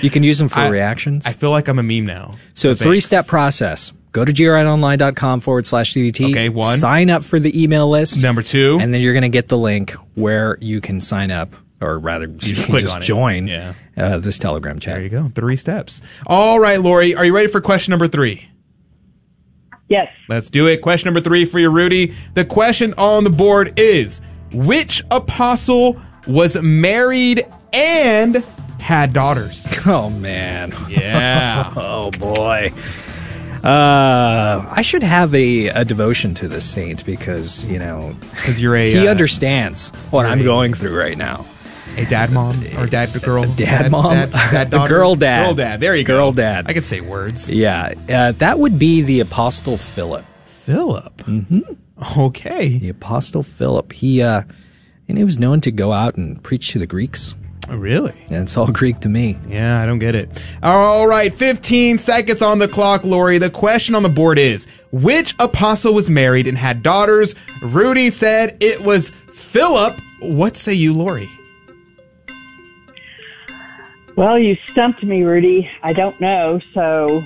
[0.00, 1.26] You can use them for I- reactions.
[1.26, 2.34] I feel like I'm a meme now.
[2.54, 3.92] So three step process.
[4.12, 6.30] Go to grnonline.com forward slash CDT.
[6.30, 6.78] Okay, one.
[6.78, 8.22] Sign up for the email list.
[8.22, 8.78] Number two.
[8.80, 12.26] And then you're going to get the link where you can sign up, or rather,
[12.26, 13.74] you, just can click just on join Yeah.
[13.98, 14.94] uh, this Telegram chat.
[14.94, 15.30] There you go.
[15.34, 16.00] Three steps.
[16.26, 18.48] All right, Lori, are you ready for question number three?
[19.88, 20.08] Yes.
[20.28, 20.78] Let's do it.
[20.82, 22.14] Question number three for you, Rudy.
[22.34, 24.20] The question on the board is
[24.52, 28.36] Which apostle was married and
[28.80, 29.66] had daughters?
[29.86, 30.74] Oh, man.
[30.90, 31.72] Yeah.
[31.76, 32.72] oh, boy.
[33.64, 38.76] Uh, I should have a, a devotion to this saint because, you know, Because you're
[38.76, 38.90] a.
[38.90, 41.46] he uh, understands what you're I'm a- going through right now.
[41.96, 43.44] A dad mom or dad girl?
[43.54, 44.12] Dad, mom?
[44.12, 44.88] Dad, dad daughter?
[44.94, 45.46] girl dad.
[45.46, 45.80] Girl dad.
[45.80, 46.16] There you go.
[46.16, 46.66] Girl dad.
[46.68, 47.50] I can say words.
[47.50, 50.24] Yeah, uh, that would be the Apostle Philip.
[50.44, 51.16] Philip.
[51.18, 51.60] Mm-hmm.
[52.16, 52.78] Okay.
[52.78, 53.92] The Apostle Philip.
[53.92, 54.42] He uh,
[55.08, 57.34] and he was known to go out and preach to the Greeks.
[57.68, 58.14] Really?
[58.30, 59.36] And it's all Greek to me.
[59.46, 60.30] Yeah, I don't get it.
[60.62, 63.38] All right, 15 seconds on the clock, Lori.
[63.38, 67.34] The question on the board is Which apostle was married and had daughters?
[67.60, 69.98] Rudy said it was Philip.
[70.20, 71.30] What say you, Lori?
[74.16, 75.70] Well, you stumped me, Rudy.
[75.82, 77.22] I don't know, so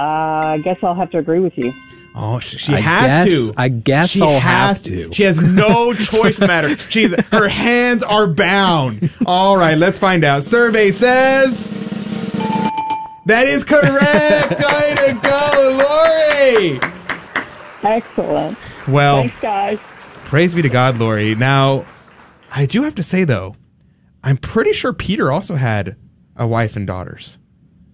[0.00, 1.74] uh, I guess I'll have to agree with you.
[2.14, 3.54] Oh, sh- she I has guess- to.
[3.56, 5.12] I guess she I'll has have to.
[5.14, 6.76] She has no choice in the matter.
[6.76, 9.10] She's her hands are bound.
[9.26, 10.42] All right, let's find out.
[10.44, 11.70] Survey says
[13.26, 14.50] that is correct.
[14.60, 16.80] Way to go, Lori.
[17.82, 18.58] Excellent.
[18.88, 19.78] Well, Thanks, guys.
[20.24, 21.34] praise be to God, Lori.
[21.34, 21.84] Now,
[22.50, 23.56] I do have to say though,
[24.22, 25.96] I'm pretty sure Peter also had
[26.36, 27.38] a wife and daughters,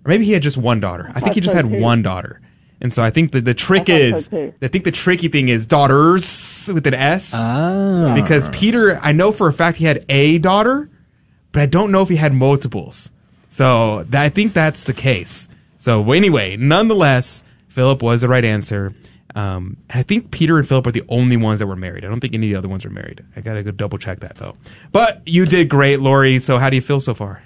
[0.05, 1.11] or maybe he had just one daughter.
[1.15, 2.41] I think he just had one daughter.
[2.81, 4.55] And so I think that the trick thought so, is, too.
[4.63, 7.33] I think the tricky thing is daughters with an S.
[7.35, 8.15] Ah.
[8.15, 10.89] Because Peter, I know for a fact he had a daughter,
[11.53, 13.11] but I don't know if he had multiples.
[13.49, 15.49] So that, I think that's the case.
[15.79, 18.95] So anyway, nonetheless, Philip was the right answer.
[19.35, 22.05] Um, I think Peter and Philip are the only ones that were married.
[22.05, 23.25] I don't think any of the other ones were married.
[23.37, 24.57] I gotta go double check that though.
[24.91, 26.39] But you did great, Lori.
[26.39, 27.43] So how do you feel so far?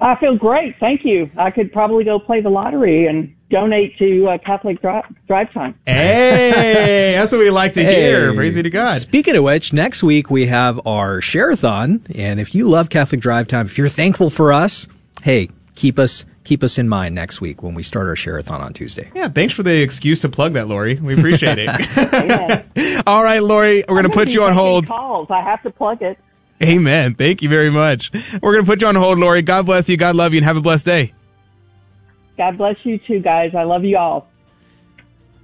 [0.00, 0.76] I feel great.
[0.80, 1.30] Thank you.
[1.36, 5.78] I could probably go play the lottery and donate to uh, Catholic Drive, Drive Time.
[5.86, 8.30] Hey, that's what we like to hear.
[8.30, 8.36] Hey.
[8.36, 9.00] Praise be to God.
[9.00, 13.46] Speaking of which, next week we have our Shareathon, and if you love Catholic Drive
[13.46, 14.88] Time, if you're thankful for us,
[15.22, 18.74] hey, keep us keep us in mind next week when we start our Shareathon on
[18.74, 19.10] Tuesday.
[19.14, 20.96] Yeah, thanks for the excuse to plug that, Lori.
[20.96, 23.02] We appreciate it.
[23.06, 24.86] All right, Lori, we're going to put you on hold.
[24.86, 25.28] Calls.
[25.30, 26.18] I have to plug it.
[26.62, 27.14] Amen.
[27.14, 28.10] Thank you very much.
[28.40, 29.42] We're going to put you on hold, Lori.
[29.42, 29.96] God bless you.
[29.96, 31.12] God love you, and have a blessed day.
[32.36, 33.54] God bless you too, guys.
[33.54, 34.28] I love you all.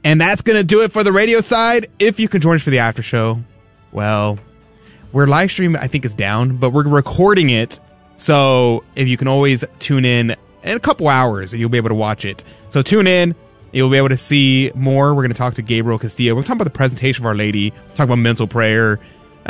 [0.02, 1.88] And that's going to do it for the radio side.
[1.98, 3.42] If you can join us for the after show,
[3.92, 4.38] well,
[5.12, 7.80] we're live stream, I think, is down, but we're recording it.
[8.14, 11.88] So if you can always tune in in a couple hours and you'll be able
[11.88, 12.44] to watch it.
[12.68, 13.34] So tune in.
[13.72, 15.14] You'll be able to see more.
[15.14, 16.34] We're going to talk to Gabriel Castillo.
[16.34, 18.98] We're talking about the presentation of Our Lady, talk about mental prayer,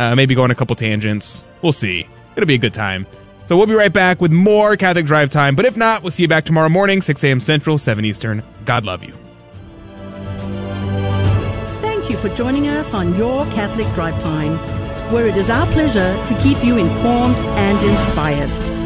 [0.01, 1.45] uh, maybe go on a couple tangents.
[1.63, 2.09] We'll see.
[2.35, 3.07] It'll be a good time.
[3.45, 5.55] So we'll be right back with more Catholic Drive Time.
[5.55, 7.41] But if not, we'll see you back tomorrow morning, 6 a.m.
[7.41, 8.43] Central, 7 Eastern.
[8.65, 9.13] God love you.
[11.83, 14.57] Thank you for joining us on Your Catholic Drive Time,
[15.13, 18.80] where it is our pleasure to keep you informed and inspired.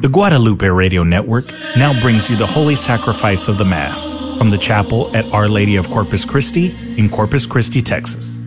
[0.00, 4.02] The Guadalupe Radio Network now brings you the Holy Sacrifice of the Mass
[4.38, 8.40] from the chapel at Our Lady of Corpus Christi in Corpus Christi, Texas.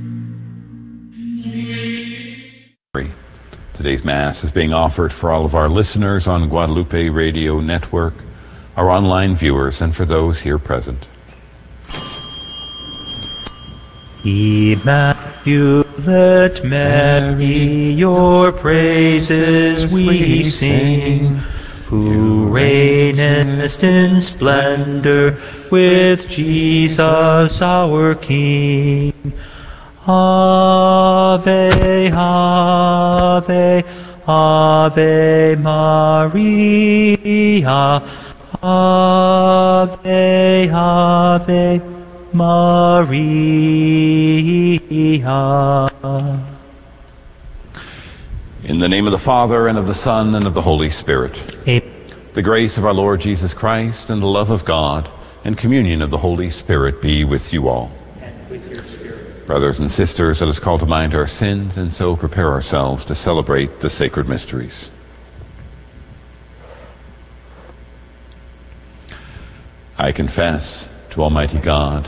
[3.75, 8.15] Today's Mass is being offered for all of our listeners on Guadalupe Radio Network,
[8.75, 11.05] our online viewers, and for those here present.
[16.03, 21.37] Immaculate Mary, your praises we sing,
[21.87, 25.37] who reignest in splendor
[25.71, 29.13] with Jesus our King.
[30.05, 33.85] Ave, Ave,
[34.27, 38.03] Ave Maria,
[38.61, 41.92] Ave, Ave
[42.33, 43.13] Maria.
[48.63, 51.55] In the name of the Father, and of the Son, and of the Holy Spirit.
[51.67, 51.91] Amen.
[52.33, 55.11] The grace of our Lord Jesus Christ, and the love of God,
[55.43, 57.91] and communion of the Holy Spirit be with you all.
[58.21, 59.45] And with your spirit.
[59.45, 63.15] Brothers and sisters, let us call to mind our sins and so prepare ourselves to
[63.15, 64.89] celebrate the sacred mysteries.
[69.97, 72.07] I confess to Almighty God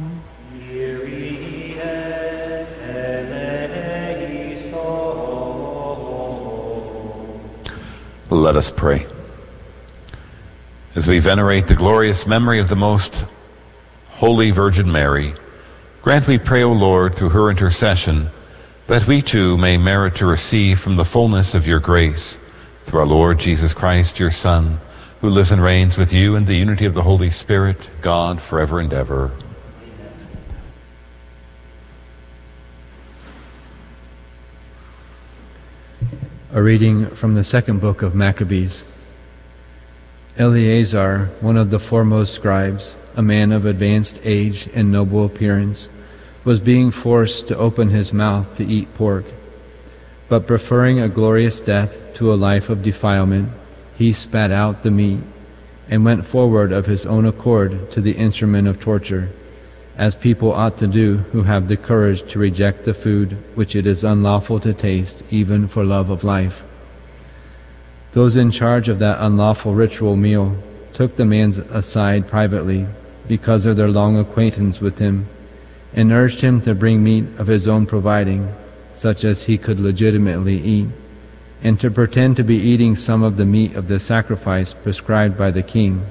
[8.31, 9.07] Let us pray.
[10.95, 13.25] As we venerate the glorious memory of the most
[14.11, 15.35] holy Virgin Mary,
[16.01, 18.31] grant, we pray, O Lord, through her intercession,
[18.87, 22.39] that we too may merit to receive from the fullness of your grace,
[22.85, 24.79] through our Lord Jesus Christ, your Son,
[25.21, 28.79] who lives and reigns with you in the unity of the Holy Spirit, God, forever
[28.79, 29.33] and ever.
[36.53, 38.85] A reading from the second book of Maccabees.
[40.37, 45.89] Eleazar, one of the foremost scribes, a man of advanced age and noble appearance,
[46.43, 49.27] was being forced to open his mouth to eat pork.
[50.29, 53.51] But preferring a glorious death to a life of defilement,
[53.97, 55.21] he spat out the meat
[55.89, 59.31] and went forward of his own accord to the instrument of torture,
[59.97, 63.87] as people ought to do who have the courage to reject the food which it
[63.87, 66.65] is unlawful to taste even for love of life.
[68.13, 70.57] Those in charge of that unlawful ritual meal
[70.93, 72.87] took the man aside privately
[73.29, 75.29] because of their long acquaintance with him
[75.95, 78.53] and urged him to bring meat of his own providing,
[78.93, 80.89] such as he could legitimately eat,
[81.63, 85.51] and to pretend to be eating some of the meat of the sacrifice prescribed by
[85.51, 86.05] the king.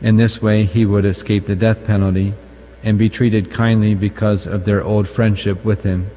[0.00, 2.34] In this way he would escape the death penalty
[2.82, 6.10] and be treated kindly because of their old friendship with him.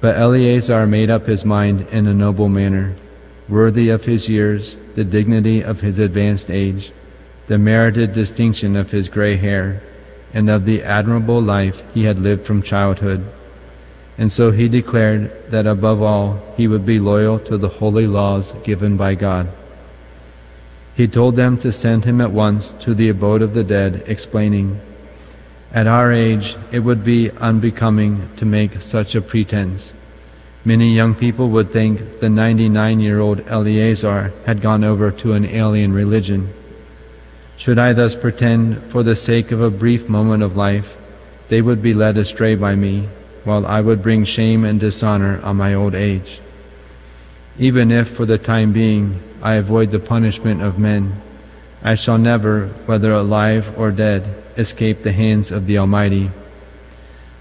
[0.00, 2.94] But Eleazar made up his mind in a noble manner,
[3.48, 6.92] worthy of his years, the dignity of his advanced age,
[7.46, 9.82] the merited distinction of his gray hair,
[10.32, 13.24] and of the admirable life he had lived from childhood.
[14.18, 18.52] And so he declared that above all he would be loyal to the holy laws
[18.64, 19.48] given by God.
[20.96, 24.80] He told them to send him at once to the abode of the dead, explaining,
[25.74, 29.92] At our age it would be unbecoming to make such a pretense.
[30.64, 35.44] Many young people would think the 99 year old Eleazar had gone over to an
[35.44, 36.48] alien religion.
[37.56, 40.96] Should I thus pretend, for the sake of a brief moment of life,
[41.48, 43.08] they would be led astray by me,
[43.42, 46.40] while I would bring shame and dishonor on my old age.
[47.58, 51.20] Even if, for the time being, I avoid the punishment of men,
[51.82, 56.30] I shall never, whether alive or dead, escape the hands of the Almighty.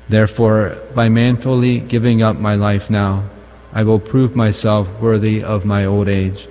[0.09, 3.23] Therefore, by manfully giving up my life now,
[3.71, 6.47] I will prove myself worthy of my old age,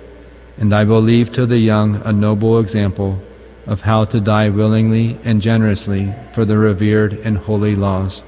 [0.57, 3.21] and I will leave to the young a noble example
[3.65, 8.23] of how to die willingly and generously for the revered and holy laws.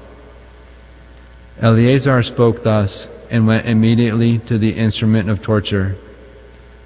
[1.60, 5.96] Eleazar spoke thus and went immediately to the instrument of torture.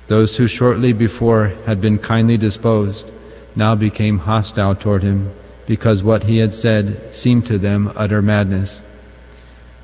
[0.09, 3.07] Those who shortly before had been kindly disposed
[3.55, 5.31] now became hostile toward him
[5.71, 8.83] because what he had said seemed to them utter madness.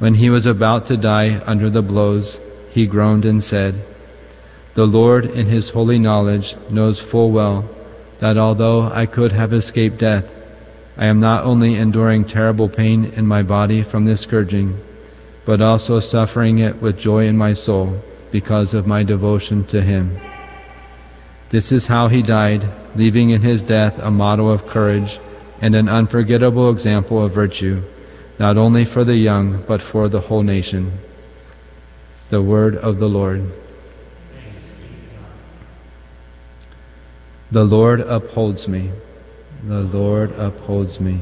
[0.01, 2.41] When he was about to die under the blows,
[2.71, 3.77] he groaned and said,
[4.75, 7.69] The Lord, in his holy knowledge, knows full well
[8.19, 10.29] that although I could have escaped death,
[10.97, 14.81] I am not only enduring terrible pain in my body from this scourging,
[15.45, 18.03] but also suffering it with joy in my soul
[18.33, 20.19] because of my devotion to Him.
[21.51, 25.21] This is how He died, leaving in His death a model of courage
[25.61, 27.83] and an unforgettable example of virtue,
[28.39, 30.93] not only for the young, but for the whole nation.
[32.31, 33.53] The Word of the Lord.
[37.51, 38.91] The Lord upholds me.
[39.65, 41.21] The Lord upholds me.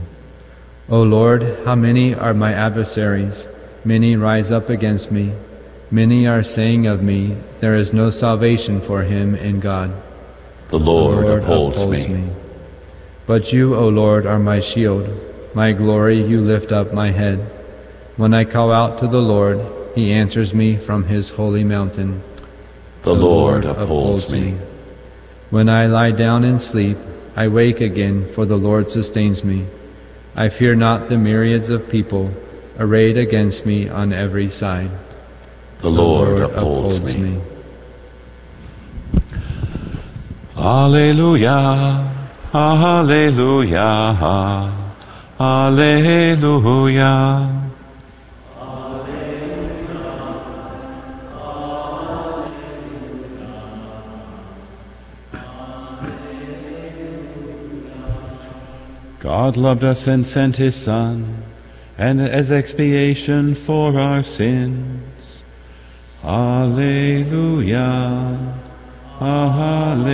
[0.88, 3.46] O Lord, how many are my adversaries?
[3.84, 5.32] Many rise up against me.
[5.90, 9.92] Many are saying of me, There is no salvation for him in God.
[10.68, 12.14] The Lord, the Lord upholds, upholds me.
[12.14, 12.30] me.
[13.26, 15.08] But you, O Lord, are my shield.
[15.54, 17.38] My glory, you lift up my head.
[18.16, 19.60] When I call out to the Lord,
[19.94, 22.22] he answers me from his holy mountain.
[23.02, 24.52] The, the Lord, Lord upholds, upholds me.
[24.52, 24.58] me.
[25.50, 26.96] When I lie down and sleep,
[27.36, 29.66] I wake again, for the Lord sustains me.
[30.36, 32.32] I fear not the myriads of people
[32.78, 34.90] arrayed against me on every side.
[35.78, 37.30] The, the Lord, Lord, upholds, upholds me.
[37.30, 37.40] me.
[40.56, 42.13] Alleluia,
[42.56, 44.16] Alleluia,
[45.40, 46.70] Alleluia.
[59.18, 61.42] God loved us and sent his Son,
[61.98, 65.42] and as expiation for our sins.
[66.22, 67.58] Alleluia,
[69.20, 70.04] Alleluia,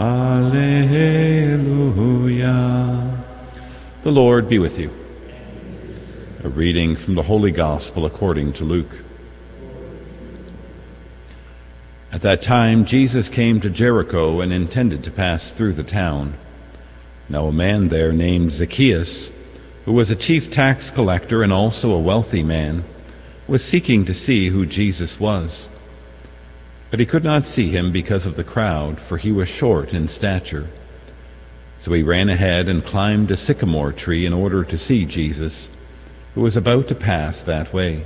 [0.00, 0.96] Alleluia.
[4.02, 4.90] The Lord be with you.
[6.42, 9.04] A reading from the Holy Gospel according to Luke.
[12.10, 16.32] At that time, Jesus came to Jericho and intended to pass through the town.
[17.28, 19.30] Now, a man there named Zacchaeus,
[19.84, 22.84] who was a chief tax collector and also a wealthy man,
[23.46, 25.68] was seeking to see who Jesus was.
[26.90, 30.08] But he could not see him because of the crowd, for he was short in
[30.08, 30.66] stature.
[31.78, 35.70] So he ran ahead and climbed a sycamore tree in order to see Jesus,
[36.34, 38.04] who was about to pass that way.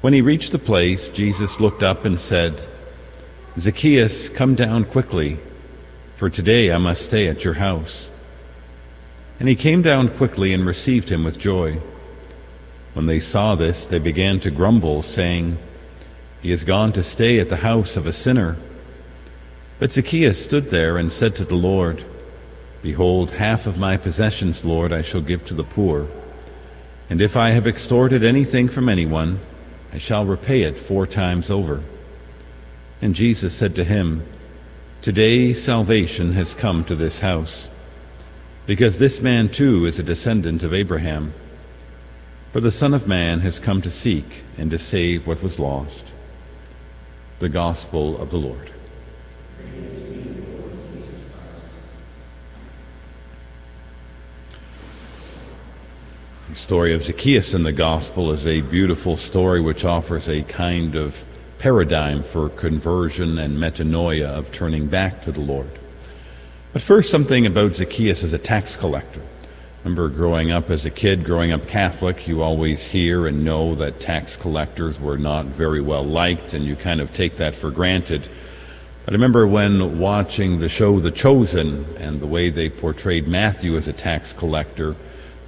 [0.00, 2.60] When he reached the place, Jesus looked up and said,
[3.58, 5.38] Zacchaeus, come down quickly,
[6.16, 8.10] for today I must stay at your house.
[9.38, 11.80] And he came down quickly and received him with joy.
[12.94, 15.58] When they saw this, they began to grumble, saying,
[16.42, 18.56] He has gone to stay at the house of a sinner.
[19.78, 22.04] But Zacchaeus stood there and said to the Lord,
[22.82, 26.06] Behold, half of my possessions, Lord, I shall give to the poor.
[27.10, 29.40] And if I have extorted anything from anyone,
[29.92, 31.82] I shall repay it four times over.
[33.00, 34.24] And Jesus said to him,
[35.02, 37.70] Today salvation has come to this house,
[38.66, 41.32] because this man too is a descendant of Abraham.
[42.52, 46.12] For the Son of Man has come to seek and to save what was lost.
[47.38, 48.72] The Gospel of the Lord.
[56.48, 60.96] The story of Zacchaeus in the Gospel is a beautiful story which offers a kind
[60.96, 61.24] of
[61.58, 65.70] paradigm for conversion and metanoia of turning back to the Lord.
[66.72, 69.22] But first, something about Zacchaeus as a tax collector.
[69.84, 74.00] Remember growing up as a kid, growing up Catholic, you always hear and know that
[74.00, 78.28] tax collectors were not very well liked, and you kind of take that for granted.
[79.04, 83.76] But I remember when watching the show The Chosen and the way they portrayed Matthew
[83.76, 84.96] as a tax collector,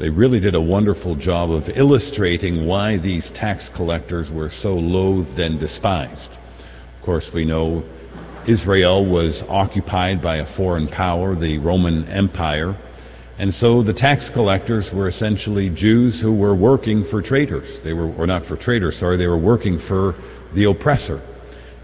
[0.00, 5.38] They really did a wonderful job of illustrating why these tax collectors were so loathed
[5.38, 6.32] and despised.
[6.32, 7.84] Of course, we know
[8.46, 12.76] Israel was occupied by a foreign power, the Roman Empire,
[13.40, 17.78] and so the tax collectors were essentially Jews who were working for traitors.
[17.78, 20.14] They were, or not for traitors, sorry, they were working for
[20.52, 21.22] the oppressor.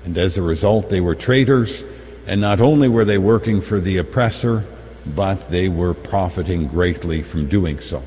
[0.04, 1.82] And as a result, they were traitors,
[2.26, 4.66] and not only were they working for the oppressor,
[5.14, 8.02] but they were profiting greatly from doing so.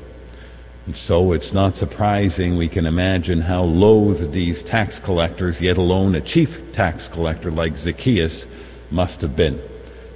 [0.86, 6.14] And so it's not surprising we can imagine how loath these tax collectors, yet alone
[6.14, 8.46] a chief tax collector like Zacchaeus,
[8.92, 9.60] must have been.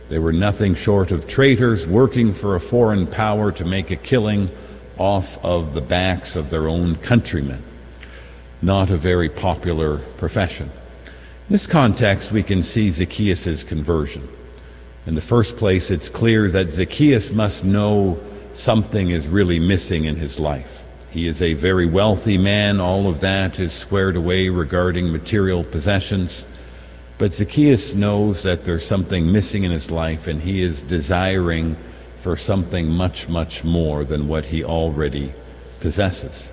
[0.09, 4.51] They were nothing short of traitors working for a foreign power to make a killing
[4.99, 7.63] off of the backs of their own countrymen.
[8.61, 10.71] Not a very popular profession.
[11.49, 14.29] In this context, we can see Zacchaeus' conversion.
[15.07, 18.19] In the first place, it's clear that Zacchaeus must know
[18.55, 20.83] something is really missing in his life.
[21.11, 22.81] He is a very wealthy man.
[22.81, 26.47] All of that is squared away regarding material possessions.
[27.25, 31.75] But Zacchaeus knows that there's something missing in his life, and he is desiring
[32.19, 35.33] for something much, much more than what he already
[35.81, 36.53] possesses.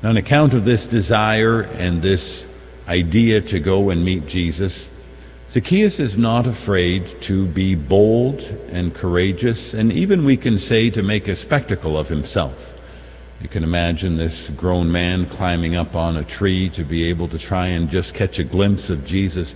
[0.00, 2.48] And on account of this desire and this
[2.88, 4.90] idea to go and meet Jesus,
[5.48, 8.40] Zacchaeus is not afraid to be bold
[8.72, 12.76] and courageous, and even we can say to make a spectacle of himself.
[13.40, 17.38] You can imagine this grown man climbing up on a tree to be able to
[17.38, 19.54] try and just catch a glimpse of Jesus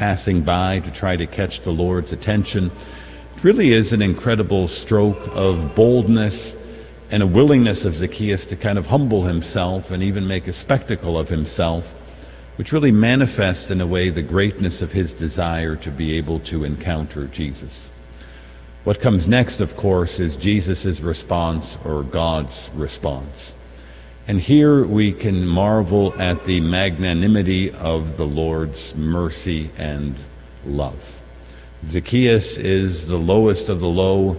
[0.00, 2.70] passing by to try to catch the Lord's attention.
[3.36, 6.56] It really is an incredible stroke of boldness
[7.10, 11.18] and a willingness of Zacchaeus to kind of humble himself and even make a spectacle
[11.18, 11.94] of himself
[12.56, 16.64] which really manifests in a way the greatness of his desire to be able to
[16.64, 17.90] encounter Jesus.
[18.84, 23.54] What comes next, of course, is Jesus' response or God's response.
[24.28, 30.14] And here we can marvel at the magnanimity of the Lord's mercy and
[30.64, 31.20] love.
[31.86, 34.36] Zacchaeus is the lowest of the low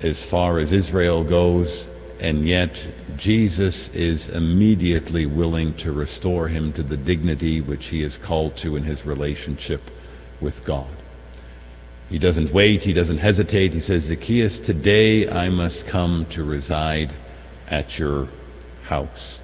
[0.00, 1.88] as far as Israel goes,
[2.20, 2.86] and yet
[3.16, 8.76] Jesus is immediately willing to restore him to the dignity which he is called to
[8.76, 9.90] in his relationship
[10.40, 10.86] with God.
[12.08, 13.72] He doesn't wait, he doesn't hesitate.
[13.72, 17.10] He says, Zacchaeus, today I must come to reside
[17.68, 18.28] at your
[18.88, 19.42] house.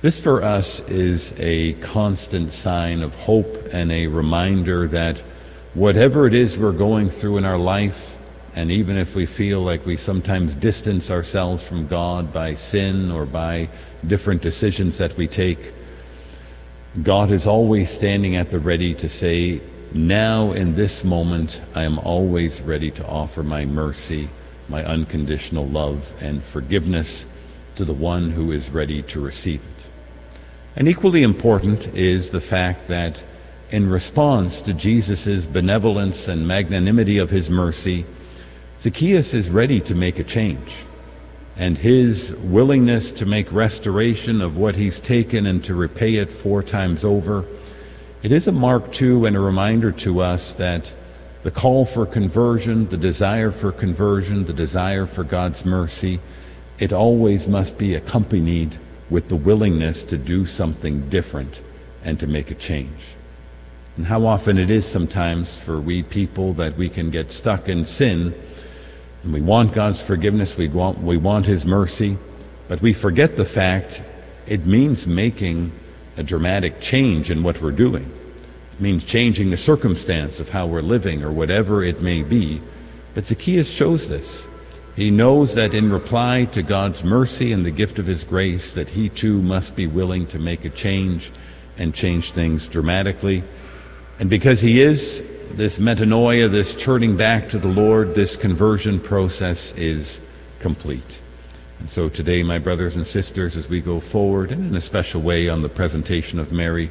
[0.00, 5.20] This for us is a constant sign of hope and a reminder that
[5.72, 8.14] whatever it is we're going through in our life,
[8.54, 13.24] and even if we feel like we sometimes distance ourselves from God by sin or
[13.24, 13.70] by
[14.06, 15.72] different decisions that we take,
[17.02, 19.62] God is always standing at the ready to say,
[19.94, 24.28] Now in this moment, I am always ready to offer my mercy,
[24.68, 27.26] my unconditional love, and forgiveness
[27.76, 29.84] to the one who is ready to receive it.
[30.76, 33.22] And equally important is the fact that
[33.70, 38.04] in response to Jesus' benevolence and magnanimity of his mercy,
[38.80, 40.84] Zacchaeus is ready to make a change.
[41.56, 46.62] And his willingness to make restoration of what he's taken and to repay it four
[46.62, 47.44] times over,
[48.22, 50.92] it is a mark too and a reminder to us that
[51.42, 56.18] the call for conversion, the desire for conversion, the desire for God's mercy,
[56.78, 58.78] it always must be accompanied
[59.10, 61.62] with the willingness to do something different
[62.02, 63.14] and to make a change.
[63.96, 67.86] And how often it is sometimes for we people that we can get stuck in
[67.86, 68.34] sin
[69.22, 72.18] and we want God's forgiveness, we want, we want His mercy,
[72.68, 74.02] but we forget the fact
[74.46, 75.72] it means making
[76.16, 78.10] a dramatic change in what we're doing.
[78.74, 82.60] It means changing the circumstance of how we're living or whatever it may be.
[83.14, 84.48] But Zacchaeus shows this.
[84.96, 88.90] He knows that in reply to God's mercy and the gift of His grace, that
[88.90, 91.32] he too must be willing to make a change
[91.76, 93.42] and change things dramatically.
[94.20, 99.72] And because he is this metanoia, this turning back to the Lord, this conversion process
[99.74, 100.20] is
[100.60, 101.20] complete.
[101.80, 105.20] And so today, my brothers and sisters, as we go forward, and in a special
[105.20, 106.90] way on the presentation of Mary,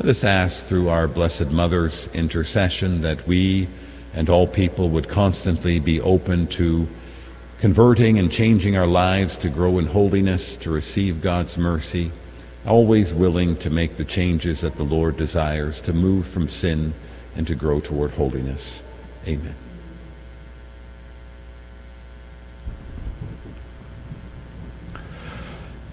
[0.00, 3.68] let us ask through our Blessed Mother's intercession that we
[4.12, 6.88] and all people would constantly be open to
[7.60, 12.10] converting and changing our lives to grow in holiness, to receive God's mercy,
[12.66, 16.94] always willing to make the changes that the Lord desires, to move from sin
[17.36, 18.82] and to grow toward holiness.
[19.28, 19.54] Amen.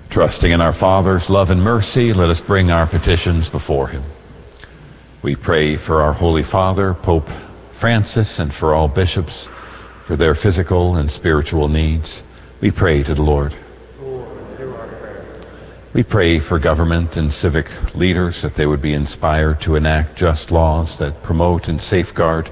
[0.09, 4.03] Trusting in our Father's love and mercy, let us bring our petitions before Him.
[5.21, 7.29] We pray for our Holy Father, Pope
[7.71, 9.49] Francis, and for all bishops,
[10.07, 12.23] for their physical and spiritual needs.
[12.61, 13.53] We pray to the Lord.
[15.91, 20.49] We pray for government and civic leaders that they would be inspired to enact just
[20.49, 22.49] laws that promote and safeguard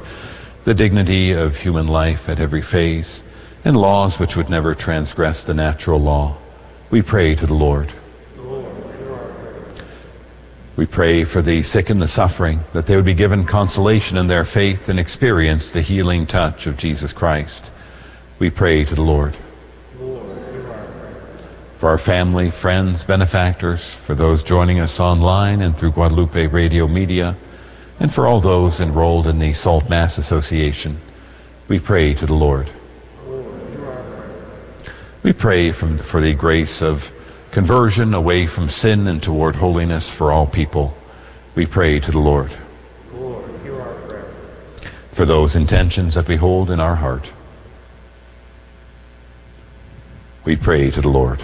[0.65, 3.23] the dignity of human life at every phase
[3.63, 6.35] and laws which would never transgress the natural law.
[6.91, 7.93] We pray to the Lord.
[10.75, 14.27] We pray for the sick and the suffering, that they would be given consolation in
[14.27, 17.71] their faith and experience the healing touch of Jesus Christ.
[18.39, 19.37] We pray to the Lord.
[21.77, 27.37] For our family, friends, benefactors, for those joining us online and through Guadalupe Radio Media,
[27.97, 30.99] and for all those enrolled in the Salt Mass Association,
[31.69, 32.69] we pray to the Lord.
[35.23, 37.11] We pray from, for the grace of
[37.55, 40.93] conversion away from sin and toward holiness for all people.
[41.55, 42.51] We pray to the Lord.
[45.13, 47.31] For those intentions that we hold in our heart,
[50.43, 51.41] we pray to the Lord.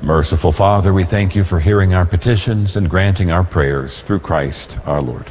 [0.00, 4.78] Merciful Father, we thank you for hearing our petitions and granting our prayers through Christ
[4.86, 5.26] our Lord.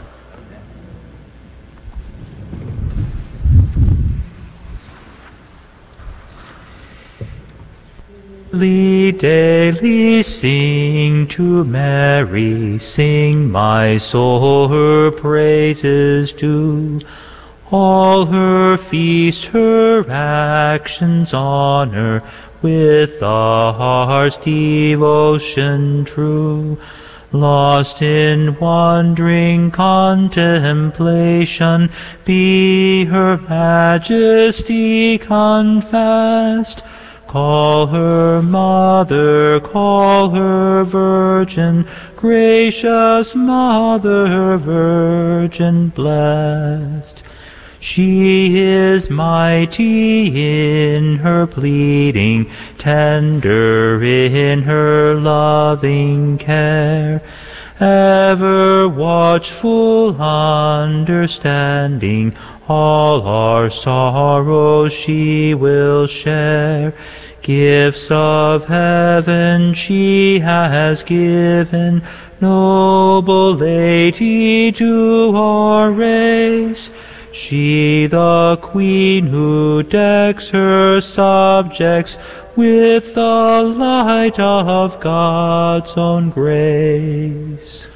[9.12, 17.02] Daily, sing to Mary, sing my soul her praises do.
[17.72, 22.24] All her feast, her actions honor,
[22.62, 26.78] with the heart's devotion true.
[27.32, 31.92] Lost in wandering contemplation,
[32.26, 36.82] be her majesty confessed.
[37.30, 41.86] Call her mother, call her virgin,
[42.16, 47.22] gracious mother, virgin blessed.
[47.80, 52.50] She is mighty in her pleading,
[52.80, 57.22] tender in her loving care,
[57.80, 62.34] ever watchful, understanding,
[62.70, 66.94] all our sorrows she will share.
[67.42, 72.04] Gifts of heaven she has given,
[72.40, 76.92] noble lady to our race.
[77.32, 82.18] She the queen who decks her subjects
[82.56, 87.89] with the light of God's own grace.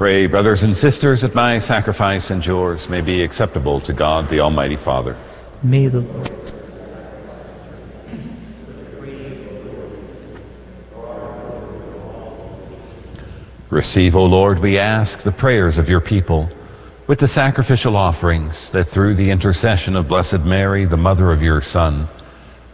[0.00, 4.40] Pray, brothers and sisters, that my sacrifice and yours may be acceptable to God the
[4.40, 5.14] Almighty Father.
[5.62, 6.52] May the Lord.
[13.68, 16.48] Receive, O Lord, we ask, the prayers of your people
[17.06, 21.60] with the sacrificial offerings, that through the intercession of Blessed Mary, the mother of your
[21.60, 22.08] Son,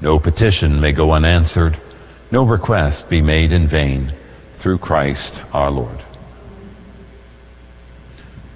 [0.00, 1.76] no petition may go unanswered,
[2.30, 4.12] no request be made in vain,
[4.54, 6.05] through Christ our Lord.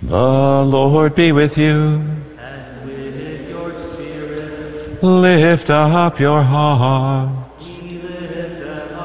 [0.03, 2.03] The Lord be with you.
[2.39, 7.31] And with your spirit, Lift up your heart.
[7.61, 8.99] we lift them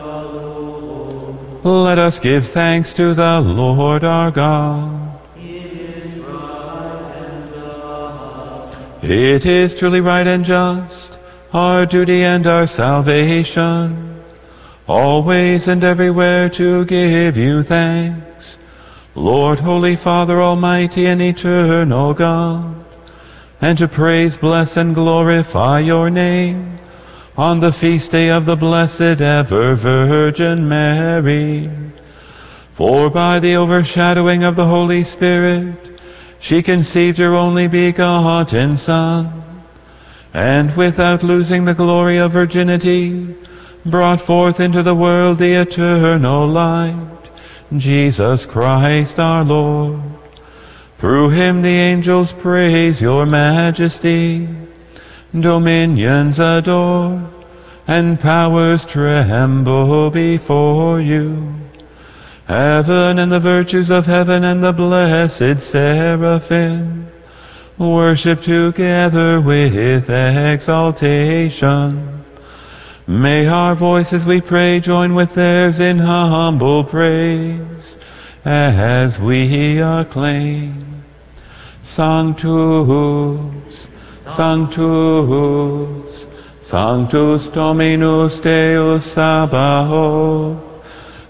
[0.00, 1.64] up.
[1.64, 5.12] Let us give thanks to the Lord our God.
[9.02, 11.18] It is truly right and just,
[11.52, 14.22] our duty and our salvation,
[14.86, 18.58] always and everywhere to give you thanks,
[19.14, 22.84] Lord, Holy Father, Almighty and Eternal God,
[23.60, 26.78] and to praise, bless, and glorify your name
[27.36, 31.70] on the feast day of the Blessed Ever Virgin Mary.
[32.72, 35.74] For by the overshadowing of the Holy Spirit,
[36.40, 39.44] she conceived her only begotten Son,
[40.32, 43.36] and without losing the glory of virginity,
[43.84, 47.21] brought forth into the world the eternal light,
[47.78, 50.00] Jesus Christ our Lord.
[50.98, 54.48] Through him the angels praise your majesty,
[55.38, 57.28] dominions adore,
[57.86, 61.54] and powers tremble before you.
[62.46, 67.08] Heaven and the virtues of heaven and the blessed seraphim
[67.78, 72.21] worship together with exaltation.
[73.06, 77.98] May our voices, we pray, join with theirs in humble praise
[78.44, 81.02] as we acclaim.
[81.82, 83.88] Sanctus,
[84.28, 86.28] Sanctus,
[86.62, 90.84] Sanctus Dominus Deus Sabaoth,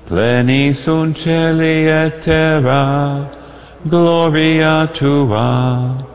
[0.07, 3.31] pleni sunt celi et terra,
[3.89, 6.07] gloria tua,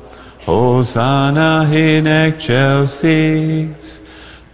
[0.42, 4.02] Hosanna in excelsis,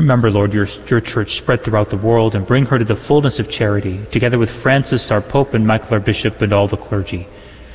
[0.00, 3.38] Remember, Lord, your, your church spread throughout the world and bring her to the fullness
[3.38, 7.28] of charity, together with Francis, our Pope, and Michael, our Bishop, and all the clergy.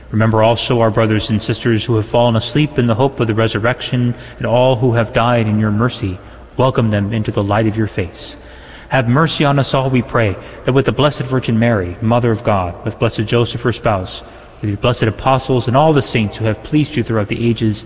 [0.10, 3.36] Remember also our brothers and sisters who have fallen asleep in the hope of the
[3.36, 6.18] resurrection, and all who have died in your mercy.
[6.58, 8.38] Welcome them into the light of your face.
[8.90, 12.44] Have mercy on us all, we pray, that with the Blessed Virgin Mary, Mother of
[12.44, 14.24] God, with Blessed Joseph, her spouse,
[14.62, 17.86] with your blessed apostles and all the saints who have pleased you throughout the ages,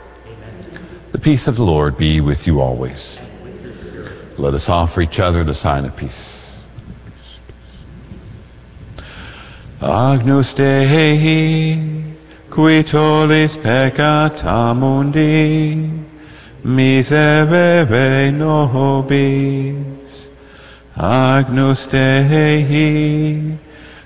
[1.11, 3.19] The peace of the Lord be with you always.
[4.37, 6.63] Let us offer each other the sign of peace.
[9.81, 12.15] Agnus Dei,
[12.49, 15.91] qui tollis peccata mundi,
[16.63, 20.29] miserere nobis.
[20.95, 23.57] Agnus Dei,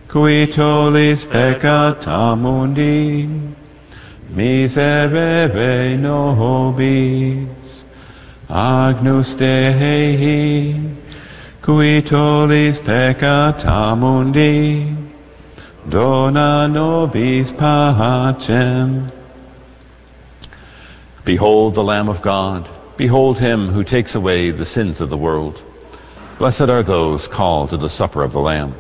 [0.08, 3.30] qui tollis peccata mundi,
[4.30, 7.84] miserere nobis.
[8.50, 10.80] Agnus Dei,
[11.62, 14.96] qui tollis peccata mundi,
[15.90, 19.12] dona nobis pacem.
[21.24, 22.70] Behold the Lamb of God.
[22.98, 25.62] Behold him who takes away the sins of the world.
[26.38, 28.76] Blessed are those called to the supper of the Lamb.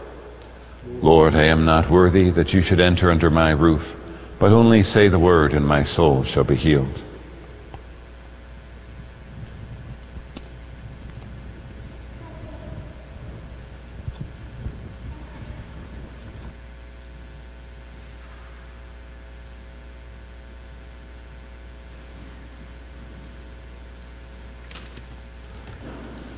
[1.02, 3.96] Lord, I am not worthy that you should enter under my roof,
[4.38, 7.02] but only say the word, and my soul shall be healed.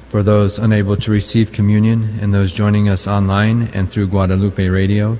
[0.09, 5.19] For those unable to receive communion and those joining us online and through Guadalupe Radio,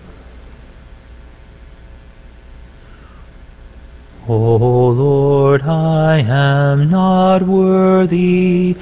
[4.33, 8.77] O Lord, I am not worthy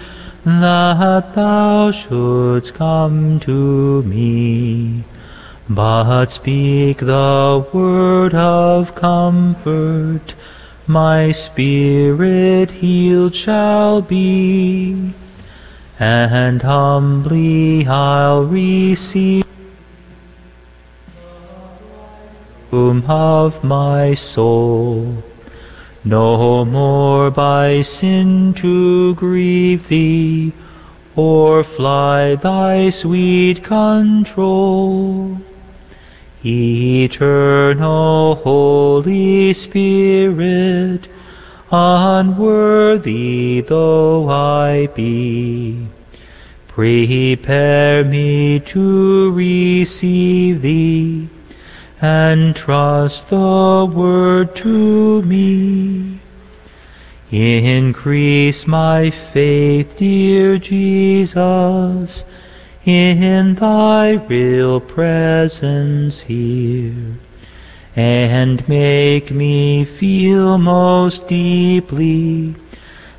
[0.46, 5.06] that thou shouldst come to me,
[5.68, 10.36] but speak the word of comfort,
[10.86, 15.16] my spirit healed shall be,
[16.00, 19.46] and humbly I'll receive
[22.72, 25.24] of my soul.
[26.06, 30.54] No more by sin to grieve thee,
[31.14, 35.40] or fly thy sweet control.
[36.46, 41.10] Eternal Holy Spirit,
[41.70, 45.86] unworthy though I be,
[46.70, 51.28] prepare me to receive thee
[52.02, 56.20] and trust the word to me.
[57.32, 62.24] Increase my faith, dear Jesus,
[62.86, 67.18] in thy real presence here,
[67.96, 72.56] and make me feel most deeply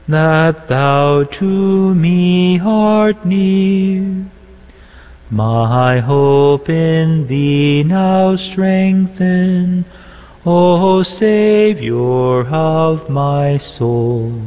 [0.09, 4.24] that thou to me art near.
[5.32, 9.85] My hope in thee now strengthen,
[10.44, 14.43] O Saviour of my soul.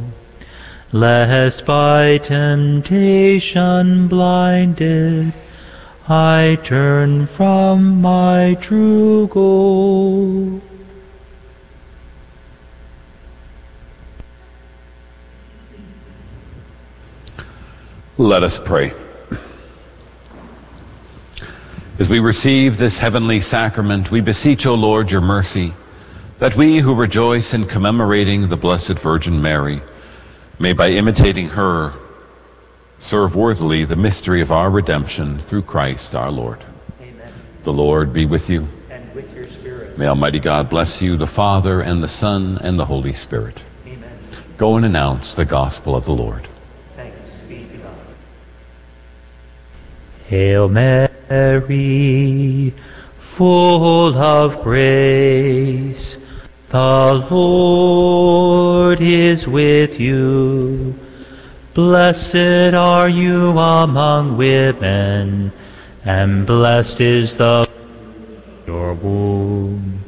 [0.91, 5.31] Lest by temptation blinded,
[6.09, 10.61] I turn from my true goal.
[18.17, 18.93] Let us pray.
[22.03, 25.73] As we receive this heavenly sacrament, we beseech, O Lord, your mercy,
[26.37, 29.81] that we who rejoice in commemorating the Blessed Virgin Mary
[30.59, 31.93] may, by imitating her,
[32.99, 36.59] serve worthily the mystery of our redemption through Christ our Lord.
[37.01, 37.31] Amen.
[37.61, 38.67] The Lord be with you.
[38.89, 39.97] And with your spirit.
[39.97, 43.63] May Almighty God bless you, the Father, and the Son, and the Holy Spirit.
[43.87, 44.19] Amen.
[44.57, 46.49] Go and announce the gospel of the Lord.
[46.97, 47.17] Thanks
[47.47, 47.95] be to God.
[50.27, 50.67] Hail
[51.29, 52.73] Mary,
[53.19, 56.17] full of grace,
[56.69, 60.95] the Lord is with you.
[61.73, 65.51] Blessed are you among women,
[66.05, 67.67] and blessed is the
[68.67, 69.99] your womb,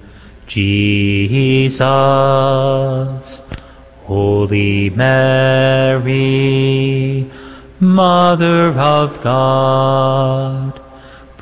[0.48, 1.82] Jesus.
[4.06, 6.12] Holy Mary,
[7.80, 10.80] Mother of God,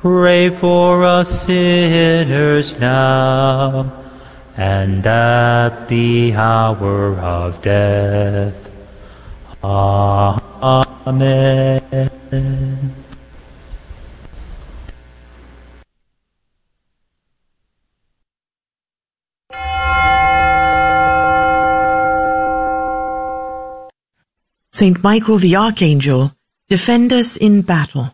[0.04, 3.90] pray for us sinners now
[4.58, 8.70] and at the hour of death.
[9.64, 10.52] Amen.
[24.74, 26.34] Saint Michael the Archangel,
[26.68, 28.14] defend us in battle.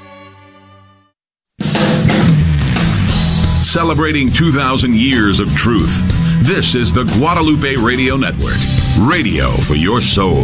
[3.71, 6.03] Celebrating 2,000 years of truth.
[6.41, 8.59] This is the Guadalupe Radio Network,
[8.99, 10.43] radio for your soul.